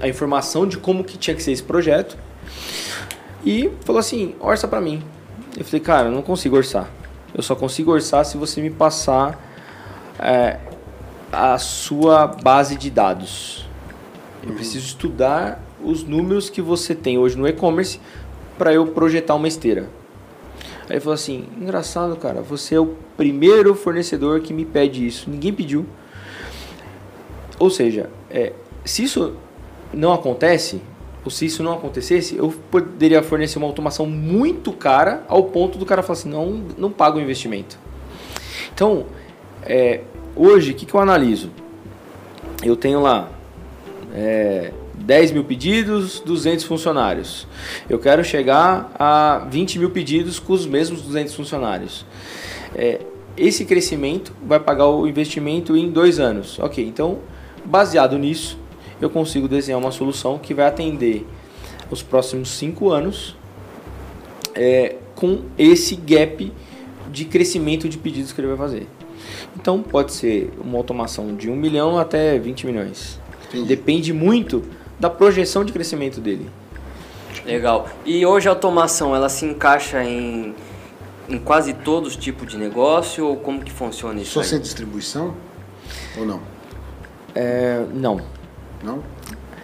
a 0.00 0.08
informação 0.08 0.66
de 0.66 0.76
como 0.78 1.04
que 1.04 1.16
tinha 1.18 1.34
que 1.34 1.42
ser 1.42 1.52
esse 1.52 1.62
projeto 1.62 2.16
e 3.44 3.70
falou 3.84 3.98
assim, 4.00 4.34
orça 4.40 4.66
para 4.66 4.80
mim. 4.80 5.02
Eu 5.56 5.64
falei, 5.64 5.80
cara, 5.80 6.08
eu 6.08 6.12
não 6.12 6.22
consigo 6.22 6.56
orçar. 6.56 6.88
Eu 7.34 7.42
só 7.42 7.54
consigo 7.54 7.92
orçar 7.92 8.24
se 8.24 8.36
você 8.36 8.60
me 8.60 8.70
passar 8.70 9.38
é, 10.18 10.58
a 11.32 11.58
sua 11.58 12.26
base 12.26 12.76
de 12.76 12.90
dados. 12.90 13.66
Eu 14.42 14.50
Uhum. 14.50 14.56
preciso 14.56 14.86
estudar 14.86 15.60
os 15.82 16.02
números 16.04 16.48
que 16.50 16.60
você 16.62 16.94
tem 16.94 17.18
hoje 17.18 17.36
no 17.36 17.46
e-commerce 17.46 18.00
para 18.58 18.72
eu 18.72 18.86
projetar 18.86 19.34
uma 19.34 19.48
esteira. 19.48 19.88
Aí 20.88 20.92
ele 20.96 21.00
falou 21.00 21.14
assim: 21.14 21.46
engraçado, 21.60 22.14
cara, 22.16 22.40
você 22.42 22.74
é 22.74 22.80
o 22.80 22.94
primeiro 23.16 23.74
fornecedor 23.74 24.40
que 24.40 24.52
me 24.52 24.64
pede 24.64 25.06
isso. 25.06 25.28
Ninguém 25.30 25.52
pediu. 25.52 25.86
Ou 27.58 27.70
seja, 27.70 28.10
é, 28.30 28.52
se 28.84 29.04
isso 29.04 29.34
não 29.92 30.12
acontece, 30.12 30.80
ou 31.24 31.30
se 31.30 31.46
isso 31.46 31.62
não 31.62 31.72
acontecesse, 31.72 32.36
eu 32.36 32.52
poderia 32.70 33.22
fornecer 33.22 33.58
uma 33.58 33.66
automação 33.66 34.06
muito 34.06 34.72
cara 34.72 35.24
ao 35.28 35.44
ponto 35.44 35.78
do 35.78 35.86
cara 35.86 36.02
falar 36.02 36.18
assim: 36.18 36.28
não, 36.28 36.64
não 36.76 36.90
paga 36.90 37.16
o 37.16 37.20
investimento. 37.20 37.78
Então, 38.74 39.06
é, 39.62 40.00
hoje, 40.36 40.72
o 40.72 40.74
que, 40.74 40.84
que 40.84 40.94
eu 40.94 41.00
analiso? 41.00 41.50
Eu 42.62 42.76
tenho 42.76 43.00
lá 43.00 43.30
é, 44.14 44.72
10 44.94 45.32
mil 45.32 45.44
pedidos, 45.44 46.20
200 46.20 46.64
funcionários. 46.64 47.46
Eu 47.88 47.98
quero 47.98 48.22
chegar 48.24 48.92
a 48.98 49.46
20 49.50 49.78
mil 49.78 49.90
pedidos 49.90 50.38
com 50.38 50.52
os 50.52 50.66
mesmos 50.66 51.02
200 51.02 51.34
funcionários. 51.34 52.06
É, 52.74 53.00
esse 53.36 53.64
crescimento 53.64 54.32
vai 54.44 54.60
pagar 54.60 54.86
o 54.88 55.06
investimento 55.06 55.76
em 55.76 55.90
dois 55.90 56.20
anos. 56.20 56.58
Ok, 56.58 56.84
então, 56.84 57.18
baseado 57.64 58.16
nisso, 58.18 58.58
eu 59.00 59.10
consigo 59.10 59.48
desenhar 59.48 59.80
uma 59.80 59.90
solução 59.90 60.38
que 60.38 60.54
vai 60.54 60.66
atender 60.66 61.26
os 61.90 62.02
próximos 62.02 62.50
cinco 62.50 62.90
anos 62.90 63.36
é, 64.54 64.96
com 65.14 65.42
esse 65.58 65.96
gap 65.96 66.52
de 67.10 67.24
crescimento 67.24 67.88
de 67.88 67.98
pedidos 67.98 68.32
que 68.32 68.40
ele 68.40 68.48
vai 68.48 68.56
fazer. 68.56 68.86
Então, 69.56 69.82
pode 69.82 70.12
ser 70.12 70.52
uma 70.60 70.76
automação 70.78 71.34
de 71.34 71.50
1 71.50 71.56
milhão 71.56 71.98
até 71.98 72.38
20 72.38 72.66
milhões. 72.66 73.20
Entendi. 73.48 73.68
Depende 73.68 74.12
muito 74.12 74.64
da 74.98 75.08
projeção 75.08 75.64
de 75.64 75.72
crescimento 75.72 76.20
dele. 76.20 76.48
Legal. 77.44 77.88
E 78.04 78.24
hoje 78.24 78.48
a 78.48 78.52
automação, 78.52 79.14
ela 79.14 79.28
se 79.28 79.44
encaixa 79.44 80.02
em, 80.02 80.54
em 81.28 81.38
quase 81.38 81.72
todos 81.72 82.10
os 82.10 82.16
tipos 82.16 82.48
de 82.48 82.56
negócio 82.56 83.26
ou 83.26 83.36
como 83.36 83.60
que 83.62 83.70
funciona 83.70 84.20
isso 84.20 84.32
Só 84.32 84.40
aí? 84.40 84.46
sem 84.46 84.60
distribuição? 84.60 85.34
Ou 86.18 86.26
não? 86.26 86.40
É, 87.34 87.84
não. 87.92 88.20
Não? 88.84 89.02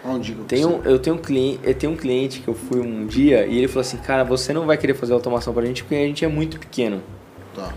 Onde 0.03 0.33
que 0.33 0.39
eu 0.39 0.45
Tem 0.45 0.65
um, 0.65 0.81
eu, 0.83 0.97
tenho 0.97 1.15
um 1.15 1.19
cliente, 1.19 1.59
eu 1.63 1.75
tenho 1.75 1.93
um 1.93 1.95
cliente 1.95 2.39
que 2.39 2.47
eu 2.47 2.55
fui 2.55 2.79
um 2.79 3.05
dia 3.05 3.45
e 3.45 3.57
ele 3.57 3.67
falou 3.67 3.81
assim, 3.81 3.97
cara, 3.97 4.23
você 4.23 4.51
não 4.51 4.65
vai 4.65 4.77
querer 4.77 4.95
fazer 4.95 5.13
automação 5.13 5.53
pra 5.53 5.63
gente 5.63 5.83
porque 5.83 5.95
a 5.95 6.07
gente 6.07 6.25
é 6.25 6.27
muito 6.27 6.59
pequeno. 6.59 7.01
Tá. 7.55 7.71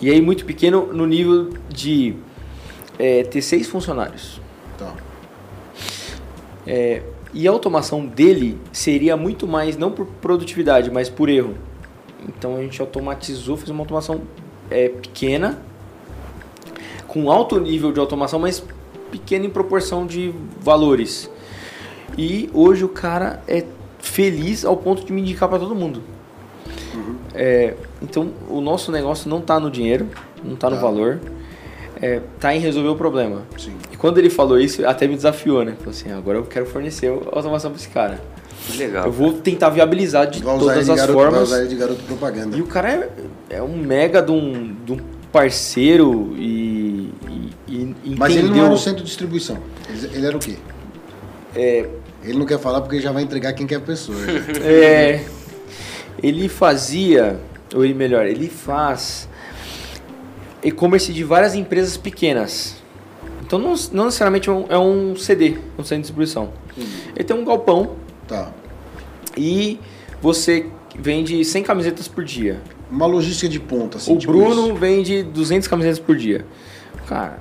E 0.00 0.08
aí 0.10 0.20
muito 0.20 0.44
pequeno 0.44 0.92
no 0.92 1.04
nível 1.04 1.50
de 1.68 2.14
é, 2.98 3.24
ter 3.24 3.42
seis 3.42 3.66
funcionários. 3.66 4.40
Tá. 4.78 4.94
É, 6.64 7.02
e 7.34 7.48
a 7.48 7.50
automação 7.50 8.06
dele 8.06 8.56
seria 8.72 9.16
muito 9.16 9.46
mais, 9.46 9.76
não 9.76 9.90
por 9.90 10.06
produtividade, 10.06 10.90
mas 10.90 11.08
por 11.08 11.28
erro. 11.28 11.54
Então 12.28 12.56
a 12.56 12.62
gente 12.62 12.80
automatizou, 12.80 13.56
fez 13.56 13.70
uma 13.70 13.80
automação 13.80 14.22
é, 14.70 14.88
pequena, 14.88 15.60
com 17.06 17.30
alto 17.30 17.58
nível 17.58 17.90
de 17.90 17.98
automação, 17.98 18.38
mas 18.38 18.62
pequena 19.10 19.46
em 19.46 19.50
proporção 19.50 20.06
de 20.06 20.32
valores. 20.60 21.30
E 22.16 22.48
hoje 22.52 22.84
o 22.84 22.88
cara 22.88 23.42
é 23.46 23.64
feliz 23.98 24.64
ao 24.64 24.76
ponto 24.76 25.04
de 25.04 25.12
me 25.12 25.20
indicar 25.20 25.48
para 25.48 25.58
todo 25.58 25.74
mundo. 25.74 26.02
É, 27.34 27.74
então 28.02 28.30
o 28.48 28.60
nosso 28.60 28.90
negócio 28.90 29.28
não 29.30 29.38
está 29.38 29.60
no 29.60 29.70
dinheiro, 29.70 30.06
não 30.42 30.54
está 30.54 30.68
no 30.70 30.76
Tá. 30.76 30.82
valor, 30.82 31.20
é, 32.00 32.20
tá 32.40 32.54
em 32.54 32.58
resolver 32.60 32.88
o 32.88 32.96
problema. 32.96 33.42
Sim. 33.56 33.72
E 33.92 33.96
quando 33.96 34.18
ele 34.18 34.30
falou 34.30 34.58
isso, 34.58 34.86
até 34.86 35.06
me 35.06 35.14
desafiou, 35.14 35.64
né? 35.64 35.74
Falou 35.78 35.90
assim, 35.90 36.10
agora 36.12 36.38
eu 36.38 36.44
quero 36.44 36.66
fornecer 36.66 37.08
automação 37.32 37.70
para 37.70 37.78
esse 37.80 37.88
cara. 37.88 38.20
Legal. 38.76 39.06
Eu 39.06 39.12
vou 39.12 39.32
tentar 39.34 39.70
viabilizar 39.70 40.26
de 40.28 40.42
Vai 40.42 40.58
todas 40.58 40.84
de 40.86 40.90
as 40.90 40.96
garoto, 40.98 41.18
vai 41.18 41.30
formas. 41.30 41.48
usar 41.50 41.64
de 41.66 41.74
garoto 41.76 42.02
propaganda. 42.04 42.56
E 42.56 42.60
o 42.60 42.66
cara 42.66 42.88
é, 43.50 43.56
é 43.56 43.62
um 43.62 43.76
mega 43.76 44.20
de 44.20 44.32
um, 44.32 44.74
de 44.84 44.92
um 44.92 44.98
parceiro 45.32 46.34
e 46.36 46.67
Mas 48.18 48.34
ele 48.34 48.48
não 48.48 48.64
era 48.64 48.74
o 48.74 48.78
centro 48.78 49.02
de 49.02 49.06
distribuição. 49.06 49.58
Ele, 50.12 50.26
era 50.26 50.36
o 50.36 50.40
quê? 50.40 50.56
É, 51.54 51.88
Ele 52.24 52.38
não 52.38 52.44
quer 52.44 52.58
falar 52.58 52.80
porque 52.80 53.00
já 53.00 53.12
vai 53.12 53.22
entregar 53.22 53.52
quem 53.52 53.66
quer 53.66 53.76
a 53.76 53.80
pessoa. 53.80 54.18
É, 54.60 55.24
ele 56.20 56.48
fazia, 56.48 57.38
ou 57.74 57.84
ele 57.84 57.94
melhor, 57.94 58.26
ele 58.26 58.48
faz 58.48 59.28
e-commerce 60.62 61.12
de 61.12 61.22
várias 61.22 61.54
empresas 61.54 61.96
pequenas. 61.96 62.76
Então 63.40 63.58
não, 63.58 63.74
não 63.92 64.06
necessariamente 64.06 64.48
é 64.50 64.52
um, 64.52 65.12
é 65.12 65.16
CD, 65.16 65.58
um 65.78 65.84
centro 65.84 65.96
de 65.96 66.00
distribuição. 66.02 66.52
Ele 67.14 67.24
tem 67.24 67.36
um 67.36 67.44
galpão 67.44 67.96
tá. 68.26 68.52
e 69.36 69.78
você 70.20 70.66
vende 70.98 71.44
100 71.44 71.62
camisetas 71.62 72.08
por 72.08 72.24
dia. 72.24 72.60
Uma 72.90 73.06
logística 73.06 73.48
de 73.48 73.60
ponta, 73.60 73.98
assim. 73.98 74.14
o 74.14 74.18
tipo 74.18 74.32
Bruno 74.32 74.66
isso. 74.66 74.74
vende 74.74 75.22
200 75.22 75.68
camisetas 75.68 75.98
por 75.98 76.16
dia. 76.16 76.44
Cara, 77.06 77.38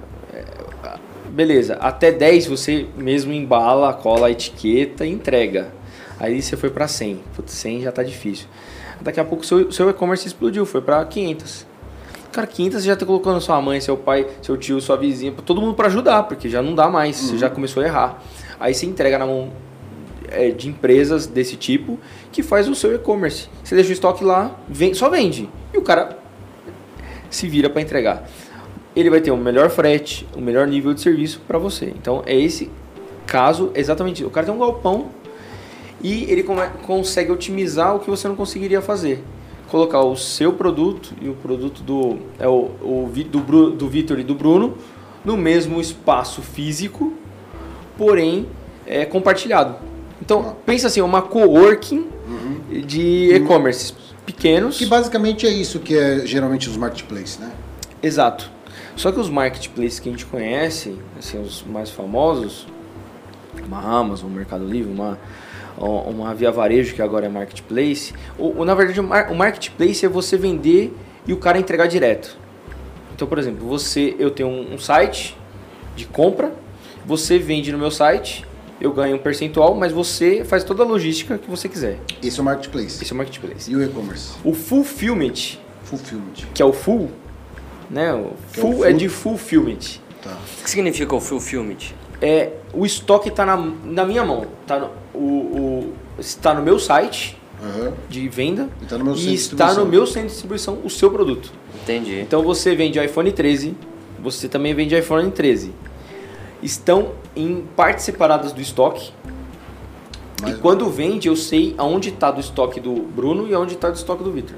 beleza, 1.38 1.76
até 1.76 2.12
10 2.12 2.48
você 2.48 2.88
mesmo 2.98 3.32
embala, 3.32 3.94
cola 3.94 4.26
a 4.26 4.32
etiqueta 4.32 5.06
e 5.06 5.12
entrega. 5.12 5.72
Aí 6.20 6.42
você 6.42 6.58
foi 6.58 6.72
para 6.72 6.88
100. 6.88 7.20
Putz, 7.36 7.54
100 7.54 7.82
já 7.82 7.92
tá 7.92 8.02
difícil. 8.02 8.48
Daqui 9.00 9.20
a 9.20 9.24
pouco 9.24 9.46
seu, 9.46 9.72
seu 9.72 9.88
e-commerce 9.88 10.26
explodiu, 10.26 10.66
foi 10.66 10.82
para 10.82 11.06
500. 11.06 11.68
Cara, 12.32 12.48
500 12.48 12.82
você 12.82 12.88
já 12.88 12.96
tá 12.96 13.06
colocando 13.06 13.40
sua 13.40 13.62
mãe, 13.62 13.80
seu 13.80 13.96
pai, 13.96 14.26
seu 14.42 14.58
tio, 14.58 14.82
sua 14.82 14.98
vizinha, 14.98 15.32
todo 15.46 15.62
mundo 15.62 15.76
para 15.76 15.86
ajudar, 15.86 16.24
porque 16.24 16.50
já 16.50 16.64
não 16.64 16.74
dá 16.74 16.90
mais, 16.90 17.16
você 17.16 17.38
já 17.38 17.52
começou 17.52 17.84
a 17.84 17.86
errar. 17.86 18.24
Aí 18.60 18.74
você 18.74 18.88
entrega 18.88 19.20
na 19.20 19.28
mão 19.28 19.52
é, 20.30 20.50
de 20.50 20.68
empresas 20.68 21.28
desse 21.28 21.56
tipo 21.56 22.00
que 22.32 22.42
faz 22.42 22.68
o 22.68 22.74
seu 22.74 22.96
e-commerce. 22.96 23.48
Você 23.64 23.76
deixa 23.76 23.92
o 23.92 23.94
estoque 23.94 24.24
lá, 24.24 24.56
vem, 24.68 24.96
só 24.96 25.08
vende. 25.08 25.48
E 25.72 25.78
o 25.78 25.84
cara 25.84 26.18
se 27.30 27.48
vira 27.48 27.70
para 27.70 27.80
entregar. 27.80 28.28
Ele 28.98 29.12
vai 29.12 29.22
ter 29.22 29.30
um 29.30 29.38
melhor 29.38 29.70
frete, 29.70 30.28
um 30.36 30.42
melhor 30.42 30.66
nível 30.66 30.92
de 30.92 31.02
serviço 31.02 31.40
para 31.48 31.60
você. 31.60 31.94
Então 31.96 32.24
é 32.26 32.36
esse 32.36 32.72
caso 33.28 33.72
exatamente. 33.76 34.26
O 34.26 34.32
cara 34.32 34.48
tem 34.48 34.56
um 34.56 34.58
galpão 34.58 35.10
e 36.02 36.24
ele 36.24 36.44
consegue 36.82 37.32
otimizar 37.32 37.96
o 37.96 38.00
que 38.00 38.10
você 38.10 38.28
não 38.28 38.36
conseguiria 38.36 38.82
fazer. 38.82 39.24
Colocar 39.70 40.02
o 40.02 40.16
seu 40.16 40.52
produto 40.54 41.14
e 41.22 41.30
o 41.30 41.36
produto 41.36 41.84
do 41.84 42.18
é 42.40 42.48
o, 42.48 42.72
o 42.82 43.12
do, 43.14 43.70
do 43.70 43.88
Vitor 43.88 44.18
e 44.18 44.24
do 44.24 44.34
Bruno 44.34 44.76
no 45.24 45.38
mesmo 45.38 45.80
espaço 45.80 46.42
físico, 46.42 47.14
porém 47.96 48.48
é, 48.88 49.06
compartilhado. 49.06 49.76
Então 50.20 50.56
pensa 50.66 50.88
assim, 50.88 51.02
uma 51.02 51.22
coworking 51.22 52.08
de 52.88 53.32
e-commerce 53.36 53.94
pequenos. 54.26 54.80
Que 54.80 54.88
basicamente 54.88 55.46
é 55.46 55.52
isso 55.52 55.80
que 55.80 55.96
é 55.96 56.26
geralmente 56.26 56.68
os 56.68 56.76
marketplaces, 56.76 57.38
né? 57.38 57.52
Exato. 58.02 58.57
Só 58.98 59.12
que 59.12 59.20
os 59.20 59.30
marketplaces 59.30 60.00
que 60.00 60.10
a 60.10 60.12
gente 60.12 60.26
conhece, 60.26 60.98
assim, 61.18 61.40
os 61.42 61.64
mais 61.64 61.90
famosos, 61.90 62.68
uma 63.66 63.80
Amazon, 63.80 64.30
um 64.30 64.34
Mercado 64.34 64.66
Livre, 64.66 64.92
uma, 64.92 65.18
uma 65.78 66.34
Via 66.34 66.52
Varejo, 66.52 66.94
que 66.96 67.02
agora 67.02 67.28
é 67.28 67.30
marketplace, 67.30 68.14
ou, 68.38 68.58
ou, 68.58 68.66
na 68.66 68.74
verdade 68.74 69.00
o 69.00 69.04
mar- 69.04 69.32
o 69.32 69.36
marketplace 69.36 70.06
é 70.06 70.10
você 70.10 70.36
vender 70.36 70.94
e 71.28 71.32
o 71.34 71.38
cara 71.38 71.60
entregar 71.60 71.88
direto. 71.88 72.36
Então, 73.16 73.28
por 73.28 73.38
exemplo, 73.38 73.68
você, 73.68 74.16
eu 74.20 74.32
tenho 74.32 74.50
um, 74.50 74.74
um 74.74 74.78
site 74.80 75.38
de 75.96 76.06
compra, 76.06 76.52
você 77.06 77.38
vende 77.40 77.72
no 77.72 77.78
meu 77.78 77.92
site, 77.92 78.46
eu 78.82 78.92
ganho 78.94 79.16
um 79.16 79.20
percentual, 79.20 79.74
mas 79.76 79.92
você 79.92 80.44
faz 80.44 80.64
toda 80.64 80.84
a 80.84 80.86
logística 80.86 81.38
que 81.38 81.50
você 81.50 81.68
quiser. 81.70 82.00
Esse 82.22 82.40
é 82.40 82.42
o 82.42 82.46
marketplace. 82.46 83.02
Esse 83.04 83.12
é 83.12 83.14
o 83.14 83.18
marketplace. 83.18 83.72
E 83.72 83.76
o 83.76 83.84
e-commerce? 83.84 84.34
O 84.44 84.54
fulfillment, 84.54 85.58
Fulfillment. 85.84 86.46
que 86.54 86.62
é 86.62 86.66
o 86.66 86.72
full, 86.74 87.10
né? 87.90 88.14
O 88.14 88.18
é 88.18 88.22
o 88.22 88.34
full 88.52 88.86
é 88.86 88.90
full. 88.90 88.98
de 88.98 89.10
fulfillment. 89.10 90.00
Tá. 90.22 90.38
O 90.60 90.64
que 90.64 90.70
significa 90.70 91.16
o 91.16 91.20
fulfillment? 91.20 91.94
É, 92.22 92.52
o 92.74 92.86
estoque 92.86 93.30
está 93.30 93.46
na, 93.46 93.56
na 93.86 94.06
minha 94.06 94.26
mão. 94.26 94.46
Tá 94.66 94.80
no, 94.80 94.90
o, 95.14 95.20
o, 95.20 95.94
está 96.20 96.54
no 96.54 96.62
meu 96.64 96.80
site 96.80 97.38
Aham. 97.62 97.94
de 98.10 98.28
venda 98.28 98.70
E 98.82 98.86
tá 98.86 98.98
no 98.98 99.16
e 99.16 99.34
está 99.34 99.74
no 99.74 99.86
meu 99.86 100.06
centro 100.08 100.22
de 100.28 100.34
distribuição 100.34 100.80
o 100.84 100.90
seu 100.90 101.12
produto. 101.12 101.52
Entendi. 101.84 102.20
Então 102.20 102.42
você 102.42 102.76
vende 102.76 103.00
iPhone 103.04 103.32
13, 103.32 103.76
você 104.20 104.48
também 104.50 104.74
vende 104.74 104.98
iPhone 104.98 105.30
13. 105.32 105.72
Estão 106.62 107.12
em 107.36 107.64
partes 107.76 108.04
separadas 108.04 108.52
do 108.52 108.60
estoque. 108.62 109.12
Mas- 110.42 110.56
E 110.56 110.60
quando 110.60 110.90
vende, 110.90 111.28
eu 111.28 111.36
sei 111.36 111.74
aonde 111.78 112.10
está 112.10 112.32
do 112.32 112.40
estoque 112.40 112.80
do 112.80 112.94
Bruno 112.94 113.48
e 113.48 113.54
aonde 113.54 113.76
está 113.76 113.90
do 113.90 113.96
estoque 113.96 114.24
do 114.24 114.32
Victor. 114.32 114.58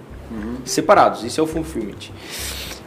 Separados, 0.63 1.23
isso 1.23 1.39
é 1.39 1.43
o 1.43 1.47
fulfillment. 1.47 2.11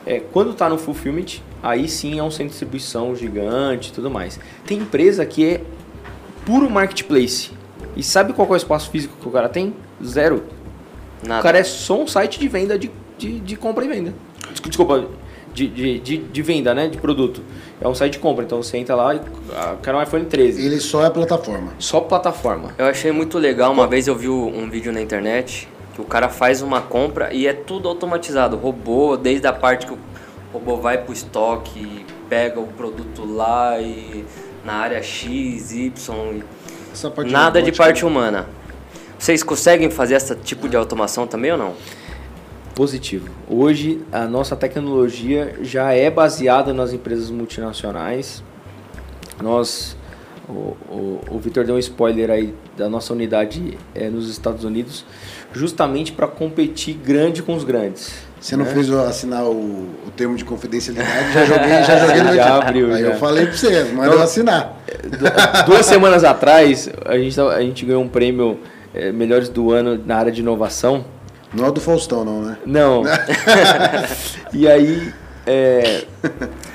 É, 0.05 0.21
quando 0.33 0.51
está 0.51 0.69
no 0.69 0.79
fulfillment, 0.79 1.41
aí 1.63 1.89
sim 1.89 2.19
é 2.19 2.23
um 2.23 2.31
centro 2.31 2.47
de 2.47 2.51
distribuição 2.51 3.15
gigante 3.15 3.91
e 3.91 3.93
tudo 3.93 4.11
mais. 4.11 4.39
Tem 4.67 4.79
empresa 4.79 5.25
que 5.25 5.47
é 5.47 5.61
puro 6.45 6.69
marketplace. 6.69 7.51
E 7.97 8.03
sabe 8.03 8.33
qual 8.33 8.49
é 8.49 8.53
o 8.53 8.57
espaço 8.57 8.91
físico 8.91 9.15
que 9.21 9.29
o 9.29 9.31
cara 9.31 9.49
tem? 9.49 9.75
Zero. 10.05 10.45
Nada. 11.23 11.41
O 11.41 11.43
cara 11.43 11.59
é 11.59 11.65
só 11.65 12.01
um 12.01 12.07
site 12.07 12.41
de 12.41 12.49
venda 12.49 12.79
de, 12.79 12.91
de, 13.17 13.39
de 13.39 13.57
compra 13.57 13.85
e 13.85 13.89
venda. 13.89 14.15
Desculpa, 14.65 15.07
de, 15.55 15.69
de, 15.69 15.99
de, 16.01 16.17
de, 16.19 16.43
venda, 16.43 16.75
né? 16.75 16.89
De 16.89 16.99
produto. 16.99 17.43
É 17.81 17.87
um 17.87 17.95
site 17.95 18.15
de 18.15 18.19
compra, 18.19 18.45
então 18.45 18.63
você 18.63 18.79
entra 18.79 18.95
lá 18.95 19.15
e 19.15 19.21
ah, 19.55 19.77
quer 19.83 19.95
um 19.95 20.03
iPhone 20.03 20.25
13. 20.25 20.65
Ele 20.65 20.81
só 20.81 21.05
é 21.05 21.11
plataforma. 21.11 21.73
Só 21.79 22.01
plataforma. 22.01 22.75
Eu 22.79 22.87
achei 22.87 23.13
muito 23.13 23.39
legal, 23.39 23.71
uma 23.73 23.87
vez 23.87 24.09
eu 24.09 24.17
vi 24.17 24.29
um 24.29 24.69
vídeo 24.69 24.93
na 24.93 25.01
internet 25.01 25.69
que 25.95 26.01
o 26.01 26.05
cara 26.05 26.28
faz 26.28 26.62
uma 26.62 26.80
compra 26.80 27.32
e 27.32 27.47
é 27.47 27.53
tudo 27.53 27.88
automatizado. 27.88 28.57
Robô, 28.57 29.16
desde 29.16 29.47
a 29.47 29.53
parte 29.53 29.86
que 29.86 29.93
o 29.93 29.99
robô 30.53 30.76
vai 30.76 30.99
pro 30.99 31.12
estoque, 31.12 32.07
pega 32.28 32.59
o 32.59 32.66
produto 32.66 33.24
lá 33.24 33.78
e 33.80 34.24
na 34.64 34.74
área 34.74 35.03
X, 35.03 35.72
Y. 35.72 36.43
Nada 37.26 37.62
de 37.62 37.72
parte 37.72 38.05
humana. 38.05 38.47
Vocês 39.18 39.43
conseguem 39.43 39.90
fazer 39.90 40.14
esse 40.14 40.34
tipo 40.36 40.68
de 40.68 40.76
automação 40.76 41.26
também 41.26 41.53
ou 41.53 41.59
não? 41.59 41.74
Positivo. 42.74 43.28
Hoje 43.49 44.01
a 44.11 44.26
nossa 44.26 44.57
tecnologia 44.57 45.57
já 45.62 45.93
é 45.93 46.11
baseada 46.11 46.72
nas 46.72 46.93
empresas 46.93 47.30
multinacionais. 47.30 48.43
Nós, 49.40 49.97
o, 50.49 50.76
o, 50.88 51.20
o 51.30 51.38
Vitor 51.38 51.64
deu 51.64 51.76
um 51.76 51.78
spoiler 51.78 52.30
aí 52.30 52.55
da 52.76 52.88
nossa 52.88 53.12
unidade 53.12 53.78
é, 53.95 54.09
nos 54.09 54.28
Estados 54.28 54.64
Unidos, 54.64 55.05
justamente 55.53 56.13
para 56.13 56.27
competir 56.27 56.95
grande 56.95 57.43
com 57.43 57.55
os 57.55 57.65
grandes. 57.65 58.13
Você 58.41 58.57
não 58.57 58.65
né? 58.65 58.73
fez 58.73 58.91
assinar 58.91 59.45
o, 59.45 59.51
o, 60.07 60.11
termo 60.17 60.37
de 60.37 60.45
confidencialidade? 60.45 61.33
Já 61.33 61.45
joguei, 61.45 61.69
já 61.85 62.07
joguei 62.07 62.23
no 62.23 62.35
já 62.35 62.59
abriu, 62.59 62.93
Aí 62.93 63.03
já. 63.03 63.09
eu 63.11 63.17
falei 63.17 63.47
para 63.47 63.57
você, 63.57 63.85
manda 63.85 64.09
então, 64.09 64.23
assinar. 64.23 64.83
Duas 65.65 65.87
semanas 65.87 66.25
atrás, 66.25 66.91
a 67.05 67.17
gente, 67.17 67.41
a 67.41 67.61
gente 67.61 67.87
ganhou 67.87 68.03
um 68.03 68.09
prêmio 68.09 68.59
é, 68.93 69.13
Melhores 69.13 69.49
do 69.49 69.71
Ano 69.71 70.01
na 70.05 70.17
área 70.17 70.33
de 70.33 70.41
inovação 70.41 71.05
não 71.55 71.67
é 71.67 71.71
do 71.71 71.81
Faustão, 71.81 72.25
não, 72.25 72.43
né? 72.43 72.59
Não. 72.65 73.03
e 74.53 74.67
aí. 74.67 75.13
É, 75.45 76.05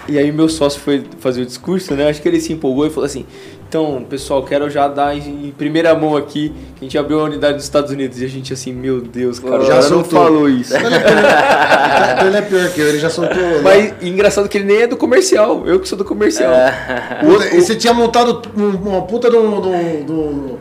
e 0.07 0.19
aí 0.19 0.31
meu 0.31 0.49
sócio 0.49 0.79
foi 0.81 1.03
fazer 1.19 1.41
o 1.41 1.45
discurso, 1.45 1.95
né? 1.95 2.09
Acho 2.09 2.21
que 2.21 2.27
ele 2.27 2.39
se 2.39 2.53
empolgou 2.53 2.85
e 2.85 2.89
falou 2.89 3.05
assim: 3.05 3.25
então, 3.67 4.05
pessoal, 4.09 4.43
quero 4.43 4.69
já 4.69 4.87
dar 4.87 5.15
em, 5.15 5.53
primeira 5.57 5.93
mão 5.93 6.15
aqui 6.15 6.53
que 6.77 6.81
a 6.81 6.83
gente 6.85 6.97
abriu 6.97 7.17
uma 7.17 7.25
unidade 7.25 7.55
nos 7.55 7.63
Estados 7.63 7.91
Unidos. 7.91 8.21
E 8.21 8.25
a 8.25 8.27
gente 8.29 8.53
assim, 8.53 8.71
meu 8.71 9.01
Deus, 9.01 9.39
cara, 9.39 9.65
já 9.65 9.89
não 9.89 10.05
falou 10.05 10.47
isso. 10.47 10.73
Ele 10.75 10.95
é, 10.95 10.99
pior, 10.99 12.27
ele 12.27 12.37
é 12.37 12.41
pior 12.41 12.69
que 12.69 12.79
eu, 12.79 12.87
ele 12.87 12.99
já 12.99 13.09
soltou. 13.09 13.35
Né? 13.35 13.59
Mas 13.63 13.93
engraçado 14.01 14.47
que 14.47 14.57
ele 14.57 14.65
nem 14.65 14.83
é 14.83 14.87
do 14.87 14.95
comercial, 14.95 15.67
eu 15.67 15.81
que 15.81 15.87
sou 15.87 15.97
do 15.97 16.05
comercial. 16.05 16.51
É. 16.53 17.17
O, 17.27 17.29
o, 17.29 17.43
e 17.43 17.61
você 17.61 17.75
tinha 17.75 17.93
montado 17.93 18.41
uma 18.55 19.01
puta 19.01 19.29
de 19.29 19.35
um 19.35 20.57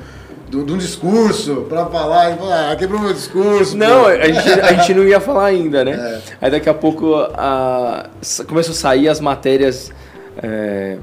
de 0.48 0.72
um 0.72 0.78
discurso 0.78 1.66
para 1.68 1.86
falar, 1.86 2.32
e 2.32 2.36
falar, 2.36 2.70
ah, 2.70 2.76
quebrou 2.76 3.00
meu 3.00 3.12
discurso. 3.12 3.76
Não, 3.76 4.06
a 4.06 4.26
gente, 4.26 4.48
a 4.60 4.72
gente 4.72 4.94
não 4.94 5.04
ia 5.04 5.20
falar 5.20 5.46
ainda, 5.46 5.84
né? 5.84 5.92
É. 5.92 6.20
Aí 6.40 6.50
daqui 6.50 6.68
a 6.68 6.74
pouco 6.74 7.14
a, 7.14 8.08
começou 8.46 8.72
a 8.72 8.76
sair 8.76 9.08
as 9.08 9.20
matérias. 9.20 9.92
É, 10.42 10.96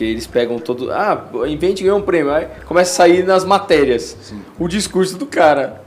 porque 0.00 0.04
eles 0.04 0.26
pegam 0.26 0.58
todo. 0.58 0.90
Ah, 0.90 1.26
invente 1.46 1.82
ganhou 1.82 1.98
um 1.98 2.02
prêmio. 2.02 2.32
Aí 2.32 2.48
começa 2.64 2.90
a 2.92 2.94
sair 2.94 3.22
nas 3.22 3.44
matérias 3.44 4.16
Sim. 4.22 4.40
o 4.58 4.66
discurso 4.66 5.18
do 5.18 5.26
cara. 5.26 5.82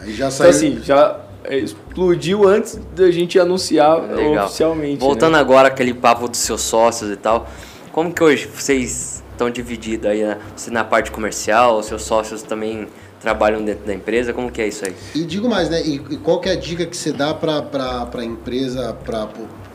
Aí 0.00 0.14
já 0.14 0.28
então, 0.28 0.30
saiu. 0.30 0.50
Então, 0.50 0.68
assim, 0.68 0.80
já 0.84 1.20
explodiu 1.50 2.46
antes 2.46 2.78
da 2.94 3.10
gente 3.10 3.38
anunciar 3.38 4.00
Legal. 4.14 4.46
oficialmente. 4.46 5.00
Voltando 5.00 5.32
né? 5.32 5.40
agora 5.40 5.66
aquele 5.66 5.92
papo 5.92 6.28
dos 6.28 6.38
seus 6.38 6.60
sócios 6.60 7.10
e 7.10 7.16
tal, 7.16 7.48
como 7.90 8.12
que 8.12 8.22
hoje 8.22 8.46
vocês 8.46 9.24
estão 9.32 9.50
divididos 9.50 10.08
aí, 10.08 10.22
né? 10.22 10.38
Você 10.54 10.70
na 10.70 10.84
parte 10.84 11.10
comercial, 11.10 11.82
seus 11.82 12.02
sócios 12.02 12.42
também 12.42 12.86
trabalham 13.20 13.64
dentro 13.64 13.84
da 13.84 13.92
empresa, 13.92 14.32
como 14.32 14.52
que 14.52 14.62
é 14.62 14.68
isso 14.68 14.86
aí? 14.86 14.94
E 15.16 15.24
digo 15.24 15.48
mais, 15.48 15.68
né? 15.68 15.82
E, 15.84 15.98
qual 16.18 16.40
que 16.40 16.48
é 16.48 16.52
a 16.52 16.56
dica 16.56 16.86
que 16.86 16.96
você 16.96 17.10
dá 17.10 17.34
para 17.34 18.08
a 18.14 18.24
empresa, 18.24 18.92
para 18.92 19.28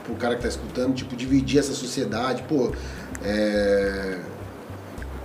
o 0.08 0.16
cara 0.16 0.36
que 0.36 0.48
está 0.48 0.48
escutando, 0.48 0.94
tipo, 0.94 1.14
dividir 1.18 1.60
essa 1.60 1.74
sociedade, 1.74 2.44
pô, 2.44 2.72
é... 3.24 4.20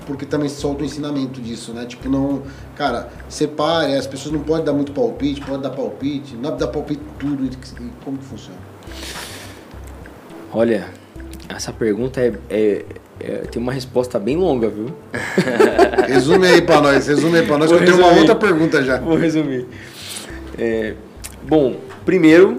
porque 0.06 0.24
também 0.24 0.48
solta 0.48 0.82
o 0.82 0.86
ensinamento 0.86 1.40
disso, 1.40 1.72
né? 1.72 1.86
Tipo, 1.86 2.08
não, 2.08 2.42
cara, 2.76 3.10
separe, 3.28 3.94
as 3.94 4.06
pessoas 4.06 4.32
não 4.32 4.40
podem 4.40 4.64
dar 4.64 4.72
muito 4.72 4.92
palpite, 4.92 5.40
pode 5.40 5.62
dar 5.62 5.70
palpite, 5.70 6.36
não 6.36 6.56
dá 6.56 6.66
palpite 6.66 7.02
tudo, 7.18 7.44
e 7.44 7.50
como 8.04 8.18
que 8.18 8.24
funciona? 8.24 8.58
Olha, 10.52 10.88
essa 11.48 11.72
pergunta 11.72 12.20
é, 12.20 12.32
é 12.48 12.84
é, 13.20 13.38
tem 13.50 13.60
uma 13.60 13.72
resposta 13.72 14.18
bem 14.18 14.36
longa, 14.36 14.68
viu? 14.68 14.92
resume 16.06 16.46
aí 16.46 16.62
para 16.62 16.80
nós, 16.80 17.06
resume 17.06 17.38
aí 17.38 17.46
para 17.46 17.58
nós, 17.58 17.70
Vou 17.70 17.78
que 17.78 17.84
eu 17.84 17.96
tenho 17.96 18.06
uma 18.06 18.16
outra 18.16 18.34
pergunta 18.34 18.82
já. 18.82 19.00
Vou 19.00 19.16
resumir. 19.16 19.66
É, 20.56 20.94
bom, 21.46 21.76
primeiro, 22.04 22.58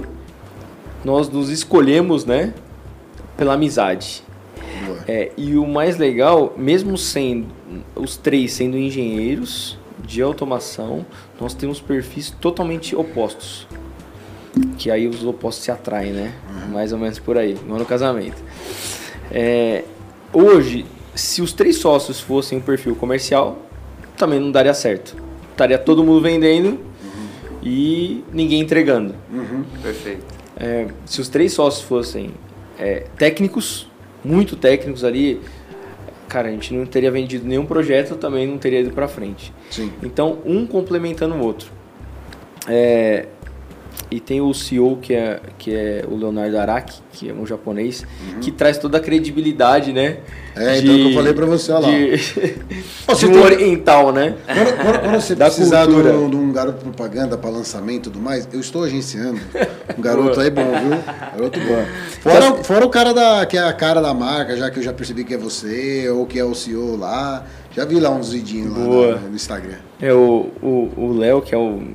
nós 1.04 1.30
nos 1.30 1.50
escolhemos, 1.50 2.26
né, 2.26 2.54
pela 3.38 3.54
amizade. 3.54 4.24
É, 5.10 5.32
e 5.36 5.56
o 5.56 5.66
mais 5.66 5.98
legal, 5.98 6.54
mesmo 6.56 6.98
sendo 6.98 7.48
os 7.96 8.16
três 8.16 8.54
sendo 8.54 8.78
engenheiros 8.78 9.78
de 10.06 10.22
automação, 10.22 11.06
nós 11.40 11.54
temos 11.54 11.80
perfis 11.82 12.30
totalmente 12.30 12.96
opostos. 12.96 13.68
Que 14.78 14.92
aí 14.92 15.08
os 15.08 15.24
opostos 15.24 15.64
se 15.64 15.72
atraem, 15.72 16.12
né? 16.12 16.34
Uhum. 16.50 16.74
Mais 16.74 16.94
ou 16.94 17.00
menos 17.00 17.18
por 17.18 17.38
aí, 17.38 17.58
no 17.68 17.86
casamento. 17.86 18.38
É, 19.32 19.84
Hoje, 20.32 20.86
se 21.16 21.42
os 21.42 21.54
três 21.54 21.78
sócios 21.78 22.20
fossem 22.20 22.60
um 22.60 22.62
perfil 22.62 22.96
comercial, 22.96 23.58
também 24.16 24.40
não 24.40 24.52
daria 24.52 24.76
certo. 24.76 25.16
Estaria 25.52 25.78
todo 25.78 26.04
mundo 26.04 26.22
vendendo 26.22 26.70
uhum. 26.70 27.58
e 27.64 28.24
ninguém 28.32 28.62
entregando. 28.62 29.16
Uhum. 29.34 29.64
Perfeito. 29.82 30.24
É, 30.56 30.88
se 31.06 31.20
os 31.20 31.28
três 31.28 31.54
sócios 31.54 31.84
fossem 31.84 32.32
é, 32.78 33.08
técnicos, 33.18 33.89
muito 34.24 34.56
técnicos 34.56 35.04
ali, 35.04 35.42
cara, 36.28 36.48
a 36.48 36.52
gente 36.52 36.74
não 36.74 36.86
teria 36.86 37.12
vendido 37.12 37.48
nenhum 37.48 37.66
projeto, 37.66 38.16
também 38.16 38.48
não 38.48 38.58
teria 38.58 38.82
ido 38.82 38.92
para 38.92 39.08
frente. 39.08 39.54
Sim. 39.70 39.92
Então, 40.04 40.40
um 40.46 40.66
complementando 40.66 41.36
o 41.36 41.40
outro. 41.40 41.72
É, 42.68 43.28
e 44.12 44.20
tem 44.20 44.42
o 44.42 44.52
CEO, 44.54 44.98
que 44.98 45.14
é, 45.14 45.40
que 45.58 45.74
é 45.74 46.04
o 46.10 46.16
Leonardo 46.16 46.58
Araki, 46.58 47.00
que 47.14 47.30
é 47.30 47.34
um 47.34 47.46
japonês, 47.46 48.02
uhum. 48.02 48.40
que 48.40 48.52
traz 48.52 48.78
toda 48.78 48.98
a 48.98 49.02
credibilidade, 49.02 49.94
né? 49.94 50.18
É, 50.56 50.82
de, 50.82 50.88
então 50.88 51.10
eu 51.10 51.14
falei 51.14 51.34
para 51.34 51.46
você 51.46 51.72
lá. 51.72 51.82
De, 51.82 52.18
de 52.18 53.26
um 53.28 53.42
oriental, 53.42 54.12
né? 54.12 54.36
Quando, 54.46 54.84
quando, 54.84 55.00
quando 55.02 55.22
você 55.22 55.36
da 55.36 55.46
precisar 55.46 55.86
de 55.86 55.94
um, 55.94 56.30
de 56.30 56.36
um 56.36 56.52
garoto 56.52 56.84
propaganda 56.84 57.38
para 57.38 57.52
lançamento 57.52 58.10
e 58.10 58.12
tudo 58.12 58.20
mais, 58.20 58.50
eu 58.52 58.60
estou 58.60 58.84
agenciando. 58.84 59.40
Um 59.96 60.02
garoto 60.02 60.40
aí 60.40 60.50
bom, 60.50 60.64
viu? 60.64 60.98
Garoto 61.38 61.60
bom. 61.60 61.86
Fora, 62.22 62.64
fora 62.64 62.86
o 62.86 62.90
cara 62.90 63.14
da, 63.14 63.46
que 63.46 63.58
é 63.58 63.64
a 63.64 63.74
cara 63.74 64.02
da 64.02 64.14
marca, 64.14 64.58
já 64.58 64.72
que 64.72 64.80
eu 64.80 64.84
já 64.84 64.92
percebi 64.92 65.24
que 65.24 65.36
é 65.36 65.38
você, 65.38 66.10
ou 66.10 66.26
que 66.26 66.40
é 66.40 66.44
o 66.44 66.56
CEO 66.56 66.96
lá. 66.96 67.46
Já 67.72 67.86
vi 67.86 68.00
lá 68.00 68.10
uns 68.10 68.32
vidinhos 68.32 68.76
lá 68.76 68.80
no, 68.80 69.30
no 69.30 69.36
Instagram. 69.36 69.78
É 70.02 70.12
o 70.12 71.16
Léo, 71.18 71.42
que 71.42 71.54
é 71.54 71.58
o 71.58 71.94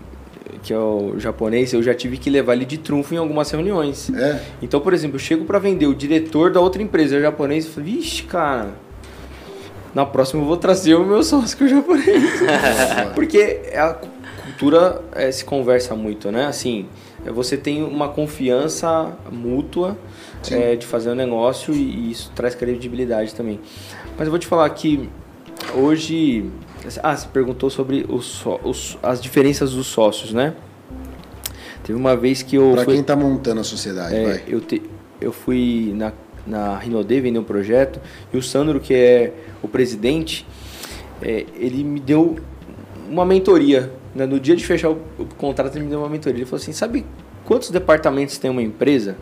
que 0.64 0.72
é 0.72 0.78
o 0.78 1.18
japonês, 1.18 1.74
eu 1.74 1.82
já 1.82 1.94
tive 1.94 2.16
que 2.16 2.30
levar 2.30 2.54
ele 2.54 2.64
de 2.64 2.78
trunfo 2.78 3.14
em 3.14 3.18
algumas 3.18 3.50
reuniões. 3.50 4.10
É. 4.10 4.40
Então, 4.62 4.80
por 4.80 4.94
exemplo, 4.94 5.16
eu 5.16 5.20
chego 5.20 5.44
para 5.44 5.58
vender 5.58 5.86
o 5.86 5.94
diretor 5.94 6.50
da 6.50 6.58
outra 6.58 6.82
empresa, 6.82 7.20
japonês, 7.20 7.66
e 7.66 7.68
falo, 7.68 7.86
vixe, 7.86 8.22
cara, 8.22 8.70
na 9.94 10.06
próxima 10.06 10.42
eu 10.42 10.46
vou 10.46 10.56
trazer 10.56 10.94
o 10.94 11.04
meu 11.04 11.22
sócio 11.22 11.54
que 11.58 11.64
é 11.64 11.66
o 11.66 11.68
japonês. 11.68 12.22
Porque 13.14 13.60
a 13.74 13.98
cultura 14.46 15.02
é, 15.12 15.30
se 15.30 15.44
conversa 15.44 15.94
muito, 15.94 16.32
né? 16.32 16.46
Assim, 16.46 16.86
é, 17.26 17.30
você 17.30 17.58
tem 17.58 17.84
uma 17.84 18.08
confiança 18.08 19.12
mútua 19.30 19.98
é, 20.50 20.76
de 20.76 20.86
fazer 20.86 21.10
um 21.10 21.14
negócio 21.14 21.74
e, 21.74 21.78
e 21.78 22.10
isso 22.10 22.32
traz 22.34 22.54
credibilidade 22.54 23.34
também. 23.34 23.60
Mas 24.16 24.26
eu 24.26 24.30
vou 24.30 24.38
te 24.38 24.46
falar 24.46 24.70
que 24.70 25.10
hoje 25.74 26.50
ah, 27.03 27.16
você 27.16 27.26
perguntou 27.28 27.70
sobre 27.70 28.05
os, 28.09 28.45
os, 28.62 28.99
as 29.03 29.20
diferenças 29.20 29.72
dos 29.72 29.87
sócios, 29.87 30.32
né? 30.32 30.55
Teve 31.82 31.99
uma 31.99 32.16
vez 32.16 32.43
que 32.43 32.57
eu. 32.57 32.72
Para 32.72 32.87
quem 32.87 33.01
está 33.01 33.16
montando 33.16 33.61
a 33.61 33.64
sociedade, 33.64 34.14
é, 34.14 34.24
vai. 34.24 34.43
Eu, 34.47 34.61
te, 34.61 34.82
eu 35.20 35.32
fui 35.32 35.93
na, 35.95 36.12
na 36.47 36.78
Rinode 36.78 37.20
vender 37.20 37.39
um 37.39 37.45
projeto 37.45 38.01
e 38.32 38.37
o 38.37 38.43
Sandro, 38.43 38.80
que 38.80 38.95
é 38.95 39.32
o 39.62 39.68
presidente, 39.68 40.47
é, 41.22 41.47
ele 41.57 41.85
me 41.85 42.01
deu 42.01 42.39
uma 43.09 43.24
mentoria. 43.24 43.93
Né? 44.14 44.26
No 44.26 44.39
dia 44.39 44.57
de 44.57 44.64
fechar 44.64 44.91
o, 44.91 45.01
o 45.18 45.26
contrato, 45.37 45.76
ele 45.76 45.85
me 45.85 45.91
deu 45.91 45.99
uma 46.01 46.09
mentoria. 46.09 46.39
Ele 46.39 46.47
falou 46.47 46.62
assim: 46.62 46.72
sabe 46.72 47.05
quantos 47.45 47.70
departamentos 47.70 48.39
tem 48.39 48.51
uma 48.51 48.62
empresa? 48.62 49.16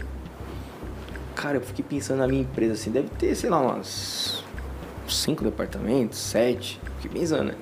Cara, 1.34 1.56
eu 1.56 1.62
fiquei 1.62 1.84
pensando 1.88 2.18
na 2.18 2.28
minha 2.28 2.42
empresa 2.42 2.74
assim, 2.74 2.90
deve 2.90 3.08
ter, 3.18 3.34
sei 3.34 3.50
lá, 3.50 3.60
umas 3.60 4.44
cinco 5.20 5.44
departamentos, 5.44 6.18
sete. 6.18 6.80
Fiquei 6.98 7.20
pensando, 7.20 7.44
né? 7.44 7.54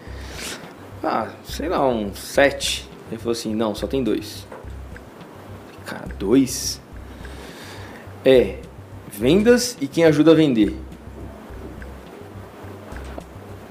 Ah, 1.02 1.28
sei 1.44 1.68
lá, 1.68 1.86
um 1.88 2.14
sete. 2.14 2.88
Ele 3.10 3.18
falou 3.18 3.32
assim, 3.32 3.54
não, 3.54 3.74
só 3.74 3.86
tem 3.86 4.02
dois. 4.02 4.46
Cara, 5.86 6.06
dois? 6.18 6.80
É, 8.24 8.58
vendas 9.10 9.76
e 9.80 9.88
quem 9.88 10.04
ajuda 10.04 10.32
a 10.32 10.34
vender. 10.34 10.74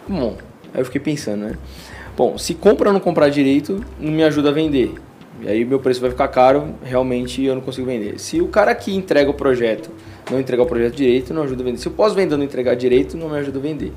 Bom, 0.07 0.37
aí 0.73 0.81
eu 0.81 0.85
fiquei 0.85 0.99
pensando, 0.99 1.45
né? 1.45 1.57
Bom, 2.17 2.37
se 2.37 2.53
compra 2.53 2.89
ou 2.89 2.93
não 2.93 2.99
comprar 2.99 3.29
direito, 3.29 3.85
não 3.99 4.11
me 4.11 4.23
ajuda 4.23 4.49
a 4.49 4.51
vender. 4.51 4.95
E 5.41 5.47
aí 5.47 5.63
meu 5.63 5.79
preço 5.79 6.01
vai 6.01 6.09
ficar 6.09 6.27
caro, 6.27 6.75
realmente 6.83 7.41
eu 7.43 7.55
não 7.55 7.61
consigo 7.61 7.87
vender. 7.87 8.19
Se 8.19 8.41
o 8.41 8.47
cara 8.47 8.75
que 8.75 8.93
entrega 8.93 9.29
o 9.29 9.33
projeto 9.33 9.89
não 10.29 10.39
entregar 10.39 10.63
o 10.63 10.65
projeto 10.65 10.95
direito, 10.95 11.33
não 11.33 11.43
ajuda 11.43 11.61
a 11.61 11.65
vender. 11.65 11.77
Se 11.77 11.87
o 11.87 11.91
pós-venda 11.91 12.37
não 12.37 12.43
entregar 12.43 12.75
direito, 12.75 13.17
não 13.17 13.29
me 13.29 13.37
ajuda 13.37 13.59
a 13.59 13.61
vender. 13.61 13.91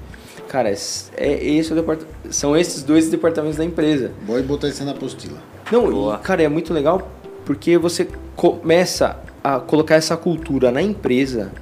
Cara, 0.48 0.70
é, 0.70 0.74
é 1.16 1.54
esse 1.54 1.72
o 1.72 1.74
depart... 1.74 2.00
são 2.30 2.56
esses 2.56 2.82
dois 2.82 3.08
departamentos 3.08 3.56
da 3.56 3.64
empresa. 3.64 4.12
Vou 4.26 4.42
botar 4.42 4.68
isso 4.68 4.84
na 4.84 4.92
apostila. 4.92 5.38
Não, 5.70 6.14
e, 6.14 6.18
cara, 6.18 6.42
é 6.42 6.48
muito 6.48 6.74
legal 6.74 7.10
porque 7.44 7.78
você 7.78 8.06
começa 8.36 9.16
a 9.42 9.58
colocar 9.58 9.96
essa 9.96 10.16
cultura 10.16 10.70
na 10.70 10.82
empresa. 10.82 11.52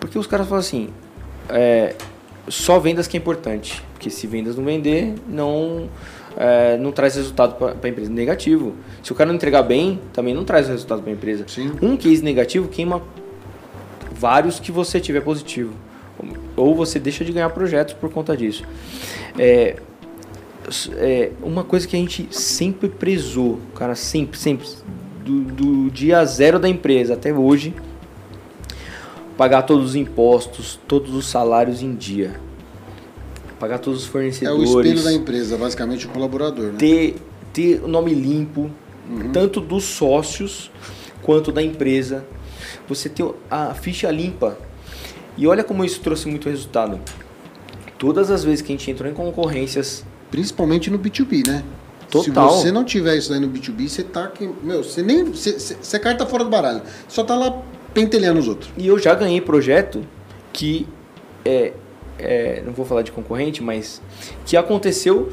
Porque 0.00 0.18
os 0.18 0.26
caras 0.26 0.46
falam 0.46 0.60
assim, 0.60 0.88
é, 1.48 1.94
só 2.48 2.78
vendas 2.78 3.06
que 3.06 3.16
é 3.16 3.20
importante. 3.20 3.82
Porque 3.92 4.10
se 4.10 4.26
vendas 4.26 4.56
não 4.56 4.64
vender, 4.64 5.14
não, 5.28 5.88
é, 6.36 6.76
não 6.78 6.92
traz 6.92 7.16
resultado 7.16 7.56
para 7.56 7.76
a 7.82 7.88
empresa. 7.88 8.10
Negativo. 8.10 8.74
Se 9.02 9.12
o 9.12 9.14
cara 9.14 9.28
não 9.28 9.36
entregar 9.36 9.62
bem, 9.62 10.00
também 10.12 10.34
não 10.34 10.44
traz 10.44 10.68
resultado 10.68 11.02
para 11.02 11.10
a 11.10 11.14
empresa. 11.14 11.44
Sim. 11.46 11.72
Um 11.80 11.96
case 11.96 12.22
negativo 12.22 12.68
queima 12.68 13.02
vários 14.18 14.58
que 14.58 14.72
você 14.72 15.00
tiver 15.00 15.20
positivo. 15.20 15.72
Ou 16.56 16.74
você 16.74 16.98
deixa 16.98 17.24
de 17.24 17.32
ganhar 17.32 17.50
projetos 17.50 17.94
por 17.94 18.10
conta 18.10 18.36
disso. 18.36 18.64
É, 19.38 19.76
é 20.96 21.30
uma 21.42 21.62
coisa 21.62 21.86
que 21.86 21.94
a 21.94 21.98
gente 21.98 22.28
sempre 22.30 22.88
prezou, 22.88 23.60
cara, 23.74 23.94
sempre, 23.94 24.38
sempre, 24.38 24.66
do, 25.24 25.40
do 25.40 25.90
dia 25.90 26.24
zero 26.24 26.58
da 26.58 26.68
empresa 26.68 27.14
até 27.14 27.32
hoje, 27.32 27.74
pagar 29.36 29.62
todos 29.62 29.90
os 29.90 29.96
impostos, 29.96 30.78
todos 30.88 31.14
os 31.14 31.26
salários 31.26 31.82
em 31.82 31.94
dia. 31.94 32.40
Pagar 33.58 33.78
todos 33.78 34.02
os 34.02 34.06
fornecedores. 34.06 34.70
É 34.70 34.74
o 34.74 34.80
espelho 34.80 35.02
da 35.02 35.12
empresa, 35.12 35.56
basicamente 35.56 36.06
o 36.06 36.10
colaborador. 36.10 36.72
Né? 36.72 36.78
Ter, 36.78 37.16
ter 37.52 37.82
o 37.82 37.88
nome 37.88 38.14
limpo, 38.14 38.70
uhum. 39.08 39.30
tanto 39.32 39.60
dos 39.60 39.84
sócios 39.84 40.70
quanto 41.22 41.50
da 41.50 41.62
empresa. 41.62 42.24
Você 42.88 43.08
ter 43.08 43.24
a 43.50 43.74
ficha 43.74 44.10
limpa. 44.10 44.58
E 45.36 45.46
olha 45.46 45.62
como 45.62 45.84
isso 45.84 46.00
trouxe 46.00 46.28
muito 46.28 46.48
resultado. 46.48 47.00
Todas 47.98 48.30
as 48.30 48.44
vezes 48.44 48.62
que 48.62 48.72
a 48.72 48.76
gente 48.76 48.90
entrou 48.90 49.10
em 49.10 49.14
concorrências. 49.14 50.04
Principalmente 50.30 50.90
no 50.90 50.98
B2B, 50.98 51.46
né? 51.46 51.62
Total. 52.10 52.50
Se 52.50 52.62
você 52.62 52.72
não 52.72 52.84
tiver 52.84 53.16
isso 53.16 53.32
aí 53.32 53.40
no 53.40 53.48
B2B, 53.48 53.88
você 53.88 54.02
tá 54.02 54.24
aqui. 54.24 54.48
Meu, 54.62 54.82
você 54.82 55.02
nem. 55.02 55.24
Você, 55.24 55.58
você 55.58 55.98
carta 55.98 56.26
fora 56.26 56.44
do 56.44 56.50
baralho. 56.50 56.82
Só 57.08 57.24
tá 57.24 57.34
lá 57.34 57.62
pentelhando 57.92 58.38
os 58.38 58.48
outros. 58.48 58.70
E 58.76 58.86
eu 58.86 58.98
já 58.98 59.14
ganhei 59.14 59.40
projeto 59.40 60.04
que 60.52 60.86
é, 61.44 61.72
é, 62.18 62.62
não 62.64 62.72
vou 62.72 62.84
falar 62.84 63.02
de 63.02 63.12
concorrente, 63.12 63.62
mas 63.62 64.02
que 64.44 64.56
aconteceu 64.56 65.32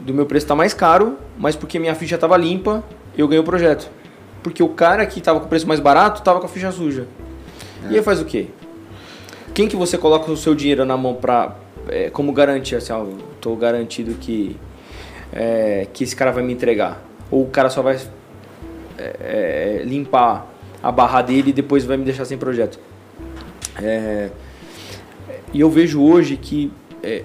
do 0.00 0.14
meu 0.14 0.26
preço 0.26 0.44
estar 0.44 0.54
tá 0.54 0.58
mais 0.58 0.74
caro, 0.74 1.18
mas 1.38 1.56
porque 1.56 1.78
minha 1.78 1.94
ficha 1.94 2.14
estava 2.14 2.36
limpa, 2.36 2.82
eu 3.16 3.28
ganhei 3.28 3.40
o 3.40 3.44
projeto. 3.44 3.90
Porque 4.42 4.62
o 4.62 4.68
cara 4.68 5.04
que 5.06 5.18
estava 5.18 5.38
com 5.40 5.46
o 5.46 5.48
preço 5.48 5.66
mais 5.66 5.80
barato 5.80 6.20
estava 6.20 6.40
com 6.40 6.46
a 6.46 6.48
ficha 6.48 6.72
suja. 6.72 7.06
É. 7.84 7.92
E 7.92 7.96
aí 7.96 8.02
faz 8.02 8.20
o 8.20 8.24
quê? 8.24 8.46
Quem 9.52 9.68
que 9.68 9.76
você 9.76 9.98
coloca 9.98 10.30
o 10.30 10.36
seu 10.36 10.54
dinheiro 10.54 10.84
na 10.84 10.96
mão 10.96 11.14
para 11.14 11.56
é, 11.88 12.10
como 12.10 12.32
garantia, 12.32 12.78
assim, 12.78 12.92
ó, 12.92 13.04
tô 13.40 13.56
garantido 13.56 14.14
que 14.14 14.56
é, 15.32 15.86
que 15.92 16.04
esse 16.04 16.14
cara 16.14 16.30
vai 16.30 16.42
me 16.42 16.52
entregar? 16.52 17.02
Ou 17.30 17.42
o 17.42 17.48
cara 17.48 17.70
só 17.70 17.82
vai 17.82 17.98
é, 18.98 19.80
é, 19.80 19.82
limpar 19.84 20.46
a 20.82 20.90
barra 20.90 21.22
dele 21.22 21.50
e 21.50 21.52
depois 21.52 21.84
vai 21.84 21.96
me 21.96 22.04
deixar 22.04 22.24
sem 22.24 22.38
projeto. 22.38 22.78
É, 23.82 24.30
e 25.52 25.60
eu 25.60 25.70
vejo 25.70 26.02
hoje 26.02 26.36
que 26.36 26.72
é, 27.02 27.24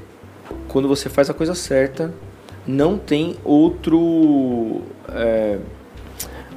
quando 0.67 0.87
você 0.87 1.09
faz 1.09 1.29
a 1.29 1.33
coisa 1.33 1.53
certa, 1.53 2.13
não 2.65 2.97
tem 2.97 3.35
outro 3.43 4.81
é, 5.09 5.59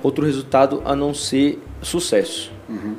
outro 0.02 0.24
resultado 0.24 0.82
a 0.84 0.94
não 0.94 1.12
ser 1.12 1.62
sucesso. 1.82 2.52
Uhum. 2.68 2.96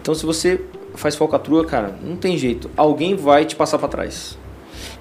Então, 0.00 0.14
se 0.14 0.24
você 0.24 0.60
faz 0.94 1.16
falcatrua, 1.16 1.64
cara, 1.64 1.96
não 2.02 2.16
tem 2.16 2.36
jeito. 2.36 2.70
Alguém 2.76 3.16
vai 3.16 3.44
te 3.44 3.56
passar 3.56 3.78
para 3.78 3.88
trás. 3.88 4.38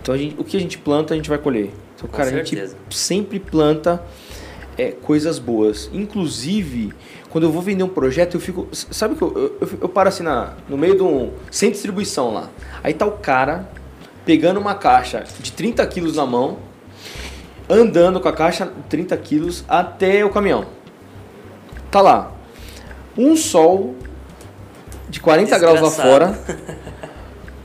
Então, 0.01 0.17
gente, 0.17 0.35
o 0.37 0.43
que 0.43 0.57
a 0.57 0.59
gente 0.59 0.77
planta, 0.77 1.13
a 1.13 1.17
gente 1.17 1.29
vai 1.29 1.37
colher. 1.37 1.71
Então, 1.95 2.09
Com 2.09 2.17
cara, 2.17 2.29
certeza. 2.29 2.75
a 2.75 2.83
gente 2.83 2.97
sempre 2.97 3.39
planta 3.39 4.03
é, 4.77 4.91
coisas 4.91 5.37
boas. 5.37 5.89
Inclusive, 5.93 6.93
quando 7.29 7.43
eu 7.43 7.51
vou 7.51 7.61
vender 7.61 7.83
um 7.83 7.89
projeto, 7.89 8.35
eu 8.35 8.41
fico. 8.41 8.67
Sabe 8.71 9.15
que 9.15 9.21
eu, 9.21 9.33
eu, 9.35 9.57
eu, 9.61 9.69
eu 9.81 9.89
paro 9.89 10.09
assim 10.09 10.23
na, 10.23 10.53
no 10.67 10.77
meio 10.77 10.95
de 10.95 11.03
um. 11.03 11.31
sem 11.51 11.69
distribuição 11.69 12.33
lá. 12.33 12.49
Aí 12.83 12.93
tá 12.93 13.05
o 13.05 13.11
cara 13.13 13.69
pegando 14.25 14.59
uma 14.59 14.75
caixa 14.75 15.25
de 15.39 15.51
30 15.51 15.85
quilos 15.87 16.15
na 16.15 16.25
mão, 16.25 16.59
andando 17.67 18.19
com 18.19 18.27
a 18.27 18.33
caixa 18.33 18.65
de 18.65 18.83
30 18.89 19.17
quilos 19.17 19.65
até 19.67 20.23
o 20.23 20.29
caminhão. 20.29 20.65
Tá 21.91 22.01
lá. 22.01 22.31
Um 23.17 23.35
sol 23.35 23.95
de 25.09 25.19
40 25.19 25.49
Desgraçado. 25.49 25.79
graus 25.79 25.97
lá 25.97 26.03
fora. 26.03 26.39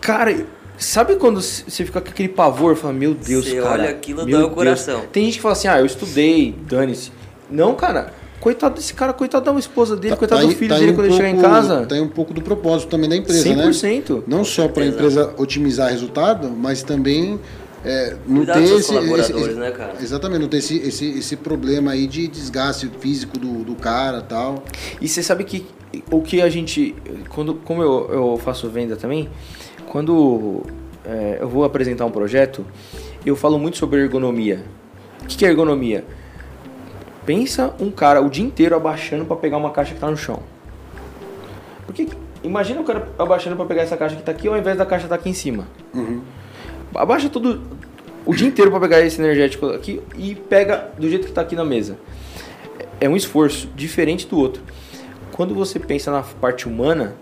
Cara, 0.01 0.47
sabe 0.77 1.17
quando 1.17 1.41
você 1.41 1.85
fica 1.85 2.01
com 2.01 2.09
aquele 2.09 2.29
pavor? 2.29 2.77
Fala, 2.77 2.93
meu 2.93 3.15
Deus, 3.15 3.47
Cê 3.47 3.57
cara. 3.61 3.83
olha 3.83 3.91
aquilo, 3.91 4.27
dá 4.27 4.47
o 4.47 4.51
coração. 4.51 5.03
Tem 5.13 5.25
gente 5.27 5.37
que 5.37 5.43
fala 5.43 5.53
assim, 5.53 5.69
ah, 5.69 5.79
eu 5.79 5.87
estudei, 5.87 6.55
dane-se. 6.67 7.13
Não, 7.51 7.75
cara 7.75 8.13
Coitado 8.45 8.75
desse 8.75 8.93
cara, 8.93 9.15
coitado 9.15 9.51
da 9.51 9.59
esposa 9.59 9.97
dele, 9.97 10.11
tá, 10.11 10.19
coitado 10.19 10.43
tá 10.43 10.47
do 10.47 10.55
filho 10.55 10.69
tá 10.69 10.79
dele 10.79 10.93
quando 10.93 11.07
um 11.07 11.09
ele 11.09 11.17
chegar 11.17 11.31
em 11.31 11.41
casa. 11.41 11.87
Tem 11.87 12.03
um 12.03 12.09
pouco 12.09 12.35
do 12.35 12.43
propósito 12.43 12.91
também 12.91 13.09
da 13.09 13.17
empresa, 13.17 13.49
100%. 13.49 14.17
né? 14.17 14.23
Não 14.27 14.45
só 14.45 14.69
para 14.69 14.83
a 14.83 14.87
empresa 14.87 15.33
otimizar 15.39 15.91
resultado, 15.91 16.51
mas 16.51 16.83
também 16.83 17.41
é, 17.85 18.17
não 18.27 18.47
ter 18.47 18.63
esse, 18.63 18.95
esse, 18.95 19.55
né, 19.55 19.71
cara? 19.71 19.95
Exatamente, 20.01 20.41
não 20.41 20.49
ter 20.49 20.57
esse, 20.59 20.79
esse, 20.79 21.19
esse 21.19 21.37
problema 21.37 21.93
aí 21.93 22.07
de 22.07 22.27
desgaste 22.27 22.91
físico 22.99 23.39
do, 23.39 23.63
do 23.63 23.75
cara 23.75 24.23
tal. 24.23 24.65
E 25.01 25.07
você 25.07 25.23
sabe 25.23 25.45
que 25.45 25.67
o 26.11 26.23
que 26.23 26.41
a 26.41 26.49
gente. 26.49 26.95
Quando, 27.29 27.55
como 27.55 27.83
eu, 27.83 28.09
eu 28.11 28.39
faço 28.39 28.69
venda 28.71 28.97
também, 28.97 29.29
quando 29.87 30.63
é, 31.05 31.39
eu 31.41 31.49
vou 31.49 31.65
apresentar 31.65 32.07
um 32.07 32.11
projeto, 32.11 32.65
eu 33.25 33.37
falo 33.37 33.59
muito 33.59 33.77
sobre 33.77 34.01
ergonomia. 34.01 34.65
O 35.23 35.27
que 35.27 35.45
é 35.45 35.49
ergonomia? 35.49 36.05
Pensa 37.27 37.75
um 37.81 37.91
cara 37.91 38.21
o 38.21 38.29
dia 38.29 38.45
inteiro 38.45 38.75
abaixando 38.75 39.25
para 39.25 39.37
pegar 39.37 39.57
uma 39.57 39.71
caixa 39.71 39.91
que 39.91 39.97
está 39.97 40.11
no 40.11 40.17
chão. 40.17 40.43
Porque 41.87 42.09
imagina 42.43 42.81
o 42.81 42.85
cara 42.85 43.09
abaixando 43.19 43.57
para 43.57 43.65
pegar 43.67 43.83
essa 43.83 43.97
caixa 43.97 44.15
que 44.15 44.23
está 44.23 44.33
aqui 44.33 44.49
ao 44.49 44.57
invés 44.57 44.77
da 44.77 44.85
caixa 44.85 45.05
estar 45.05 45.17
tá 45.17 45.21
aqui 45.21 45.31
em 45.31 45.35
cima. 45.35 45.67
Uhum. 45.95 46.23
Abaixa 46.95 47.29
tudo 47.29 47.61
o 48.27 48.35
dia 48.35 48.49
inteiro 48.49 48.71
para 48.71 48.81
pegar 48.81 49.01
esse 49.01 49.21
energético 49.21 49.67
aqui 49.67 50.01
e 50.17 50.35
pega 50.35 50.91
do 50.99 51.09
jeito 51.09 51.25
que 51.25 51.31
está 51.31 51.43
aqui 51.43 51.55
na 51.55 51.65
mesa. 51.65 51.99
É 53.01 53.09
um 53.09 53.17
esforço 53.17 53.69
diferente 53.75 54.27
do 54.27 54.39
outro. 54.39 54.63
Quando 55.33 55.55
você 55.55 55.79
pensa 55.79 56.11
na 56.11 56.23
parte 56.23 56.67
humana, 56.67 57.17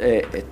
é, 0.00 0.26
é 0.34 0.44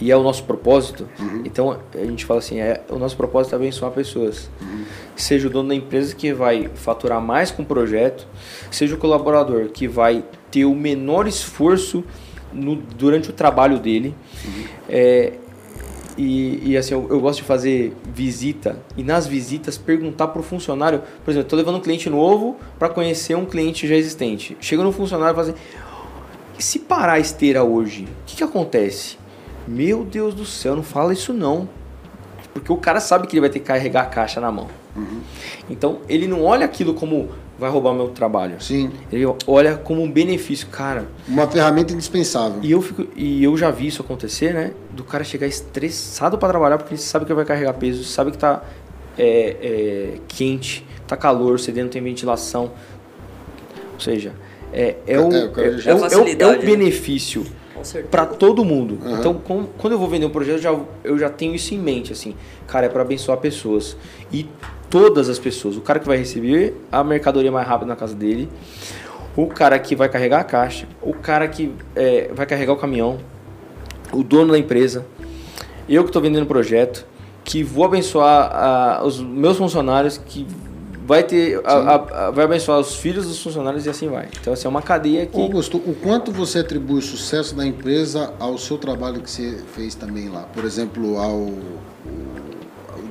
e 0.00 0.10
é 0.10 0.16
o 0.16 0.22
nosso 0.22 0.44
propósito. 0.44 1.08
Uhum. 1.18 1.42
Então 1.44 1.78
a 1.94 2.04
gente 2.04 2.24
fala 2.24 2.40
assim, 2.40 2.60
é 2.60 2.82
o 2.90 2.98
nosso 2.98 3.16
propósito 3.16 3.54
é 3.54 3.56
abençoar 3.56 3.92
pessoas. 3.92 4.50
Uhum. 4.60 4.84
Seja 5.16 5.46
o 5.46 5.50
dono 5.50 5.68
da 5.68 5.74
empresa 5.74 6.14
que 6.14 6.32
vai 6.32 6.68
faturar 6.74 7.20
mais 7.20 7.50
com 7.50 7.62
o 7.62 7.64
projeto, 7.64 8.26
seja 8.70 8.94
o 8.94 8.98
colaborador 8.98 9.68
que 9.68 9.86
vai 9.86 10.24
ter 10.50 10.64
o 10.64 10.74
menor 10.74 11.26
esforço 11.26 12.04
no, 12.52 12.76
durante 12.76 13.30
o 13.30 13.32
trabalho 13.32 13.78
dele. 13.78 14.14
Uhum. 14.44 14.64
É, 14.88 15.32
e, 16.16 16.70
e, 16.70 16.76
assim, 16.76 16.94
eu, 16.94 17.06
eu, 17.10 17.20
gosto 17.20 17.38
de 17.38 17.44
fazer 17.44 17.96
visita 18.04 18.78
e 18.96 19.02
nas 19.02 19.26
visitas 19.26 19.76
perguntar 19.76 20.28
para 20.28 20.40
o 20.40 20.42
funcionário, 20.42 21.02
por 21.24 21.30
exemplo, 21.30 21.46
estou 21.46 21.56
levando 21.56 21.76
um 21.76 21.80
cliente 21.80 22.08
novo 22.08 22.56
para 22.78 22.88
conhecer 22.88 23.36
um 23.36 23.44
cliente 23.44 23.86
já 23.86 23.96
existente. 23.96 24.56
Chega 24.60 24.82
no 24.82 24.92
funcionário 24.92 25.32
e 25.32 25.34
fala 25.34 25.48
assim, 25.50 25.58
se 26.58 26.78
parar 26.78 27.14
a 27.14 27.18
esteira 27.18 27.64
hoje, 27.64 28.04
o 28.04 28.26
que, 28.26 28.36
que 28.36 28.44
acontece? 28.44 29.18
Meu 29.66 30.04
Deus 30.04 30.34
do 30.34 30.44
céu, 30.44 30.76
não 30.76 30.82
fala 30.82 31.12
isso 31.12 31.32
não. 31.32 31.68
Porque 32.52 32.72
o 32.72 32.76
cara 32.76 33.00
sabe 33.00 33.26
que 33.26 33.34
ele 33.34 33.40
vai 33.40 33.50
ter 33.50 33.58
que 33.58 33.64
carregar 33.64 34.02
a 34.02 34.06
caixa 34.06 34.40
na 34.40 34.52
mão. 34.52 34.68
Uhum. 34.94 35.20
Então, 35.68 35.98
ele 36.08 36.28
não 36.28 36.44
olha 36.44 36.64
aquilo 36.64 36.94
como 36.94 37.30
vai 37.58 37.70
roubar 37.70 37.92
meu 37.92 38.08
trabalho. 38.08 38.60
Sim. 38.60 38.90
Ele 39.12 39.24
olha 39.46 39.76
como 39.76 40.02
um 40.02 40.10
benefício, 40.10 40.66
cara. 40.68 41.06
Uma 41.28 41.46
ferramenta 41.46 41.92
indispensável. 41.92 42.58
E 42.62 42.72
eu, 42.72 42.82
fico, 42.82 43.06
e 43.16 43.42
eu 43.44 43.56
já 43.56 43.70
vi 43.70 43.86
isso 43.86 44.02
acontecer, 44.02 44.52
né? 44.52 44.72
Do 44.90 45.04
cara 45.04 45.24
chegar 45.24 45.46
estressado 45.46 46.36
para 46.38 46.48
trabalhar 46.48 46.78
porque 46.78 46.94
ele 46.94 47.00
sabe 47.00 47.24
que 47.24 47.32
vai 47.32 47.44
carregar 47.44 47.74
peso, 47.74 48.04
sabe 48.04 48.30
que 48.30 48.38
tá 48.38 48.62
é, 49.18 49.56
é, 49.62 50.18
quente, 50.26 50.84
tá 51.06 51.16
calor, 51.16 51.58
CD 51.60 51.82
não 51.82 51.90
tem 51.90 52.02
ventilação. 52.02 52.72
Ou 53.94 54.00
seja, 54.00 54.32
é, 54.72 54.96
é, 55.06 55.20
o, 55.20 55.32
é, 55.32 55.36
é, 55.36 55.44
é, 55.86 55.94
o, 55.94 56.04
é 56.06 56.46
o 56.46 56.52
né? 56.52 56.58
benefício 56.58 57.44
para 58.10 58.26
todo 58.26 58.64
mundo. 58.64 58.98
Uhum. 59.04 59.18
Então, 59.18 59.34
com, 59.34 59.66
quando 59.78 59.92
eu 59.92 59.98
vou 59.98 60.08
vender 60.08 60.26
um 60.26 60.30
projeto, 60.30 60.56
eu 60.56 60.62
já, 60.62 60.80
eu 61.04 61.18
já 61.18 61.28
tenho 61.28 61.54
isso 61.54 61.74
em 61.74 61.78
mente, 61.78 62.12
assim. 62.12 62.34
Cara, 62.66 62.86
é 62.86 62.88
para 62.88 63.02
abençoar 63.02 63.38
pessoas. 63.38 63.96
E 64.32 64.46
todas 64.94 65.28
as 65.28 65.40
pessoas. 65.40 65.76
O 65.76 65.80
cara 65.80 65.98
que 65.98 66.06
vai 66.06 66.16
receber 66.16 66.72
a 66.92 67.02
mercadoria 67.02 67.50
mais 67.50 67.66
rápido 67.66 67.88
na 67.88 67.96
casa 67.96 68.14
dele, 68.14 68.48
o 69.36 69.48
cara 69.48 69.76
que 69.76 69.96
vai 69.96 70.08
carregar 70.08 70.38
a 70.38 70.44
caixa, 70.44 70.86
o 71.02 71.12
cara 71.12 71.48
que 71.48 71.74
é, 71.96 72.30
vai 72.32 72.46
carregar 72.46 72.74
o 72.74 72.76
caminhão, 72.76 73.18
o 74.12 74.22
dono 74.22 74.52
da 74.52 74.58
empresa, 74.58 75.04
eu 75.88 76.04
que 76.04 76.10
estou 76.10 76.22
vendendo 76.22 76.44
o 76.44 76.46
projeto, 76.46 77.04
que 77.42 77.64
vou 77.64 77.84
abençoar 77.84 78.52
a, 78.54 79.04
os 79.04 79.20
meus 79.20 79.56
funcionários, 79.56 80.16
que 80.16 80.46
vai 81.04 81.24
ter. 81.24 81.60
A, 81.64 82.26
a, 82.26 82.30
vai 82.30 82.44
abençoar 82.44 82.78
os 82.78 82.94
filhos 82.94 83.26
dos 83.26 83.42
funcionários 83.42 83.86
e 83.86 83.90
assim 83.90 84.08
vai. 84.08 84.28
Então, 84.40 84.52
assim, 84.52 84.68
é 84.68 84.70
uma 84.70 84.80
cadeia 84.80 85.26
que. 85.26 85.40
Augusto, 85.40 85.76
o 85.76 85.96
quanto 85.96 86.30
você 86.30 86.60
atribui 86.60 87.00
o 87.00 87.02
sucesso 87.02 87.56
da 87.56 87.66
empresa 87.66 88.32
ao 88.38 88.56
seu 88.56 88.78
trabalho 88.78 89.20
que 89.20 89.28
você 89.28 89.60
fez 89.74 89.96
também 89.96 90.28
lá? 90.28 90.42
Por 90.54 90.64
exemplo, 90.64 91.18
ao 91.18 91.50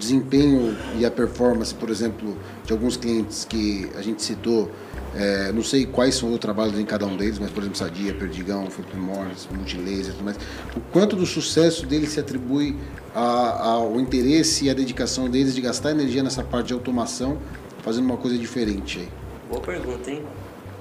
desempenho 0.04 0.76
e 0.97 1.06
a 1.06 1.12
performance, 1.12 1.74
por 1.74 1.89
exemplo, 1.89 2.38
de 2.66 2.72
alguns 2.72 2.97
clientes 2.97 3.45
que 3.45 3.89
a 3.95 4.01
gente 4.01 4.22
citou. 4.22 4.70
É, 5.16 5.51
não 5.51 5.62
sei 5.62 5.86
quais 5.86 6.16
são 6.16 6.34
os 6.34 6.39
trabalhos 6.39 6.80
em 6.80 6.86
cada 6.86 7.06
um 7.06 7.16
deles, 7.16 7.38
mas, 7.38 7.51
por 7.51 7.62
exemplo, 7.62 7.78
Sadia, 7.78 8.14
Perdigão, 8.16 8.70
Felipe 8.70 8.97
Morris, 8.97 9.47
Multilaser 9.51 10.14
tudo 10.14 10.24
mais. 10.24 10.38
O 10.76 10.80
quanto 10.91 11.16
do 11.16 11.26
sucesso 11.26 11.86
deles 11.86 12.10
se 12.10 12.20
atribui 12.20 12.76
a, 13.14 13.74
ao 13.74 13.99
interesse 13.99 14.66
e 14.66 14.70
à 14.72 14.74
dedicação 14.74 15.30
deles 15.30 15.54
de 15.54 15.62
gastar 15.62 15.91
energia 15.91 16.24
nessa 16.24 16.43
parte 16.43 16.68
de 16.68 16.74
automação, 16.74 17.38
fazendo 17.84 18.06
uma 18.06 18.18
coisa 18.18 18.38
diferente 18.38 18.99
aí? 18.99 19.10
Boa 19.49 19.62
pergunta, 19.62 20.10
hein? 20.10 20.24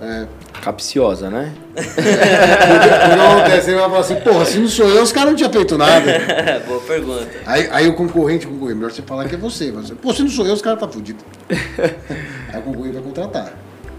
É. 0.02 0.26
Capciosa, 0.60 1.30
né? 1.30 1.54
Quando 1.74 3.20
acontece, 3.20 3.70
ele 3.70 3.78
vai 3.78 3.88
falar 3.88 4.00
assim, 4.00 4.16
porra, 4.16 4.44
se 4.44 4.58
não 4.58 4.68
sou 4.68 4.88
eu, 4.88 5.02
os 5.02 5.12
caras 5.12 5.30
não 5.30 5.36
tinham 5.36 5.52
feito 5.52 5.78
nada. 5.78 6.20
Boa 6.66 6.80
pergunta. 6.80 7.28
Aí, 7.46 7.68
aí 7.70 7.88
o 7.88 7.94
concorrente, 7.94 8.46
o 8.46 8.50
concorrente, 8.50 8.76
melhor 8.76 8.90
você 8.90 9.02
falar 9.02 9.28
que 9.28 9.36
é 9.36 9.38
você. 9.38 9.70
Mas, 9.70 9.90
Pô, 9.92 10.12
se 10.12 10.22
não 10.22 10.28
sou 10.28 10.44
eu, 10.44 10.54
os 10.54 10.60
caras 10.60 10.80
tá 10.80 10.88
fudido. 10.88 11.22
aí 11.48 12.58
o 12.58 12.62
concorrente 12.62 12.94
vai 12.94 13.02
contratar. 13.02 13.52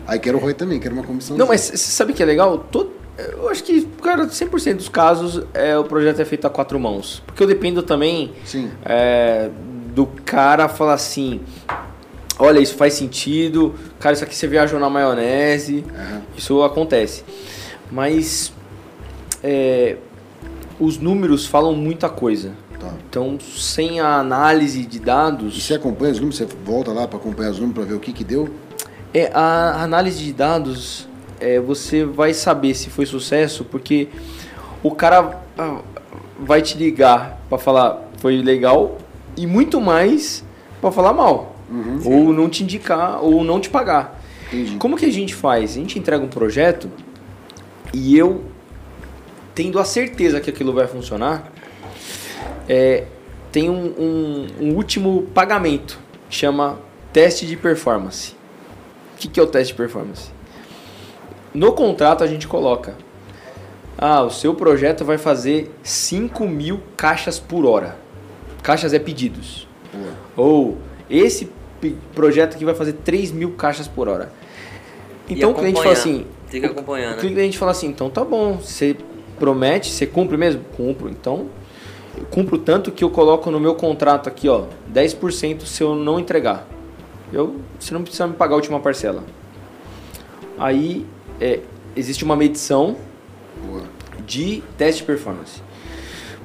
Aí 0.06 0.20
quero 0.20 0.38
o 0.38 0.42
Roy 0.42 0.54
também, 0.54 0.78
quero 0.78 0.94
uma 0.94 1.06
comissão. 1.06 1.38
Não, 1.38 1.48
mas 1.48 1.62
você 1.62 1.78
sabe 1.78 2.12
que 2.12 2.22
é 2.22 2.26
legal? 2.26 2.58
Todo, 2.58 2.92
eu 3.18 3.48
acho 3.50 3.64
que, 3.64 3.86
cara, 4.02 4.26
100% 4.26 4.76
dos 4.76 4.90
casos 4.90 5.42
é, 5.54 5.78
o 5.78 5.86
projeto 5.86 6.20
é 6.20 6.26
feito 6.26 6.46
a 6.46 6.50
quatro 6.50 6.78
mãos. 6.78 7.24
Porque 7.26 7.42
eu 7.42 7.48
dependo 7.48 7.82
também 7.82 8.34
é, 8.84 9.50
do 9.94 10.06
cara 10.26 10.68
falar 10.68 10.96
assim: 10.96 11.40
olha, 12.40 12.60
isso 12.60 12.76
faz 12.76 12.94
sentido, 12.94 13.74
cara, 14.00 14.14
isso 14.14 14.24
aqui 14.24 14.36
você 14.36 14.48
viajou 14.48 14.80
na 14.80 14.90
maionese. 14.90 15.86
Uhum. 15.88 16.22
Isso 16.38 16.62
acontece. 16.64 17.24
Mas 17.92 18.54
é, 19.44 19.98
os 20.80 20.98
números 20.98 21.46
falam 21.46 21.76
muita 21.76 22.10
coisa. 22.10 22.52
Tá. 22.80 22.92
Então, 23.10 23.38
sem 23.40 24.00
a 24.00 24.18
análise 24.18 24.86
de 24.86 25.00
dados. 25.00 25.58
E 25.58 25.62
você 25.62 25.76
acompanha 25.76 26.12
os 26.12 26.20
números? 26.20 26.38
Você 26.38 26.48
volta 26.66 26.92
lá 26.92 27.08
para 27.08 27.18
acompanhar 27.18 27.52
os 27.52 27.60
números 27.60 27.76
para 27.76 27.86
ver 27.86 27.94
o 27.96 28.00
que, 28.00 28.12
que 28.12 28.24
deu? 28.24 28.50
É, 29.14 29.32
a 29.34 29.84
análise 29.84 30.24
de 30.24 30.34
dados, 30.34 31.08
é, 31.40 31.60
você 31.60 32.04
vai 32.04 32.34
saber 32.34 32.74
se 32.74 32.90
foi 32.90 33.06
sucesso, 33.06 33.64
porque 33.64 34.10
o 34.82 34.92
cara 34.92 35.40
ah, 35.58 35.82
vai 36.40 36.62
te 36.62 36.78
ligar 36.78 37.40
para 37.48 37.58
falar 37.58 38.02
foi 38.18 38.42
legal 38.42 38.98
e 39.36 39.46
muito 39.46 39.82
mais 39.82 40.46
para 40.80 40.92
falar 40.92 41.12
mal. 41.12 41.53
Uhum, 41.70 42.02
ou 42.06 42.34
não 42.34 42.50
te 42.50 42.64
indicar, 42.64 43.24
ou 43.24 43.44
não 43.44 43.60
te 43.60 43.70
pagar. 43.70 44.22
Entendi. 44.48 44.78
Como 44.78 44.98
que 44.98 45.06
a 45.06 45.12
gente 45.12 45.34
faz? 45.34 45.72
A 45.72 45.74
gente 45.76 45.98
entrega 45.98 46.24
um 46.24 46.28
projeto 46.28 46.90
e 47.94 48.18
eu, 48.18 48.44
tendo 49.56 49.80
a 49.80 49.86
certeza 49.86 50.40
que 50.40 50.50
aquilo 50.50 50.74
vai 50.74 50.88
funcionar, 50.88 51.52
é, 52.68 53.06
tem 53.52 53.70
um, 53.70 53.86
um, 53.98 54.48
um 54.62 54.76
último 54.76 55.24
pagamento, 55.34 56.00
chama 56.30 56.80
teste 57.12 57.46
de 57.46 57.56
performance 57.56 58.36
que, 59.24 59.28
que 59.28 59.40
é 59.40 59.44
o 59.44 59.48
teste 59.48 59.74
de 59.74 59.78
performance? 59.78 60.30
No 61.54 61.72
contrato 61.74 62.24
a 62.24 62.28
gente 62.28 62.48
coloca: 62.48 62.96
ah, 63.98 64.22
o 64.24 64.30
seu 64.30 64.54
projeto 64.54 65.06
vai 65.06 65.18
fazer 65.18 65.74
5 65.84 66.48
mil 66.48 66.82
caixas 66.98 67.40
por 67.40 67.66
hora. 67.66 67.96
Caixas 68.62 68.94
é 68.94 69.00
pedidos. 69.00 69.68
Ou 70.36 70.78
esse 71.10 71.50
projeto 72.14 72.56
aqui 72.56 72.66
vai 72.66 72.76
fazer 72.76 72.94
3 72.94 73.32
mil 73.32 73.52
caixas 73.52 73.88
por 73.88 74.08
hora. 74.08 74.32
Então 75.30 75.52
o 75.52 75.56
cliente 75.56 75.82
fala 75.82 75.94
assim. 75.94 76.26
Acompanhar, 76.64 77.12
né? 77.12 77.18
O 77.18 77.20
cliente 77.20 77.58
fala 77.58 77.72
assim: 77.72 77.88
então 77.88 78.10
tá 78.10 78.24
bom, 78.24 78.58
você 78.58 78.96
promete, 79.40 79.90
você 79.92 80.06
cumpre 80.06 80.38
mesmo? 80.38 80.62
Cumpro. 80.78 81.10
Então 81.10 81.48
eu 82.18 82.26
cumpro 82.26 82.58
tanto 82.58 82.92
que 82.92 83.04
eu 83.04 83.10
coloco 83.10 83.50
no 83.50 83.60
meu 83.60 83.74
contrato 83.74 84.30
aqui, 84.30 84.48
ó, 84.48 84.66
10% 84.94 85.66
se 85.66 85.82
eu 85.82 85.96
não 85.96 86.20
entregar 86.20 86.68
eu, 87.34 87.60
você 87.80 87.94
não 87.94 88.04
precisa 88.04 88.28
me 88.28 88.34
pagar 88.34 88.54
a 88.54 88.56
última 88.58 88.80
parcela. 88.80 89.24
Aí 90.58 91.06
é, 91.42 91.60
existe 91.96 92.24
uma 92.24 92.36
medição 92.36 92.96
Boa. 93.66 93.84
de 94.26 94.64
teste 94.78 95.02
de 95.02 95.08
performance. 95.08 95.62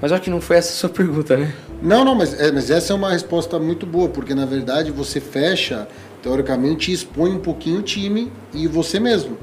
Mas 0.01 0.11
acho 0.11 0.23
que 0.23 0.31
não 0.31 0.41
foi 0.41 0.57
essa 0.57 0.71
a 0.71 0.73
sua 0.73 0.89
pergunta, 0.91 1.37
né? 1.37 1.55
Não, 1.81 2.05
não, 2.05 2.15
mas, 2.15 2.39
é, 2.39 2.51
mas 2.51 2.71
essa 2.71 2.93
é 2.93 2.97
uma 2.97 3.11
resposta 3.11 3.59
muito 3.59 3.87
boa, 3.87 4.09
porque 4.09 4.35
na 4.35 4.45
verdade 4.45 4.91
você 4.91 5.21
fecha, 5.21 5.87
teoricamente, 6.23 6.93
expõe 6.93 7.31
um 7.31 7.39
pouquinho 7.39 7.81
o 7.81 7.83
time 7.83 8.33
e 8.53 8.67
você 8.67 8.99
mesmo. 8.99 9.39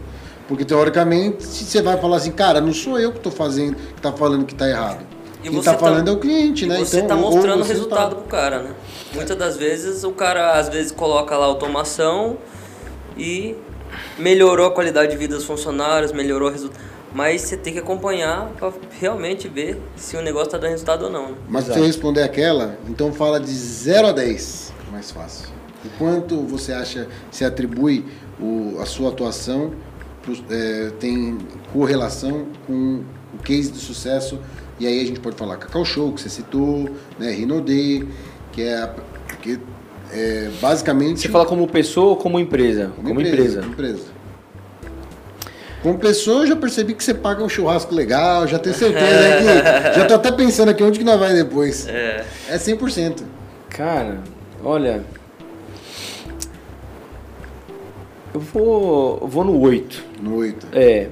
Porque 0.47 0.63
teoricamente, 0.63 1.43
se 1.43 1.65
você 1.65 1.81
vai 1.81 1.97
falar 1.97 2.17
assim, 2.17 2.31
cara, 2.31 2.61
não 2.61 2.73
sou 2.73 2.99
eu 2.99 3.11
que 3.11 3.17
estou 3.17 3.31
fazendo, 3.31 3.75
que 3.75 3.97
está 3.97 4.11
falando 4.11 4.45
que 4.45 4.53
está 4.53 4.69
errado. 4.69 4.99
E 5.43 5.49
Quem 5.49 5.59
está 5.59 5.73
tá 5.73 5.79
falando 5.79 6.07
é 6.07 6.11
o 6.11 6.17
cliente, 6.17 6.65
né? 6.65 6.77
Você 6.79 7.01
está 7.01 7.15
então, 7.15 7.31
mostrando 7.31 7.61
o 7.61 7.65
resultado 7.65 8.09
tá... 8.09 8.15
pro 8.15 8.25
cara, 8.25 8.63
né? 8.63 8.71
Muitas 9.13 9.37
das 9.37 9.57
vezes 9.57 10.03
o 10.03 10.11
cara 10.11 10.53
às 10.53 10.69
vezes 10.69 10.91
coloca 10.91 11.37
lá 11.37 11.45
automação 11.45 12.37
e 13.17 13.55
melhorou 14.17 14.67
a 14.67 14.71
qualidade 14.71 15.11
de 15.11 15.17
vida 15.17 15.35
dos 15.35 15.45
funcionários, 15.45 16.11
melhorou 16.11 16.49
o 16.49 16.51
resultado. 16.51 16.83
Mas 17.15 17.43
você 17.43 17.55
tem 17.55 17.71
que 17.71 17.79
acompanhar 17.79 18.49
para 18.57 18.73
realmente 18.99 19.47
ver 19.47 19.81
se 19.95 20.17
o 20.17 20.21
negócio 20.21 20.47
está 20.47 20.57
dando 20.57 20.71
resultado 20.71 21.05
ou 21.05 21.09
não. 21.09 21.29
Né? 21.29 21.37
Mas 21.47 21.63
se 21.63 21.71
você 21.71 21.79
responder 21.79 22.21
aquela, 22.21 22.77
então 22.89 23.13
fala 23.13 23.39
de 23.39 23.51
0 23.51 24.07
a 24.07 24.11
10, 24.11 24.73
mais 24.91 25.11
fácil. 25.11 25.47
O 25.85 25.89
quanto 25.97 26.41
você 26.41 26.73
acha, 26.73 27.07
se 27.31 27.45
atribui 27.45 28.05
o, 28.37 28.77
a 28.81 28.85
sua 28.85 29.11
atuação, 29.11 29.71
é, 30.49 30.91
tem 30.99 31.37
correlação 31.71 32.47
com 32.67 33.03
o 33.33 33.37
case 33.41 33.71
de 33.71 33.79
sucesso 33.79 34.37
e 34.77 34.85
aí 34.85 34.99
a 35.01 35.05
gente 35.05 35.21
pode 35.21 35.37
falar 35.37 35.55
Cacau 35.55 35.85
Show, 35.85 36.11
que 36.11 36.21
você 36.21 36.27
citou, 36.27 36.89
né, 37.17 37.31
Rinode, 37.31 38.09
que 38.51 38.61
é 38.61 38.87
porque 39.27 39.57
é, 40.11 40.49
basicamente. 40.61 41.21
Você 41.21 41.29
fala 41.29 41.45
como 41.45 41.65
pessoa 41.65 42.07
ou 42.07 42.17
como 42.17 42.39
empresa? 42.39 42.91
Como, 42.95 43.07
como 43.07 43.21
empresa, 43.21 43.61
empresa. 43.61 43.67
empresa. 43.67 44.14
Como 45.85 45.99
pessoa, 45.99 46.41
eu 46.41 46.47
já 46.47 46.55
percebi 46.55 46.95
que 46.95 47.03
você 47.03 47.13
paga 47.13 47.43
um 47.43 47.47
churrasco 47.47 47.93
legal, 47.93 48.47
já 48.47 48.57
tenho 48.57 48.73
certeza 48.73 49.05
que. 49.37 49.99
já 49.99 50.05
tô 50.07 50.15
até 50.15 50.31
pensando 50.31 50.69
aqui 50.69 50.81
onde 50.81 50.97
que 50.97 51.05
nós 51.05 51.19
vai 51.19 51.31
depois. 51.35 51.87
É. 51.87 52.25
É 52.49 52.57
100%. 52.57 53.21
Cara, 53.69 54.17
olha. 54.63 55.03
Eu 58.33 58.39
vou, 58.39 59.19
eu 59.21 59.27
vou 59.27 59.43
no 59.43 59.59
8. 59.59 60.03
No 60.23 60.37
8. 60.37 60.67
É. 60.73 61.09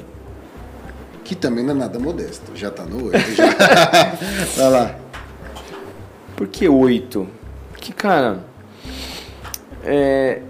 Que 1.23 1.35
também 1.35 1.63
não 1.63 1.75
é 1.75 1.77
nada 1.77 1.99
modesto. 1.99 2.51
Já 2.55 2.71
tá 2.71 2.83
no 2.83 3.09
8. 3.09 3.31
Já. 3.35 3.45
Vai 4.57 4.69
lá. 4.71 4.95
Por 6.35 6.47
que 6.47 6.67
8? 6.67 7.27
Que, 7.77 7.93
cara. 7.93 8.43
É, 9.85 10.41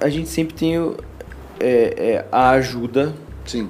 a 0.00 0.08
gente 0.08 0.30
sempre 0.30 0.54
tem 0.54 0.78
é, 1.60 1.94
é, 1.96 2.26
a 2.30 2.50
ajuda. 2.50 3.14
Sim. 3.44 3.68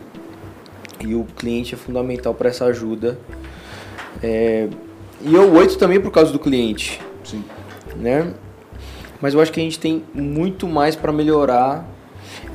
E 1.01 1.15
o 1.15 1.25
cliente 1.25 1.75
é 1.75 1.77
fundamental 1.79 2.35
para 2.35 2.49
essa 2.49 2.65
ajuda. 2.67 3.19
É, 4.23 4.69
e 5.21 5.37
o 5.37 5.53
8 5.55 5.79
também 5.79 6.01
por 6.01 6.11
causa 6.11 6.33
do 6.33 6.39
cliente. 6.39 7.01
Sim. 7.25 7.45
Né? 7.97 8.33
Mas 9.21 9.35
eu 9.35 9.41
acho 9.41 9.53
que 9.53 9.61
a 9.61 9.63
gente 9.63 9.79
tem 9.79 10.05
muito 10.13 10.67
mais 10.67 10.95
para 10.95 11.13
melhorar. 11.13 11.89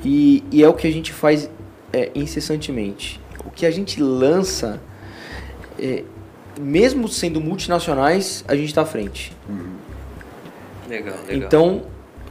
E, 0.04 0.44
e, 0.52 0.64
é 0.64 0.68
o 0.68 0.74
que 0.74 0.88
a 0.88 0.92
gente 0.92 1.12
faz 1.12 1.50
é, 1.92 2.12
incessantemente. 2.16 3.20
O 3.46 3.50
que 3.50 3.66
a 3.66 3.72
gente 3.72 4.02
lança, 4.02 4.82
é, 5.78 6.04
mesmo 6.60 7.08
sendo 7.08 7.42
multinacionais, 7.42 8.44
a 8.48 8.56
gente 8.56 8.68
está 8.68 8.84
à 8.84 8.86
frente. 8.86 9.36
Uhum. 9.48 9.76
Legal, 10.88 11.16
legal. 11.28 11.48
Então, 11.48 11.82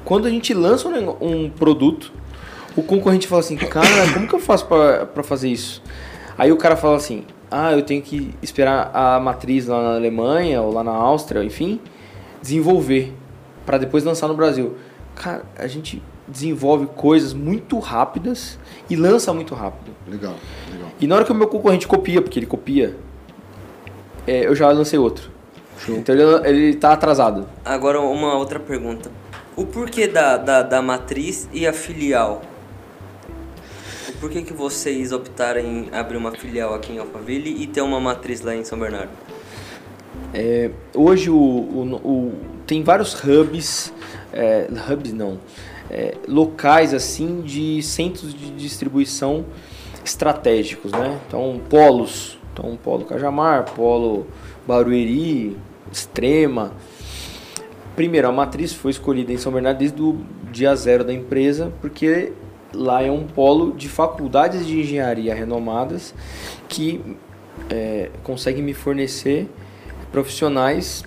quando 0.04 0.26
a 0.26 0.30
gente 0.30 0.52
lança 0.54 0.88
um, 0.88 1.44
um, 1.44 1.50
produto, 1.50 2.12
o 2.78 2.82
concorrente 2.82 3.26
fala 3.26 3.40
assim, 3.40 3.56
cara, 3.56 4.12
como 4.14 4.28
que 4.28 4.34
eu 4.34 4.38
faço 4.38 4.66
para 4.66 5.22
fazer 5.24 5.48
isso? 5.48 5.82
Aí 6.36 6.52
o 6.52 6.56
cara 6.56 6.76
fala 6.76 6.96
assim, 6.96 7.24
ah, 7.50 7.72
eu 7.72 7.82
tenho 7.82 8.00
que 8.00 8.32
esperar 8.40 8.92
a 8.94 9.18
matriz 9.18 9.66
lá 9.66 9.82
na 9.82 9.94
Alemanha 9.96 10.62
ou 10.62 10.72
lá 10.72 10.84
na 10.84 10.92
Áustria, 10.92 11.42
enfim, 11.42 11.80
desenvolver 12.40 13.12
para 13.66 13.78
depois 13.78 14.04
lançar 14.04 14.28
no 14.28 14.34
Brasil. 14.34 14.76
Cara, 15.16 15.42
a 15.56 15.66
gente 15.66 16.00
desenvolve 16.28 16.86
coisas 16.86 17.34
muito 17.34 17.80
rápidas 17.80 18.56
e 18.88 18.94
lança 18.94 19.32
muito 19.32 19.56
rápido. 19.56 19.90
Legal, 20.06 20.34
legal. 20.70 20.88
E 21.00 21.06
na 21.08 21.16
hora 21.16 21.24
que 21.24 21.32
o 21.32 21.34
meu 21.34 21.48
concorrente 21.48 21.88
copia, 21.88 22.22
porque 22.22 22.38
ele 22.38 22.46
copia, 22.46 22.96
é, 24.24 24.46
eu 24.46 24.54
já 24.54 24.70
lancei 24.70 25.00
outro. 25.00 25.32
Show. 25.78 25.96
Então 25.96 26.14
ele, 26.44 26.70
está 26.70 26.92
atrasado. 26.92 27.48
Agora 27.64 28.00
uma 28.00 28.36
outra 28.36 28.60
pergunta. 28.60 29.10
O 29.56 29.66
porquê 29.66 30.06
da, 30.06 30.36
da, 30.36 30.62
da 30.62 30.80
matriz 30.80 31.48
e 31.52 31.66
a 31.66 31.72
filial? 31.72 32.42
Por 34.20 34.30
que, 34.30 34.42
que 34.42 34.52
vocês 34.52 35.12
optaram 35.12 35.60
em 35.60 35.88
abrir 35.92 36.16
uma 36.16 36.32
filial 36.32 36.74
aqui 36.74 36.92
em 36.92 36.98
Alphaville 36.98 37.62
e 37.62 37.66
ter 37.68 37.82
uma 37.82 38.00
matriz 38.00 38.40
lá 38.40 38.54
em 38.54 38.64
São 38.64 38.78
Bernardo? 38.78 39.10
É, 40.34 40.70
hoje 40.94 41.30
o, 41.30 41.36
o, 41.36 41.94
o, 41.96 42.34
tem 42.66 42.82
vários 42.82 43.14
hubs 43.14 43.92
é, 44.32 44.68
hubs 44.90 45.12
não, 45.12 45.38
é, 45.90 46.14
locais 46.26 46.92
assim 46.92 47.40
de 47.42 47.82
centros 47.82 48.34
de 48.34 48.50
distribuição 48.50 49.44
estratégicos, 50.04 50.92
né? 50.92 51.18
Então 51.26 51.60
polos, 51.68 52.38
então 52.52 52.76
polo 52.82 53.04
Cajamar, 53.04 53.72
polo 53.72 54.26
Barueri, 54.66 55.56
Extrema. 55.90 56.72
Primeiro, 57.96 58.28
a 58.28 58.32
matriz 58.32 58.72
foi 58.72 58.90
escolhida 58.90 59.32
em 59.32 59.38
São 59.38 59.52
Bernardo 59.52 59.78
desde 59.78 60.00
o 60.00 60.18
dia 60.52 60.74
zero 60.76 61.04
da 61.04 61.12
empresa, 61.12 61.72
porque 61.80 62.32
lá 62.72 63.02
é 63.02 63.10
um 63.10 63.26
polo 63.26 63.72
de 63.72 63.88
faculdades 63.88 64.66
de 64.66 64.80
engenharia 64.80 65.34
renomadas 65.34 66.14
que 66.68 67.16
é, 67.70 68.10
conseguem 68.22 68.62
me 68.62 68.74
fornecer 68.74 69.48
profissionais 70.12 71.04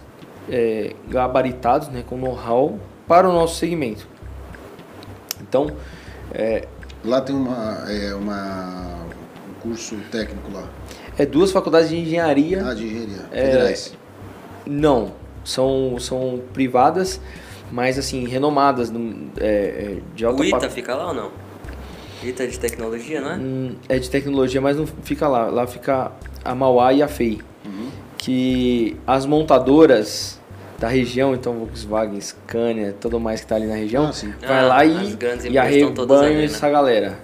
é, 0.50 0.96
gabaritados, 1.08 1.90
né, 1.90 2.04
com 2.08 2.18
know-how 2.18 2.80
para 3.08 3.30
o 3.30 3.34
nosso 3.34 3.56
segmento. 3.56 4.08
Então, 5.42 5.72
é, 6.34 6.68
lá 7.04 7.22
tem 7.22 7.36
uma, 7.36 7.86
é, 7.90 8.14
uma 8.16 9.06
um 9.50 9.62
curso 9.62 9.96
técnico 10.12 10.52
lá. 10.52 10.68
É 11.18 11.26
duas 11.26 11.52
faculdades 11.52 11.90
de 11.90 11.98
engenharia. 11.98 12.66
Ah, 12.66 12.74
de 12.74 12.86
engenharia. 12.86 13.26
É, 13.32 13.46
Federais. 13.46 13.98
Não, 14.66 15.12
são, 15.44 15.98
são 16.00 16.42
privadas, 16.54 17.20
mas 17.72 17.98
assim, 17.98 18.26
renomadas, 18.28 18.92
é, 19.38 19.46
é, 19.46 19.98
de 20.16 20.26
alta 20.26 20.42
O 20.42 20.46
ITA 20.46 20.70
fica 20.70 20.96
lá 20.96 21.10
ou 21.10 21.14
não? 21.14 21.51
É 22.24 22.46
de 22.48 22.60
tecnologia, 22.60 23.20
não 23.22 23.32
é? 23.32 23.36
Hum, 23.36 23.76
é 23.90 23.98
de 23.98 24.10
tecnologia, 24.10 24.62
mas 24.62 24.78
não 24.78 24.86
fica 24.86 25.28
lá. 25.28 25.46
Lá 25.48 25.66
fica 25.66 26.12
a 26.44 26.54
Mauá 26.54 26.94
e 26.94 27.02
a 27.02 27.08
FEI. 27.08 27.40
Uhum. 27.66 27.90
Que 28.18 28.96
as 29.08 29.26
montadoras 29.26 30.40
da 30.82 30.88
região, 30.88 31.34
então 31.36 31.54
Volkswagen, 31.54 32.20
Scania, 32.20 32.96
tudo 33.00 33.20
mais 33.20 33.40
que 33.42 33.46
está 33.46 33.56
ali 33.56 33.68
na 33.68 33.76
região, 33.76 34.06
ah, 34.06 34.48
vai 34.48 34.60
ah, 34.60 34.64
lá 34.64 34.86
e, 34.86 35.18
e 35.52 35.58
arrebanha 35.58 36.38
né? 36.38 36.46
essa 36.46 36.70
galera. 36.70 37.20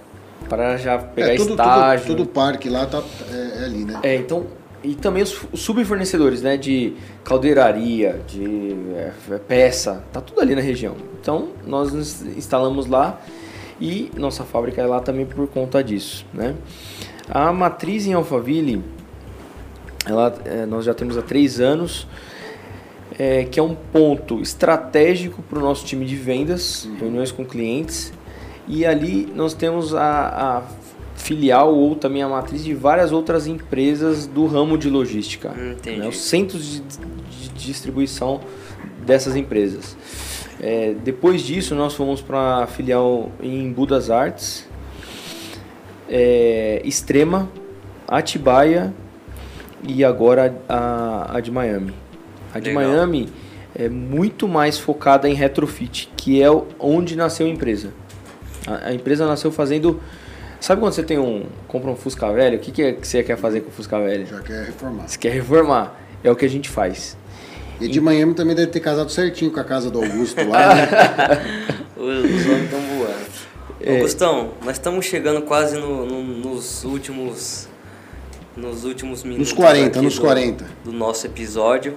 Para 0.48 0.76
já 0.76 0.96
pegar 0.98 1.34
é, 1.34 1.36
tudo, 1.36 1.50
estágio. 1.50 2.06
Tudo, 2.06 2.16
todo 2.24 2.28
parque 2.28 2.68
lá 2.68 2.86
tá, 2.86 3.02
é, 3.30 3.34
é, 3.34 3.64
ali, 3.64 3.84
né? 3.84 4.00
É, 4.02 4.14
então. 4.14 4.46
E 4.82 4.94
também 4.94 5.24
os, 5.24 5.36
os 5.52 5.60
subfornecedores, 5.60 6.40
né? 6.40 6.56
De 6.56 6.94
caldeiraria, 7.24 8.20
de 8.28 8.76
é, 8.94 9.12
é, 9.32 9.38
peça, 9.38 10.04
tá 10.12 10.20
tudo 10.20 10.40
ali 10.40 10.54
na 10.54 10.60
região. 10.60 10.94
Então 11.20 11.48
nós 11.66 11.92
nos 11.92 12.22
instalamos 12.22 12.86
lá 12.86 13.20
e 13.80 14.10
nossa 14.16 14.44
fábrica 14.44 14.82
é 14.82 14.86
lá 14.86 15.00
também 15.00 15.26
por 15.26 15.46
conta 15.48 15.82
disso, 15.82 16.26
né? 16.32 16.54
A 17.28 17.52
matriz 17.52 18.06
em 18.06 18.14
Alphaville, 18.14 18.82
ela, 20.06 20.34
é, 20.44 20.66
nós 20.66 20.84
já 20.84 20.94
temos 20.94 21.18
há 21.18 21.22
três 21.22 21.60
anos, 21.60 22.06
é, 23.18 23.44
que 23.44 23.60
é 23.60 23.62
um 23.62 23.74
ponto 23.74 24.40
estratégico 24.40 25.42
para 25.42 25.58
o 25.58 25.62
nosso 25.62 25.84
time 25.84 26.06
de 26.06 26.16
vendas, 26.16 26.84
uhum. 26.84 26.96
reuniões 26.96 27.30
com 27.30 27.44
clientes, 27.44 28.12
e 28.66 28.86
ali 28.86 29.30
nós 29.34 29.54
temos 29.54 29.94
a, 29.94 30.28
a, 30.28 30.62
filial 31.16 31.74
ou 31.74 31.96
também 31.96 32.22
a 32.22 32.28
matriz 32.28 32.64
de 32.64 32.74
várias 32.74 33.12
outras 33.12 33.46
empresas 33.46 34.26
do 34.26 34.46
ramo 34.46 34.78
de 34.78 34.88
logística, 34.88 35.50
né? 35.98 36.08
os 36.08 36.20
centros 36.20 36.64
de, 36.64 36.80
de 36.80 37.48
distribuição 37.66 38.40
dessas 39.04 39.36
empresas. 39.36 39.96
É, 40.60 40.94
depois 41.04 41.42
disso, 41.42 41.74
nós 41.74 41.94
fomos 41.94 42.20
para 42.20 42.64
a 42.64 42.66
filial 42.66 43.30
em 43.40 43.72
Budas 43.72 44.10
Artes, 44.10 44.68
é, 46.08 46.80
Extrema, 46.84 47.48
Atibaia 48.06 48.92
e 49.86 50.04
agora 50.04 50.56
a, 50.68 51.36
a 51.36 51.40
de 51.40 51.50
Miami. 51.50 51.94
A 52.52 52.58
de 52.58 52.70
Legal. 52.70 52.90
Miami 52.90 53.28
é 53.74 53.88
muito 53.88 54.48
mais 54.48 54.78
focada 54.78 55.28
em 55.28 55.34
retrofit, 55.34 56.10
que 56.16 56.42
é 56.42 56.48
onde 56.80 57.14
nasceu 57.14 57.46
a 57.46 57.50
empresa. 57.50 57.92
A, 58.66 58.88
a, 58.88 58.94
empresa 58.94 59.26
nasceu 59.26 59.52
fazendo. 59.52 60.00
Sabe 60.58 60.80
quando 60.80 60.94
você 60.94 61.04
tem 61.04 61.18
um. 61.18 61.44
compra 61.68 61.90
um 61.90 61.96
Fusca 61.96 62.32
velho? 62.32 62.56
O 62.56 62.60
que, 62.60 62.72
que, 62.72 62.82
é 62.82 62.92
que 62.92 63.06
você 63.06 63.22
quer 63.22 63.36
fazer 63.36 63.60
com 63.60 63.68
o 63.68 63.72
Fusca 63.72 64.00
velho? 64.00 64.26
Já 64.26 64.40
quer 64.40 64.66
reformar. 64.66 65.06
Você 65.06 65.18
quer 65.18 65.32
reformar. 65.32 66.00
É 66.24 66.30
o 66.30 66.34
que 66.34 66.44
a 66.44 66.48
gente 66.48 66.68
faz. 66.68 67.16
E 67.80 67.88
de 67.88 68.00
Miami 68.00 68.34
também 68.34 68.56
deve 68.56 68.68
ter 68.68 68.80
casado 68.80 69.10
certinho 69.10 69.50
com 69.50 69.60
a 69.60 69.64
casa 69.64 69.90
do 69.90 70.02
Augusto 70.02 70.42
lá, 70.48 70.74
né? 70.74 70.88
Os 71.96 72.46
homens 72.46 72.64
estão 72.64 72.80
voando. 72.80 73.28
É. 73.80 73.96
Augustão, 73.96 74.50
nós 74.64 74.76
estamos 74.76 75.06
chegando 75.06 75.42
quase 75.42 75.78
no, 75.78 76.04
no, 76.04 76.22
nos 76.22 76.84
últimos 76.84 77.68
nos 78.56 78.84
últimos 78.84 79.22
minutos. 79.22 79.50
Nos 79.50 79.56
40, 79.56 80.02
nos 80.02 80.16
do, 80.16 80.20
40. 80.20 80.66
Do 80.84 80.92
nosso 80.92 81.26
episódio. 81.26 81.94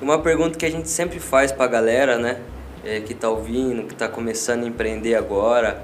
Uma 0.00 0.18
pergunta 0.18 0.56
que 0.56 0.64
a 0.64 0.70
gente 0.70 0.88
sempre 0.88 1.20
faz 1.20 1.52
para 1.52 1.64
a 1.64 1.68
galera, 1.68 2.16
né? 2.16 2.38
É, 2.84 3.00
que 3.00 3.12
está 3.12 3.28
ouvindo, 3.28 3.82
que 3.82 3.92
está 3.92 4.08
começando 4.08 4.64
a 4.64 4.66
empreender 4.66 5.14
agora. 5.14 5.82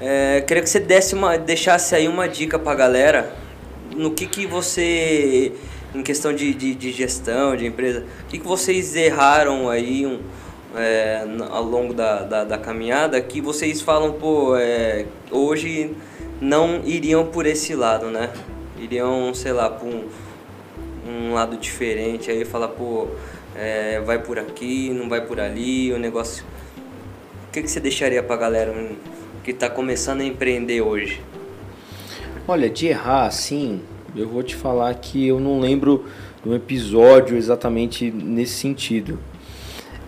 É, 0.00 0.40
queria 0.40 0.62
que 0.62 0.68
você 0.68 0.80
desse 0.80 1.14
uma, 1.14 1.38
deixasse 1.38 1.94
aí 1.94 2.08
uma 2.08 2.28
dica 2.28 2.58
para 2.58 2.72
a 2.72 2.74
galera 2.74 3.32
no 3.94 4.10
que, 4.10 4.26
que 4.26 4.46
você, 4.46 5.52
em 5.94 6.02
questão 6.02 6.32
de, 6.32 6.54
de, 6.54 6.74
de 6.74 6.92
gestão, 6.92 7.56
de 7.56 7.66
empresa, 7.66 8.04
o 8.24 8.26
que, 8.28 8.38
que 8.38 8.46
vocês 8.46 8.96
erraram 8.96 9.68
aí 9.68 10.06
um, 10.06 10.20
é, 10.74 11.24
ao 11.50 11.62
longo 11.62 11.92
da, 11.92 12.22
da, 12.22 12.44
da, 12.44 12.58
caminhada 12.58 13.20
que 13.20 13.40
vocês 13.40 13.80
falam, 13.80 14.12
pô, 14.12 14.56
é, 14.56 15.06
hoje 15.30 15.94
não 16.40 16.80
iriam 16.84 17.26
por 17.26 17.46
esse 17.46 17.74
lado, 17.74 18.06
né? 18.06 18.30
Iriam, 18.78 19.34
sei 19.34 19.52
lá, 19.52 19.68
por 19.68 19.86
um, 19.86 20.08
um 21.06 21.34
lado 21.34 21.56
diferente, 21.56 22.30
aí 22.30 22.44
falar, 22.44 22.68
pô, 22.68 23.08
é, 23.54 24.00
vai 24.00 24.18
por 24.18 24.38
aqui, 24.38 24.90
não 24.90 25.08
vai 25.08 25.20
por 25.20 25.38
ali, 25.38 25.92
o 25.92 25.98
negócio. 25.98 26.44
O 27.48 27.52
que, 27.52 27.62
que 27.62 27.70
você 27.70 27.80
deixaria 27.80 28.22
pra 28.22 28.36
galera 28.36 28.74
que 29.44 29.52
tá 29.52 29.68
começando 29.68 30.22
a 30.22 30.24
empreender 30.24 30.80
hoje? 30.80 31.20
Olha, 32.48 32.68
de 32.68 32.86
errar 32.86 33.26
assim, 33.26 33.82
eu 34.14 34.28
vou 34.28 34.42
te 34.42 34.54
falar 34.54 34.94
que 34.94 35.26
eu 35.26 35.40
não 35.40 35.60
lembro 35.60 36.04
de 36.42 36.48
um 36.48 36.54
episódio 36.54 37.36
exatamente 37.36 38.10
nesse 38.10 38.54
sentido. 38.54 39.18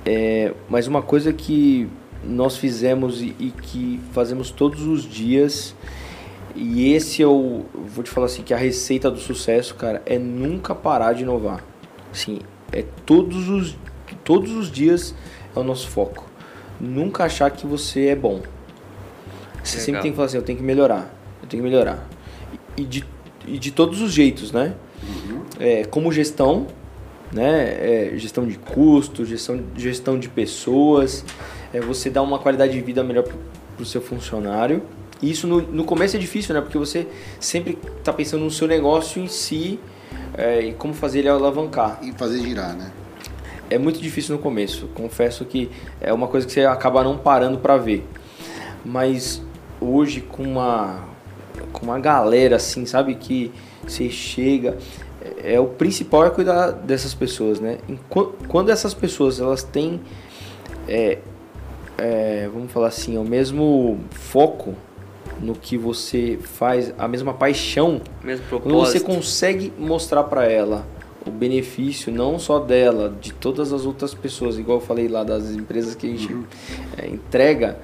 É, 0.05 0.53
mas 0.69 0.87
uma 0.87 1.01
coisa 1.01 1.33
que 1.33 1.89
nós 2.23 2.57
fizemos 2.57 3.23
e, 3.23 3.35
e, 3.39 3.51
que 3.51 4.01
fazemos 4.13 4.51
todos 4.51 4.83
os 4.83 5.03
dias, 5.03 5.75
e 6.55 6.93
esse 6.93 7.23
é 7.23 7.27
o. 7.27 7.65
Vou 7.75 8.05
te 8.05 8.11
falar 8.11 8.27
assim, 8.27 8.43
que 8.43 8.53
a 8.53 8.57
receita 8.57 9.11
do 9.11 9.19
sucesso, 9.19 9.75
cara, 9.75 10.03
é 10.05 10.19
nunca 10.19 10.75
parar 10.75 11.15
de 11.15 11.23
inovar. 11.23 11.65
Assim, 12.13 12.41
é 12.73 12.85
todos 13.07 13.49
os, 13.49 13.77
todos 14.23 14.53
os 14.53 14.71
dias 14.71 15.15
é 15.55 15.59
o 15.59 15.65
nosso 15.65 15.89
foco. 15.89 16.27
Nunca 16.81 17.25
achar 17.25 17.51
que 17.51 17.67
você 17.67 18.07
é 18.07 18.17
bom. 18.17 18.43
Você 19.63 19.77
Legal. 19.77 19.85
sempre 19.87 20.03
tem 20.03 20.11
que 20.11 20.17
falar 20.17 20.27
assim, 20.27 20.37
eu 20.37 20.43
tenho 20.43 20.59
que 20.59 20.65
melhorar, 20.65 21.15
eu 21.43 21.49
tenho 21.49 21.63
que 21.63 21.69
melhorar. 21.69 22.07
E 22.77 22.85
de, 22.85 23.05
e 23.47 23.59
de 23.59 23.71
todos 23.71 24.01
os 24.01 24.13
jeitos, 24.13 24.53
né? 24.53 24.75
Uhum. 25.03 25.43
É, 25.59 25.85
como 25.85 26.13
gestão, 26.13 26.67
né? 27.33 28.13
É, 28.13 28.13
gestão 28.17 28.47
de 28.47 28.57
custo, 28.57 29.25
gestão, 29.25 29.61
gestão 29.77 30.19
de 30.19 30.29
pessoas, 30.29 31.25
é, 31.73 31.81
você 31.81 32.09
dá 32.11 32.23
uma 32.23 32.39
qualidade 32.39 32.73
de 32.73 32.81
vida 32.81 33.03
melhor 33.03 33.25
para 33.25 33.37
o 33.83 33.85
seu 33.85 34.01
funcionário. 34.01 34.83
E 35.21 35.31
isso 35.31 35.47
no, 35.47 35.61
no 35.61 35.85
começo 35.85 36.17
é 36.17 36.19
difícil, 36.19 36.55
né? 36.55 36.61
Porque 36.61 36.79
você 36.79 37.07
sempre 37.41 37.79
está 37.99 38.13
pensando 38.13 38.45
no 38.45 38.51
seu 38.51 38.69
negócio 38.69 39.23
em 39.23 39.29
si 39.29 39.79
é, 40.37 40.61
e 40.61 40.73
como 40.75 40.95
fazer 40.95 41.21
ele 41.21 41.29
alavancar. 41.29 41.99
E 42.03 42.13
fazer 42.13 42.41
girar, 42.41 42.77
né? 42.77 42.91
É 43.71 43.79
muito 43.79 44.01
difícil 44.01 44.37
no 44.37 44.43
começo. 44.43 44.89
Confesso 44.95 45.45
que 45.45 45.71
é 46.01 46.13
uma 46.13 46.29
coisa 46.29 46.47
que 46.47 46.53
você 46.53 46.65
acaba 46.65 47.03
não 47.03 47.17
parando 47.17 47.59
para 47.59 47.77
ver. 47.77 48.07
Mas 48.85 49.43
hoje 49.81 50.21
com 50.21 50.43
uma 50.43 51.14
com 51.73 51.87
uma 51.87 51.99
galera 51.99 52.57
assim, 52.57 52.87
sabe 52.87 53.15
que 53.15 53.53
você 53.87 54.09
chega, 54.09 54.77
é, 55.43 55.59
o 55.59 55.67
principal 55.67 56.27
é 56.27 56.31
cuidar 56.31 56.71
dessas 56.71 57.15
pessoas, 57.15 57.61
né? 57.61 57.79
Quando 58.49 58.71
essas 58.71 58.95
pessoas 58.95 59.41
elas 59.41 59.63
têm, 59.63 60.01
é, 60.89 61.19
é, 61.97 62.49
vamos 62.53 62.71
falar 62.73 62.89
assim, 62.89 63.17
o 63.17 63.25
mesmo 63.25 63.99
foco 64.11 64.75
no 65.41 65.55
que 65.55 65.77
você 65.77 66.39
faz, 66.43 66.93
a 66.99 67.09
mesma 67.09 67.35
paixão, 67.35 68.01
mesmo 68.23 68.45
quando 68.49 68.75
você 68.75 69.01
consegue 69.01 69.73
mostrar 69.79 70.25
para 70.25 70.45
ela 70.45 70.87
o 71.27 71.31
benefício 71.31 72.13
não 72.13 72.39
só 72.39 72.59
dela, 72.59 73.15
de 73.21 73.33
todas 73.33 73.73
as 73.73 73.87
outras 73.87 74.15
pessoas, 74.15 74.59
igual 74.59 74.79
eu 74.79 74.85
falei 74.85 75.09
lá 75.09 75.25
das 75.25 75.51
empresas 75.53 75.95
que 75.95 76.07
a 76.07 76.11
gente 76.11 76.33
uhum. 76.33 76.45
é, 76.99 77.07
entrega, 77.09 77.79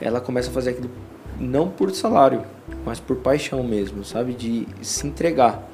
ela 0.00 0.20
começa 0.20 0.50
a 0.50 0.52
fazer 0.52 0.70
aquilo 0.70 0.90
não 1.38 1.68
por 1.68 1.90
salário, 1.92 2.42
mas 2.86 3.00
por 3.00 3.16
paixão 3.16 3.64
mesmo, 3.64 4.04
sabe? 4.04 4.32
De 4.32 4.66
se 4.80 5.06
entregar 5.06 5.68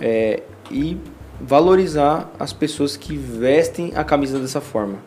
é, 0.00 0.44
e 0.70 0.96
valorizar 1.40 2.30
as 2.38 2.52
pessoas 2.52 2.96
que 2.96 3.16
vestem 3.16 3.92
a 3.96 4.04
camisa 4.04 4.38
dessa 4.38 4.60
forma. 4.60 4.98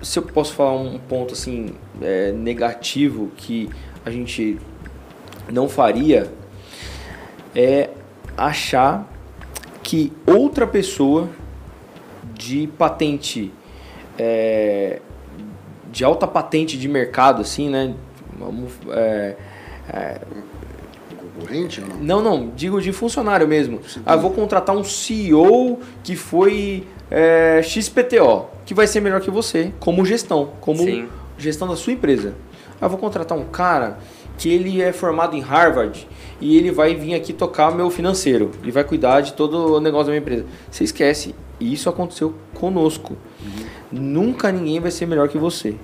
Se 0.00 0.18
eu 0.18 0.22
posso 0.22 0.54
falar 0.54 0.76
um 0.76 0.98
ponto 0.98 1.34
assim 1.34 1.74
é, 2.00 2.30
negativo 2.30 3.32
que 3.36 3.68
a 4.04 4.10
gente 4.10 4.58
não 5.52 5.68
faria 5.68 6.32
é 7.54 7.90
achar 8.36 9.10
que 9.82 10.12
outra 10.26 10.66
pessoa 10.66 11.28
de 12.34 12.68
patente 12.78 13.52
é, 14.18 15.00
de 15.90 16.04
alta 16.04 16.26
patente 16.26 16.76
de 16.76 16.88
mercado, 16.88 17.40
assim, 17.40 17.68
né? 17.68 17.94
Vamos, 18.36 18.72
é, 18.90 19.36
é, 19.88 20.20
Concorrente 21.34 21.80
ou 21.80 21.88
não? 21.88 21.96
não, 21.96 22.22
não, 22.22 22.52
digo 22.54 22.80
de 22.80 22.92
funcionário 22.92 23.46
mesmo. 23.46 23.80
Ah, 24.06 24.16
vou 24.16 24.30
contratar 24.30 24.76
um 24.76 24.84
CEO 24.84 25.80
que 26.02 26.14
foi 26.14 26.86
é, 27.10 27.60
XPTO, 27.62 28.46
que 28.64 28.74
vai 28.74 28.86
ser 28.86 29.00
melhor 29.00 29.20
que 29.20 29.30
você, 29.30 29.72
como 29.80 30.04
gestão, 30.04 30.52
como 30.60 30.78
Sim. 30.78 31.08
gestão 31.36 31.68
da 31.68 31.76
sua 31.76 31.92
empresa. 31.92 32.34
Ah, 32.80 32.88
vou 32.88 32.98
contratar 32.98 33.36
um 33.36 33.44
cara 33.44 33.98
que 34.38 34.48
ele 34.48 34.82
é 34.82 34.92
formado 34.92 35.36
em 35.36 35.40
Harvard 35.40 36.06
e 36.40 36.56
ele 36.56 36.70
vai 36.70 36.94
vir 36.94 37.14
aqui 37.14 37.32
tocar 37.32 37.74
meu 37.74 37.90
financeiro 37.90 38.50
e 38.62 38.70
vai 38.70 38.84
cuidar 38.84 39.20
de 39.20 39.32
todo 39.32 39.76
o 39.76 39.80
negócio 39.80 40.06
da 40.06 40.12
minha 40.12 40.20
empresa. 40.20 40.44
Você 40.70 40.84
esquece, 40.84 41.34
isso 41.60 41.88
aconteceu 41.88 42.34
conosco. 42.52 43.16
Nunca 43.90 44.50
ninguém 44.50 44.80
vai 44.80 44.90
ser 44.90 45.06
melhor 45.06 45.28
que 45.28 45.38
você. 45.38 45.76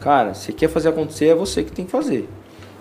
Cara, 0.00 0.34
você 0.34 0.52
quer 0.52 0.68
fazer 0.68 0.88
acontecer, 0.88 1.26
é 1.26 1.34
você 1.34 1.62
que 1.62 1.72
tem 1.72 1.84
que 1.84 1.90
fazer. 1.90 2.28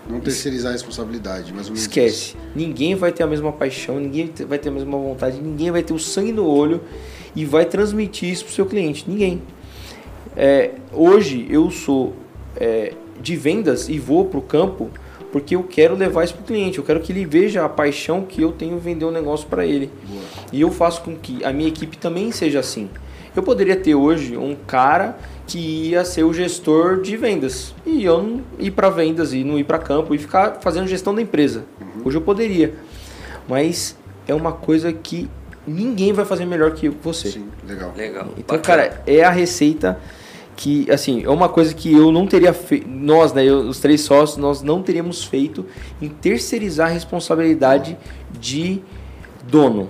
Não 0.10 0.20
terceirizar 0.20 0.72
a 0.72 0.74
responsabilidade, 0.74 1.52
menos. 1.52 1.70
Esquece. 1.70 2.36
Ninguém 2.56 2.96
vai 2.96 3.12
ter 3.12 3.24
a 3.24 3.28
mesma 3.28 3.52
paixão, 3.52 4.00
ninguém 4.00 4.32
vai 4.48 4.58
ter 4.58 4.70
a 4.70 4.72
mesma 4.72 4.98
vontade, 4.98 5.40
ninguém 5.40 5.72
vai 5.72 5.84
ter 5.84 5.94
o 5.94 6.00
sangue 6.00 6.32
no 6.32 6.46
olho 6.46 6.82
e 7.36 7.46
vai 7.46 7.66
transmitir 7.66 8.30
isso 8.30 8.46
pro 8.46 8.54
seu 8.54 8.66
cliente. 8.66 9.06
Ninguém. 9.08 9.42
É, 10.36 10.72
hoje 10.92 11.48
eu 11.50 11.70
sou 11.70 12.16
é, 12.56 12.94
de 13.22 13.36
vendas 13.36 13.90
e 13.90 14.00
vou 14.00 14.26
pro 14.26 14.42
campo 14.42 14.90
porque 15.32 15.56
eu 15.56 15.64
quero 15.64 15.96
levar 15.96 16.24
isso 16.24 16.34
pro 16.34 16.44
cliente. 16.44 16.78
Eu 16.78 16.84
quero 16.84 17.00
que 17.00 17.12
ele 17.12 17.26
veja 17.26 17.64
a 17.64 17.70
paixão 17.70 18.24
que 18.24 18.42
eu 18.42 18.52
tenho 18.52 18.76
em 18.76 18.80
vender 18.80 19.06
um 19.06 19.12
negócio 19.12 19.48
para 19.48 19.66
ele. 19.66 19.90
Boa. 20.08 20.22
E 20.52 20.60
eu 20.60 20.72
faço 20.72 21.02
com 21.02 21.16
que 21.16 21.44
a 21.44 21.54
minha 21.54 21.70
equipe 21.70 21.98
também 21.98 22.32
seja 22.32 22.60
assim. 22.60 22.90
Eu 23.34 23.42
poderia 23.42 23.78
ter 23.78 23.96
hoje 23.96 24.36
um 24.36 24.56
cara 24.56 25.18
que 25.52 25.90
ia 25.90 26.06
ser 26.06 26.24
o 26.24 26.34
gestor 26.34 27.02
de 27.02 27.18
vendas 27.18 27.76
e 27.86 28.06
eu 28.06 28.24
não 28.24 28.42
ir 28.58 28.72
para 28.72 28.90
vendas 28.90 29.34
e 29.34 29.44
não 29.44 29.60
ir 29.60 29.66
para 29.66 29.78
campo 29.78 30.16
e 30.16 30.18
ficar 30.18 30.60
fazendo 30.62 30.88
gestão 30.88 31.14
da 31.14 31.22
empresa. 31.22 31.66
Hoje 32.06 32.16
eu 32.18 32.22
poderia, 32.22 32.74
mas 33.50 33.98
é 34.26 34.34
uma 34.34 34.54
coisa 34.54 34.94
que 34.94 35.30
ninguém 35.68 36.14
vai 36.14 36.24
fazer 36.24 36.46
melhor 36.46 36.72
que 36.72 36.88
você. 36.88 37.32
Sim, 37.32 37.48
legal. 37.68 37.92
Legal. 37.98 38.28
Então, 38.38 38.56
Bacana. 38.58 38.84
cara, 38.84 39.04
é 39.06 39.24
a 39.26 39.30
receita 39.30 40.00
que, 40.56 40.90
assim, 40.90 41.24
é 41.24 41.30
uma 41.30 41.50
coisa 41.50 41.74
que 41.74 41.92
eu 41.94 42.12
não 42.14 42.26
teria 42.28 42.54
feito, 42.54 42.88
nós, 42.88 43.34
né, 43.34 43.44
eu- 43.44 43.60
os 43.68 43.80
três 43.80 44.02
sócios, 44.02 44.38
nós 44.38 44.62
não 44.62 44.82
teríamos 44.82 45.24
feito 45.24 45.66
em 46.02 46.08
terceirizar 46.08 46.88
a 46.90 46.94
responsabilidade 46.94 47.98
de 48.40 48.80
dono. 49.50 49.90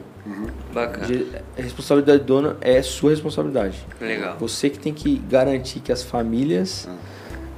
Bacana. 0.73 1.05
De- 1.07 1.27
a 1.57 1.61
responsabilidade 1.61 2.19
do 2.19 2.25
dono 2.25 2.55
é 2.61 2.81
sua 2.81 3.11
responsabilidade. 3.11 3.85
Legal. 3.99 4.37
Você 4.39 4.69
que 4.69 4.79
tem 4.79 4.93
que 4.93 5.17
garantir 5.29 5.79
que 5.79 5.91
as 5.91 6.03
famílias 6.03 6.87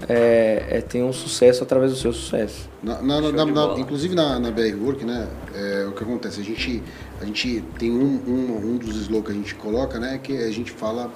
é, 0.10 0.66
é, 0.70 0.82
tenham 0.82 1.14
sucesso 1.14 1.64
através 1.64 1.92
do 1.92 1.98
seu 1.98 2.12
sucesso. 2.12 2.70
Na- 2.82 3.02
na- 3.02 3.22
na- 3.32 3.46
na- 3.46 3.80
inclusive 3.80 4.14
na, 4.16 4.38
na 4.40 4.52
BR 4.52 4.76
Work, 4.84 5.06
né? 5.06 5.28
é, 5.56 5.86
o 5.88 5.94
que 5.94 6.04
acontece? 6.04 6.42
A 6.42 6.44
gente, 6.44 6.84
a 7.22 7.26
gente 7.26 7.64
tem 7.80 7.92
um, 7.92 8.20
um, 8.28 8.72
um 8.74 8.78
dos 8.78 8.96
slogans 8.98 9.26
que 9.28 9.32
a 9.32 9.36
gente 9.36 9.56
coloca, 9.56 10.00
né? 10.00 10.20
Que 10.22 10.36
a 10.38 10.52
gente 10.52 10.72
fala 10.72 11.12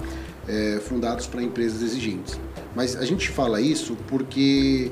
é, 0.48 0.78
fundados 0.80 1.26
para 1.26 1.42
empresas 1.42 1.82
exigentes. 1.82 2.40
Mas 2.74 2.96
a 2.96 3.04
gente 3.04 3.28
fala 3.28 3.60
isso 3.60 3.96
porque 4.06 4.90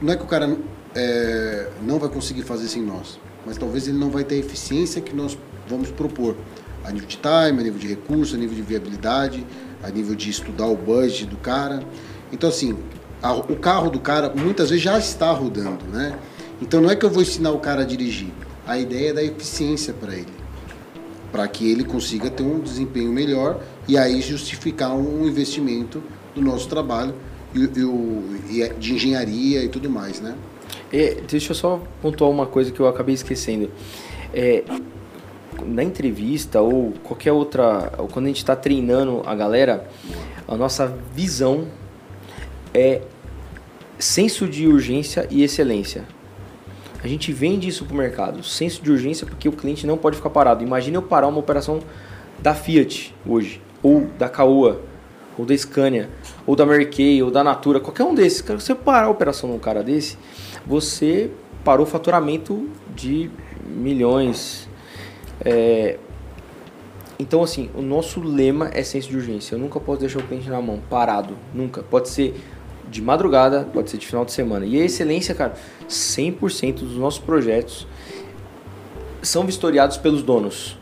não 0.00 0.12
é 0.12 0.16
que 0.16 0.22
o 0.22 0.26
cara 0.26 0.56
é, 0.94 1.68
não 1.82 1.98
vai 1.98 2.08
conseguir 2.08 2.42
fazer 2.42 2.68
sem 2.68 2.82
nós, 2.82 3.18
mas 3.44 3.56
talvez 3.58 3.88
ele 3.88 3.98
não 3.98 4.10
vai 4.10 4.22
ter 4.24 4.36
a 4.36 4.38
eficiência 4.38 5.00
que 5.00 5.14
nós 5.14 5.36
vamos 5.68 5.90
propor 5.90 6.36
a 6.84 6.90
nível 6.90 7.08
de 7.08 7.16
time, 7.16 7.60
a 7.60 7.62
nível 7.62 7.78
de 7.78 7.88
recurso, 7.88 8.36
a 8.36 8.38
nível 8.38 8.54
de 8.54 8.62
viabilidade, 8.62 9.44
a 9.82 9.88
nível 9.90 10.14
de 10.14 10.30
estudar 10.30 10.66
o 10.66 10.76
budget 10.76 11.26
do 11.26 11.36
cara. 11.36 11.82
Então, 12.32 12.48
assim, 12.48 12.76
a- 13.22 13.34
o 13.34 13.56
carro 13.56 13.90
do 13.90 13.98
cara 14.00 14.32
muitas 14.34 14.70
vezes 14.70 14.84
já 14.84 14.98
está 14.98 15.30
rodando, 15.32 15.84
né? 15.86 16.16
Então, 16.62 16.80
não 16.80 16.90
é 16.90 16.96
que 16.96 17.04
eu 17.04 17.10
vou 17.10 17.22
ensinar 17.22 17.50
o 17.50 17.58
cara 17.58 17.82
a 17.82 17.84
dirigir. 17.84 18.28
A 18.66 18.78
ideia 18.78 19.10
é 19.10 19.12
dar 19.12 19.22
eficiência 19.24 19.92
para 19.92 20.14
ele, 20.14 20.32
para 21.30 21.46
que 21.48 21.70
ele 21.70 21.84
consiga 21.84 22.30
ter 22.30 22.42
um 22.42 22.60
desempenho 22.60 23.12
melhor 23.12 23.60
e 23.86 23.98
aí 23.98 24.20
justificar 24.20 24.92
um 24.94 25.26
investimento 25.26 26.02
do 26.34 26.40
nosso 26.40 26.68
trabalho 26.68 27.14
e, 27.54 27.60
e 27.60 28.56
e 28.56 28.62
é 28.62 28.68
de 28.68 28.94
engenharia 28.94 29.62
e 29.64 29.68
tudo 29.68 29.88
mais, 29.90 30.20
né? 30.20 30.34
É, 30.92 31.20
deixa 31.28 31.50
eu 31.50 31.54
só 31.54 31.82
pontuar 32.00 32.30
uma 32.30 32.46
coisa 32.46 32.70
que 32.70 32.78
eu 32.80 32.86
acabei 32.86 33.14
esquecendo. 33.14 33.70
É, 34.32 34.62
na 35.64 35.82
entrevista 35.82 36.60
ou 36.60 36.92
qualquer 37.02 37.32
outra, 37.32 37.92
ou 37.98 38.08
quando 38.08 38.26
a 38.26 38.28
gente 38.28 38.38
está 38.38 38.56
treinando 38.56 39.22
a 39.24 39.34
galera, 39.34 39.88
a 40.46 40.56
nossa 40.56 40.94
visão 41.14 41.66
é 42.74 43.02
senso 43.98 44.46
de 44.46 44.66
urgência 44.66 45.26
e 45.30 45.42
excelência. 45.42 46.04
A 47.02 47.08
gente 47.08 47.32
vende 47.32 47.68
isso 47.68 47.84
para 47.84 47.94
o 47.94 47.96
mercado, 47.96 48.42
senso 48.42 48.82
de 48.82 48.90
urgência 48.90 49.26
porque 49.26 49.48
o 49.48 49.52
cliente 49.52 49.86
não 49.86 49.96
pode 49.96 50.16
ficar 50.16 50.30
parado. 50.30 50.62
Imagina 50.62 50.96
eu 50.96 51.02
parar 51.02 51.28
uma 51.28 51.38
operação 51.38 51.80
da 52.38 52.54
Fiat 52.54 53.14
hoje, 53.24 53.60
ou 53.82 54.08
da 54.18 54.28
Caoa, 54.28 54.80
ou 55.38 55.44
da 55.44 55.56
Scania, 55.56 56.10
ou 56.46 56.56
da 56.56 56.66
Mary 56.66 56.86
Kay, 56.86 57.22
ou 57.22 57.30
da 57.30 57.44
Natura, 57.44 57.78
qualquer 57.80 58.04
um 58.04 58.14
desses. 58.14 58.40
Cara, 58.40 58.58
você 58.58 58.74
parar 58.74 59.06
a 59.06 59.10
operação 59.10 59.50
num 59.50 59.58
cara 59.58 59.82
desse, 59.82 60.18
você 60.66 61.30
parou 61.64 61.86
o 61.86 61.88
faturamento 61.88 62.68
de 62.94 63.30
milhões. 63.66 64.68
É, 65.44 65.98
Então, 67.18 67.42
assim, 67.42 67.70
o 67.74 67.80
nosso 67.80 68.20
lema 68.20 68.70
é 68.74 68.82
senso 68.82 69.08
de 69.08 69.16
urgência. 69.16 69.54
Eu 69.54 69.58
nunca 69.58 69.80
posso 69.80 70.00
deixar 70.00 70.18
o 70.18 70.22
cliente 70.22 70.50
na 70.50 70.60
mão, 70.60 70.80
parado. 70.90 71.34
Nunca. 71.54 71.82
Pode 71.82 72.08
ser 72.10 72.34
de 72.90 73.00
madrugada, 73.00 73.66
pode 73.72 73.90
ser 73.90 73.96
de 73.96 74.06
final 74.06 74.24
de 74.24 74.32
semana. 74.32 74.66
E 74.66 74.80
a 74.80 74.84
excelência, 74.84 75.34
cara, 75.34 75.54
100% 75.88 76.80
dos 76.80 76.96
nossos 76.98 77.18
projetos 77.18 77.86
são 79.22 79.44
vistoriados 79.46 79.96
pelos 79.96 80.22
donos. 80.22 80.76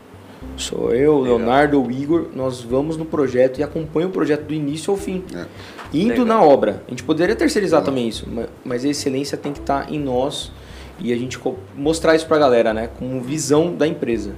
Sou 0.57 0.92
eu, 0.94 1.20
Legal. 1.20 1.38
Leonardo, 1.38 1.82
o 1.82 1.90
Igor, 1.90 2.26
nós 2.34 2.61
vamos 2.61 2.96
no 2.96 3.05
projeto 3.05 3.59
e 3.61 3.62
acompanha 3.62 4.07
o 4.07 4.11
projeto 4.11 4.42
do 4.42 4.52
início 4.55 4.90
ao 4.90 4.96
fim. 4.96 5.24
É. 5.34 5.46
Indo 5.92 6.22
Legal. 6.22 6.26
na 6.26 6.42
obra. 6.42 6.82
A 6.86 6.90
gente 6.90 7.02
poderia 7.05 7.34
terceirizar 7.34 7.80
Legal. 7.80 7.94
também 7.94 8.09
isso, 8.09 8.28
ma- 8.28 8.48
mas 8.64 8.84
a 8.84 8.88
excelência 8.88 9.38
tem 9.38 9.52
que 9.52 9.61
estar 9.61 9.90
em 9.90 9.98
nós 9.98 10.52
e 11.01 11.12
a 11.12 11.16
gente 11.16 11.38
mostrar 11.76 12.14
isso 12.14 12.26
pra 12.26 12.38
galera, 12.38 12.72
né? 12.72 12.88
Como 12.99 13.20
visão 13.20 13.74
da 13.74 13.86
empresa. 13.86 14.32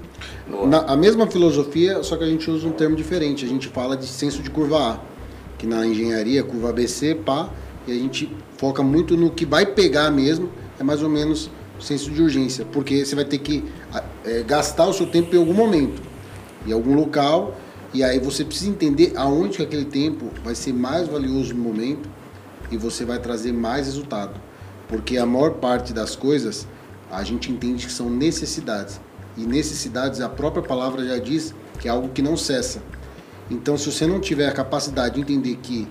Na, 0.66 0.80
a 0.80 0.96
mesma 0.96 1.26
filosofia, 1.26 2.02
só 2.02 2.16
que 2.16 2.24
a 2.24 2.26
gente 2.26 2.50
usa 2.50 2.66
um 2.66 2.72
termo 2.72 2.96
diferente. 2.96 3.44
A 3.44 3.48
gente 3.48 3.68
fala 3.68 3.96
de 3.96 4.06
senso 4.06 4.42
de 4.42 4.50
curva 4.50 4.78
A, 4.92 4.98
que 5.58 5.66
na 5.66 5.86
engenharia, 5.86 6.42
curva 6.42 6.70
ABC, 6.70 7.14
pá, 7.14 7.50
e 7.86 7.92
a 7.92 7.94
gente 7.94 8.34
foca 8.56 8.82
muito 8.82 9.16
no 9.16 9.30
que 9.30 9.44
vai 9.44 9.66
pegar 9.66 10.10
mesmo, 10.10 10.50
é 10.78 10.82
mais 10.82 11.02
ou 11.02 11.08
menos 11.08 11.50
o 11.78 11.82
senso 11.82 12.10
de 12.10 12.22
urgência, 12.22 12.64
porque 12.72 13.04
você 13.04 13.14
vai 13.14 13.24
ter 13.24 13.38
que 13.38 13.62
a- 13.92 14.02
é, 14.24 14.42
gastar 14.42 14.86
o 14.86 14.92
seu 14.94 15.06
tempo 15.06 15.34
em 15.34 15.38
algum 15.38 15.52
momento, 15.52 16.00
em 16.66 16.72
algum 16.72 16.94
local, 16.94 17.54
e 17.92 18.02
aí 18.02 18.18
você 18.18 18.44
precisa 18.44 18.70
entender 18.70 19.12
aonde 19.14 19.58
que 19.58 19.62
aquele 19.62 19.84
tempo 19.84 20.30
vai 20.42 20.54
ser 20.54 20.72
mais 20.72 21.06
valioso 21.06 21.54
no 21.54 21.62
momento 21.62 22.08
e 22.70 22.76
você 22.76 23.04
vai 23.04 23.18
trazer 23.18 23.52
mais 23.52 23.86
resultado. 23.86 24.40
Porque 24.88 25.16
a 25.16 25.26
maior 25.26 25.54
parte 25.54 25.92
das 25.92 26.14
coisas 26.14 26.66
a 27.10 27.22
gente 27.22 27.50
entende 27.50 27.86
que 27.86 27.92
são 27.92 28.10
necessidades. 28.10 29.00
E 29.36 29.42
necessidades, 29.42 30.20
a 30.20 30.28
própria 30.28 30.62
palavra 30.62 31.04
já 31.04 31.18
diz 31.18 31.54
que 31.78 31.88
é 31.88 31.90
algo 31.90 32.08
que 32.08 32.22
não 32.22 32.36
cessa. 32.36 32.82
Então, 33.50 33.76
se 33.76 33.90
você 33.90 34.06
não 34.06 34.20
tiver 34.20 34.48
a 34.48 34.52
capacidade 34.52 35.16
de 35.16 35.20
entender 35.20 35.56
que 35.56 35.86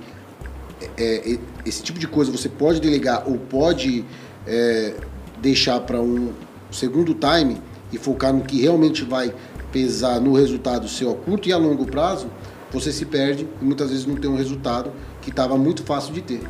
é, 0.98 1.34
é, 1.34 1.40
esse 1.66 1.82
tipo 1.82 2.00
de 2.00 2.08
coisa 2.08 2.32
você 2.32 2.50
pode 2.50 2.82
delegar 2.82 3.24
ou 3.28 3.38
pode 3.38 4.04
é, 4.46 4.96
deixar 5.42 5.80
para 5.80 6.02
um 6.02 6.34
segundo 6.72 7.14
time 7.14 7.62
e 7.92 7.98
focar 7.98 8.34
no 8.34 8.44
que 8.44 8.62
realmente 8.62 9.04
vai 9.04 9.34
pesar 9.72 10.20
no 10.20 10.34
resultado 10.34 10.88
seu 10.88 11.12
a 11.12 11.16
curto 11.16 11.48
e 11.48 11.54
a 11.54 11.58
longo 11.58 11.86
prazo, 11.86 12.28
você 12.72 12.92
se 12.92 13.06
perde 13.06 13.48
e 13.62 13.66
muitas 13.66 13.90
vezes 13.90 14.06
não 14.06 14.16
tem 14.16 14.30
um 14.30 14.36
resultado 14.36 14.92
que 15.22 15.30
estava 15.30 15.58
muito 15.58 15.84
fácil 15.84 16.14
de 16.14 16.22
ter. 16.22 16.42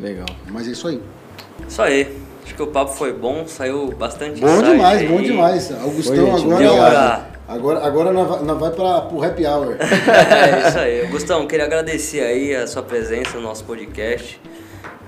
Legal. 0.00 0.26
Mas 0.50 0.68
é 0.68 0.72
isso 0.72 0.88
aí. 0.88 1.00
Isso 1.68 1.82
aí. 1.82 2.16
Acho 2.44 2.54
que 2.54 2.62
o 2.62 2.66
papo 2.66 2.92
foi 2.92 3.12
bom, 3.12 3.44
saiu 3.46 3.88
bastante 3.98 4.38
Bom 4.40 4.60
demais, 4.62 5.00
aí. 5.00 5.08
bom 5.08 5.22
demais. 5.22 5.72
Augustão 5.82 6.14
Foi, 6.14 6.40
agora, 6.42 6.58
deu 6.58 6.74
pra- 6.74 7.26
agora, 7.48 7.86
agora 7.86 8.12
nós 8.12 8.58
vai, 8.60 8.70
para 8.70 9.08
o 9.14 9.24
happy 9.24 9.46
hour. 9.46 9.76
É 9.80 10.68
isso 10.68 10.78
aí. 10.78 11.06
Gustavo, 11.06 11.46
queria 11.46 11.64
agradecer 11.64 12.20
aí 12.20 12.54
a 12.54 12.66
sua 12.66 12.82
presença 12.82 13.38
no 13.38 13.42
nosso 13.42 13.64
podcast. 13.64 14.38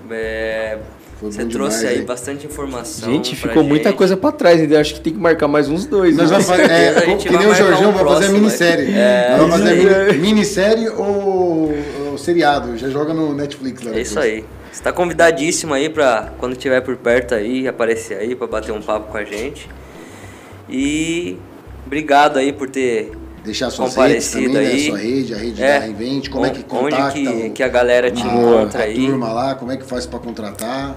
É, 0.09 0.79
você 1.21 1.45
trouxe 1.45 1.77
demais, 1.79 1.83
aí 1.95 1.99
hein? 1.99 2.05
bastante 2.05 2.45
informação. 2.47 3.11
Gente, 3.11 3.35
ficou 3.35 3.63
muita 3.63 3.89
gente. 3.89 3.97
coisa 3.97 4.17
pra 4.17 4.31
trás 4.31 4.59
ainda. 4.59 4.79
Acho 4.79 4.95
que 4.95 5.01
tem 5.01 5.13
que 5.13 5.19
marcar 5.19 5.47
mais 5.47 5.69
uns 5.69 5.85
dois. 5.85 6.15
Nós 6.17 6.31
né? 6.31 6.37
vamos 6.39 6.47
fazer, 6.47 6.71
é, 6.71 6.89
a 6.89 7.05
gente 7.05 7.27
que 7.27 7.33
vai 7.33 7.43
nem 7.43 7.51
o 7.51 7.55
Jorjão 7.55 7.89
um 7.89 7.93
vai 7.93 8.05
fazer 8.05 8.25
a 8.25 8.29
minissérie. 8.29 8.93
é. 8.95 9.27
Nós 9.31 9.39
vamos 9.41 9.55
fazer 9.57 9.75
mini- 9.75 10.17
minissérie 10.19 10.89
ou, 10.89 11.73
ou 12.11 12.17
seriado. 12.17 12.75
Já 12.77 12.89
joga 12.89 13.13
no 13.13 13.33
Netflix 13.35 13.81
lá 13.83 13.89
É 13.91 13.93
depois. 13.93 14.07
isso 14.09 14.19
aí. 14.19 14.43
Você 14.77 14.83
tá 14.83 14.93
convidadíssimo 14.93 15.73
aí 15.73 15.89
pra 15.89 16.33
quando 16.37 16.51
estiver 16.51 16.81
por 16.81 16.95
perto 16.97 17.33
aí, 17.33 17.67
aparecer 17.67 18.19
aí 18.19 18.35
pra 18.35 18.45
bater 18.45 18.71
um 18.71 18.79
papo 18.79 19.11
com 19.11 19.17
a 19.17 19.23
gente. 19.23 19.67
E 20.69 21.35
obrigado 21.83 22.37
aí 22.37 22.53
por 22.53 22.69
ter 22.69 23.11
deixar 23.43 23.71
suas 23.71 23.95
redes 23.95 24.29
também, 24.29 24.49
né? 24.49 24.59
aí. 24.59 24.85
Sua 24.85 24.97
rede, 24.99 25.33
a 25.33 25.37
rede 25.37 25.63
É. 25.63 25.79
da 25.79 25.85
Reinvent, 25.85 26.29
como 26.29 26.45
é 26.45 26.51
que 26.51 26.59
Onde 26.59 26.67
contacta 26.67 27.11
que, 27.19 27.27
o- 27.27 27.51
que 27.53 27.63
a 27.63 27.67
galera 27.67 28.11
te 28.11 28.21
a, 28.21 28.25
encontra 28.27 28.81
a 28.81 28.85
aí? 28.85 28.93
turma 29.07 29.33
lá, 29.33 29.55
como 29.55 29.71
é 29.71 29.77
que 29.77 29.83
faz 29.83 30.05
para 30.05 30.19
contratar? 30.19 30.95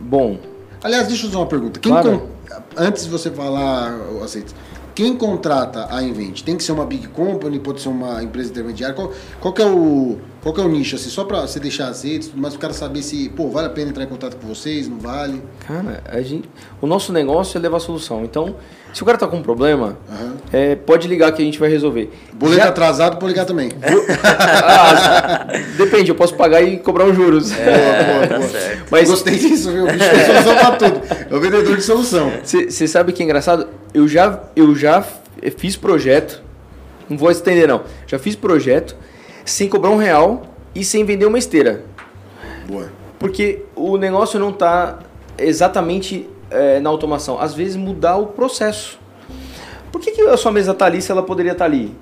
Bom, 0.00 0.38
Aliás, 0.82 1.06
deixa 1.06 1.22
eu 1.22 1.28
fazer 1.30 1.36
uma 1.40 1.46
pergunta. 1.46 1.78
Quem 1.78 1.92
Claro. 1.92 2.18
con- 2.18 2.34
Antes 2.76 3.04
de 3.04 3.10
você 3.10 3.30
falar, 3.30 3.96
ô, 4.12 4.24
Aceites, 4.24 4.54
quem 4.94 5.16
contrata 5.16 5.86
a 5.88 6.02
Invent? 6.02 6.42
Tem 6.42 6.56
que 6.56 6.64
ser 6.64 6.72
uma 6.72 6.84
big 6.84 7.06
company, 7.08 7.58
pode 7.60 7.80
ser 7.80 7.88
uma 7.88 8.22
empresa 8.24 8.50
intermediária? 8.50 8.94
Qual, 8.94 9.12
qual 9.40 9.54
que 9.54 9.62
é 9.62 9.66
o 9.66 10.18
qual 10.44 10.54
que 10.54 10.60
é 10.60 10.64
o 10.64 10.68
nicho 10.68 10.94
assim, 10.94 11.08
só 11.08 11.24
para 11.24 11.40
você 11.40 11.58
deixar 11.58 11.88
as 11.88 12.04
redes, 12.04 12.30
mas 12.36 12.54
o 12.54 12.58
cara 12.58 12.72
saber 12.72 13.02
se, 13.02 13.28
pô, 13.30 13.48
vale 13.48 13.66
a 13.66 13.70
pena 13.70 13.88
entrar 13.90 14.04
em 14.04 14.06
contato 14.06 14.36
com 14.36 14.46
vocês, 14.46 14.86
não 14.86 14.98
vale? 14.98 15.42
cara, 15.66 16.04
a 16.06 16.20
gente, 16.20 16.48
o 16.80 16.86
nosso 16.86 17.12
negócio 17.12 17.56
é 17.58 17.60
levar 17.60 17.80
solução. 17.80 18.22
Então, 18.24 18.54
se 18.92 19.02
o 19.02 19.06
cara 19.06 19.16
tá 19.18 19.26
com 19.26 19.38
um 19.38 19.42
problema, 19.42 19.96
Aham. 20.08 20.34
é, 20.52 20.76
pode 20.76 21.08
ligar 21.08 21.32
que 21.32 21.40
a 21.42 21.44
gente 21.44 21.58
vai 21.58 21.68
resolver. 21.70 22.12
Boleto 22.34 22.62
Já- 22.62 22.68
atrasado, 22.68 23.16
pode 23.16 23.32
ligar 23.32 23.46
também. 23.46 23.70
Ah, 24.46 25.46
depende, 25.76 26.10
eu 26.10 26.14
posso 26.14 26.34
pagar 26.34 26.62
e 26.62 26.76
cobrar 26.78 27.06
os 27.06 27.16
juros. 27.16 27.50
boa, 27.50 28.26
tá 28.28 28.36
boa. 28.38 28.48
certo. 28.48 28.84
Mas 28.90 29.08
Gostei 29.08 29.38
disso, 29.38 29.70
viu? 29.72 29.84
O 29.84 29.86
bicho 29.86 30.10
tem 30.10 30.24
solução 30.26 30.56
pra 30.56 30.70
tudo. 30.76 31.00
É 31.30 31.34
o 31.34 31.40
vendedor 31.40 31.76
de 31.76 31.82
solução. 31.82 32.32
Você 32.42 32.86
sabe 32.88 33.12
que 33.12 33.22
é 33.22 33.24
engraçado? 33.24 33.66
Eu 33.92 34.06
já, 34.06 34.40
eu 34.54 34.74
já 34.74 35.04
fiz 35.56 35.76
projeto, 35.76 36.42
não 37.08 37.16
vou 37.16 37.30
estender 37.30 37.66
não, 37.68 37.82
já 38.06 38.18
fiz 38.18 38.34
projeto 38.36 38.96
sem 39.44 39.68
cobrar 39.68 39.90
um 39.90 39.96
real 39.96 40.42
e 40.74 40.84
sem 40.84 41.04
vender 41.04 41.26
uma 41.26 41.38
esteira. 41.38 41.84
Boa. 42.66 42.90
Porque 43.18 43.64
o 43.74 43.96
negócio 43.96 44.38
não 44.38 44.50
está 44.50 44.98
exatamente 45.38 46.28
é, 46.50 46.80
na 46.80 46.90
automação. 46.90 47.38
Às 47.38 47.54
vezes 47.54 47.76
mudar 47.76 48.16
o 48.16 48.28
processo. 48.28 48.98
Por 49.92 50.00
que, 50.00 50.10
que 50.10 50.22
a 50.22 50.36
sua 50.36 50.50
mesa 50.50 50.72
está 50.72 50.86
ali 50.86 51.00
se 51.00 51.10
ela 51.10 51.22
poderia 51.22 51.52
estar 51.52 51.66
ali? 51.66 51.94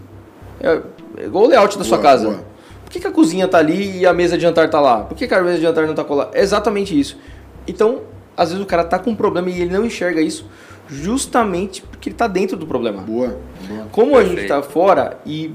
É, 0.61 0.81
é 1.19 1.25
igual 1.27 1.45
o 1.45 1.49
layout 1.49 1.77
da 1.77 1.85
sua 1.85 1.99
Boa, 1.99 2.11
casa. 2.11 2.25
boa. 2.27 2.45
Por 2.85 2.93
que, 2.93 3.01
que 3.01 3.07
a 3.07 3.11
cozinha 3.11 3.47
está 3.47 3.59
ali 3.59 3.99
e 3.99 4.07
a 4.07 4.13
mesa 4.13 4.37
de 4.37 4.43
jantar 4.43 4.67
está 4.67 4.81
lá? 4.81 5.01
Por 5.01 5.17
que, 5.17 5.27
que 5.27 5.35
a 5.35 5.43
mesa 5.43 5.57
de 5.57 5.63
jantar 5.63 5.85
não 5.85 5.91
está 5.91 6.05
colada? 6.05 6.31
É 6.35 6.43
exatamente 6.43 6.99
isso. 6.99 7.19
Então, 7.67 8.01
às 8.37 8.51
vezes 8.51 8.63
o 8.63 8.67
cara 8.67 8.83
está 8.83 8.99
com 8.99 9.11
um 9.11 9.15
problema 9.15 9.49
e 9.51 9.63
ele 9.63 9.73
não 9.73 9.85
enxerga 9.85 10.21
isso 10.21 10.47
justamente 10.89 11.83
porque 11.83 12.09
ele 12.09 12.15
está 12.15 12.27
dentro 12.27 12.57
do 12.57 12.67
problema. 12.67 13.03
Boa. 13.03 13.39
Boa. 13.67 13.87
Como 13.91 14.17
a 14.17 14.23
gente 14.23 14.35
Perfeito. 14.35 14.55
está 14.55 14.63
fora 14.63 15.19
e 15.25 15.55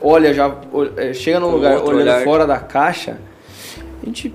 olha 0.00 0.32
já, 0.34 0.54
é, 0.96 1.12
chega 1.12 1.40
num 1.40 1.50
lugar 1.50 1.78
olhando 1.82 2.02
olhar. 2.02 2.22
fora 2.24 2.46
da 2.46 2.58
caixa, 2.58 3.18
a 4.02 4.06
gente 4.06 4.34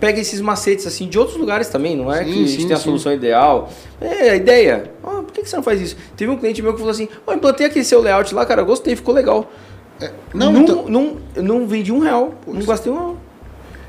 pega 0.00 0.20
esses 0.20 0.40
macetes 0.40 0.86
assim 0.86 1.08
de 1.08 1.18
outros 1.18 1.36
lugares 1.38 1.68
também, 1.68 1.96
não 1.96 2.12
é 2.12 2.18
Sim, 2.18 2.24
que 2.24 2.30
a 2.30 2.34
gente 2.46 2.60
sim, 2.62 2.66
tem 2.66 2.74
a 2.74 2.78
sim. 2.78 2.84
solução 2.84 3.12
ideal. 3.12 3.70
É 4.00 4.30
a 4.30 4.36
ideia. 4.36 4.90
Ah, 5.02 5.22
por 5.22 5.32
que 5.32 5.42
que 5.42 5.48
você 5.48 5.56
não 5.56 5.62
faz 5.62 5.80
isso? 5.80 5.96
Teve 6.16 6.30
um 6.30 6.36
cliente 6.36 6.60
meu 6.60 6.72
que 6.72 6.78
falou 6.78 6.90
assim: 6.90 7.08
"Ó, 7.26 7.32
implantei 7.32 7.66
aquele 7.66 7.84
seu 7.84 8.00
layout 8.02 8.34
lá, 8.34 8.44
cara, 8.44 8.62
gostei, 8.62 8.94
ficou 8.96 9.14
legal. 9.14 9.50
É, 10.00 10.10
não, 10.34 10.52
não, 10.52 10.60
então- 10.62 10.84
não, 10.88 11.16
não 11.36 11.66
vendi 11.66 11.92
um 11.92 12.00
real, 12.00 12.34
não 12.46 12.64
gastei 12.66 12.90
um 12.92 12.96
real. 12.96 13.16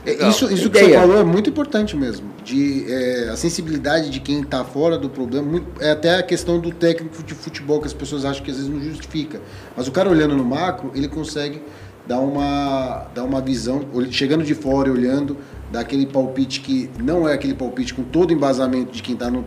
É, 0.06 0.12
Legal. 0.12 0.30
Isso, 0.30 0.45
isso 0.53 0.70
que 0.70 0.78
você 0.80 0.93
falou 0.93 1.18
é 1.18 1.24
muito 1.24 1.49
importante 1.49 1.95
mesmo. 1.95 2.28
De, 2.43 2.86
é, 2.91 3.30
a 3.30 3.36
sensibilidade 3.36 4.10
de 4.10 4.20
quem 4.20 4.41
está 4.41 4.64
fora 4.64 4.97
do 4.97 5.10
problema. 5.10 5.47
muito- 5.47 5.82
é 5.82 5.91
até 5.91 6.16
a 6.16 6.24
questão 6.24 6.60
do 6.60 6.72
técnico 6.72 7.24
de 7.24 7.34
futebol 7.34 7.80
que 7.80 7.88
as 7.88 7.93
pessoas 7.93 8.24
acham 8.24 8.43
que 8.43 8.51
às 8.51 8.58
vezes 8.58 8.72
não 8.72 8.80
justifica. 8.82 9.41
Mas 9.76 9.88
o 9.88 9.91
cara 9.91 10.10
olhando 10.10 10.36
no 10.36 10.45
macro, 10.45 10.91
ele 10.93 11.08
consegue 11.08 11.62
dar 12.08 12.20
uma, 12.20 13.08
dar 13.16 13.24
uma 13.24 13.41
visão, 13.41 13.82
chegando 14.12 14.43
de 14.43 14.53
fora 14.53 14.89
e 14.89 14.91
olhando, 14.91 15.38
dar 15.72 15.80
aquele 15.80 16.06
palpite 16.06 16.62
que 16.62 16.89
não 17.01 17.28
é 17.28 17.34
aquele 17.34 17.56
palpite 17.56 17.93
com 17.93 18.03
todo 18.03 18.30
o 18.30 18.34
embasamento 18.34 18.91
de 18.91 19.01
quem 19.01 19.16
está 19.16 19.32
no, 19.32 19.43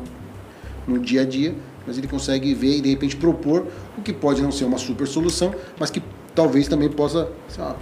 no 0.87 0.99
dia 0.99 1.23
a 1.23 1.25
dia, 1.25 1.55
mas 1.87 1.97
ele 1.99 2.09
consegue 2.09 2.53
ver 2.55 2.79
e 2.79 2.81
de 2.81 2.91
repente 2.91 3.17
propor 3.17 3.67
o 3.97 4.03
que 4.03 4.13
pode 4.13 4.43
não 4.43 4.51
ser 4.51 4.65
uma 4.65 4.79
super 4.79 5.07
solução, 5.07 5.55
mas 5.79 5.89
que 5.91 6.03
talvez 6.35 6.67
também 6.67 6.89
possa 6.89 7.29
ser 7.49 7.61
uma 7.61 7.77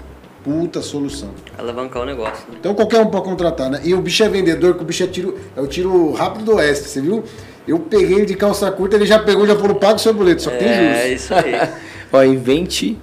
puta 0.47 0.81
solução. 0.81 1.31
Alavancar 1.59 2.03
o 2.03 2.07
negócio. 2.07 2.45
né? 2.49 2.57
Então 2.61 2.73
qualquer 2.73 3.01
um 3.01 3.07
pode 3.07 3.25
contratar, 3.25 3.69
né? 3.69 3.81
E 3.83 3.93
o 3.93 4.01
bicho 4.01 4.23
é 4.23 4.29
vendedor, 4.29 4.77
que 4.77 4.83
o 4.83 4.85
bicho 4.87 5.03
é 5.03 5.07
tiro, 5.09 5.37
é 5.57 5.61
o 5.61 5.67
tiro 5.67 6.13
rápido 6.13 6.45
do 6.45 6.55
oeste, 6.55 6.89
você 6.89 7.01
viu? 7.01 7.25
Eu 7.67 7.81
peguei 7.81 8.19
ele 8.19 8.27
de 8.27 8.37
calça 8.37 8.71
curta, 8.71 8.95
ele 8.95 9.07
já 9.07 9.19
pegou, 9.19 9.45
já 9.45 9.57
falou, 9.57 9.75
paga 9.75 9.97
o 9.97 9.99
seu 9.99 10.15
boleto, 10.15 10.43
só 10.43 10.51
que 10.51 10.59
tem 10.59 10.69
É 10.69 11.03
juros. 11.09 11.21
isso 11.23 11.35
aí. 11.35 11.53
Ó, 12.13 12.23
invente 12.23 12.97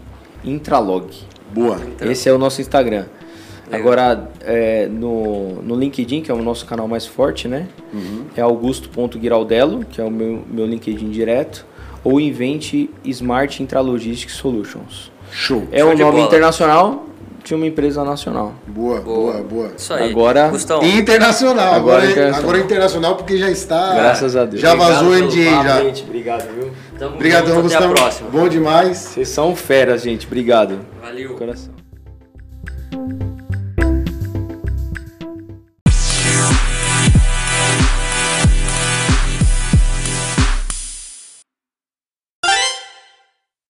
Intralog. 0.45 1.07
Boa. 1.53 1.77
Então, 1.85 2.09
Esse 2.09 2.29
é 2.29 2.33
o 2.33 2.37
nosso 2.37 2.61
Instagram. 2.61 3.05
Legal. 3.69 3.79
Agora, 3.81 4.29
é, 4.41 4.87
no, 4.87 5.61
no 5.61 5.75
LinkedIn, 5.75 6.21
que 6.21 6.31
é 6.31 6.33
o 6.33 6.41
nosso 6.41 6.65
canal 6.65 6.87
mais 6.87 7.05
forte, 7.05 7.47
né? 7.47 7.67
Uhum. 7.93 8.25
É 8.37 8.41
augusto.giraldello, 8.41 9.83
que 9.85 9.99
é 9.99 10.03
o 10.03 10.11
meu, 10.11 10.43
meu 10.49 10.65
LinkedIn 10.65 11.09
direto. 11.11 11.65
Ou 12.03 12.19
invente 12.19 12.89
Smart 13.05 13.61
Intralogistics 13.63 14.33
Solutions. 14.35 15.11
Show. 15.31 15.67
É 15.71 15.79
Show 15.79 15.87
um 15.91 15.97
nome 15.97 16.11
bola. 16.11 16.25
internacional 16.25 17.05
de 17.43 17.53
uma 17.53 17.65
empresa 17.67 18.03
nacional. 18.03 18.53
Boa, 18.67 19.01
boa, 19.01 19.33
boa. 19.43 19.71
Isso 19.77 19.93
aí. 19.93 20.09
Agora- 20.09 20.47
Gustavo, 20.49 20.83
E 20.85 20.97
internacional, 20.97 21.73
Agora 21.73 21.77
agora, 21.97 22.05
é 22.05 22.11
internacional. 22.11 22.41
agora 22.41 22.57
é 22.57 22.61
internacional 22.61 23.15
porque 23.15 23.37
já 23.37 23.49
está. 23.51 23.93
Graças 23.95 24.35
a 24.35 24.45
Deus. 24.45 24.61
Já 24.61 24.75
vazou 24.75 25.09
o 25.09 25.15
NDA 25.15 25.63
já. 25.63 25.81
Gente, 25.83 26.03
obrigado, 26.03 26.47
viu? 26.53 26.71
tamo 26.97 27.15
Obrigadão, 27.15 27.55
junto, 27.55 27.65
até 27.67 27.75
a 27.75 27.79
Gustavo. 27.87 27.93
próxima. 27.95 28.29
Bom 28.29 28.47
demais. 28.47 28.97
Vocês 28.97 29.27
são 29.27 29.55
feras, 29.55 30.01
gente. 30.03 30.25
Obrigado. 30.25 30.79
Valeu. 31.01 31.35
Coração. 31.35 31.82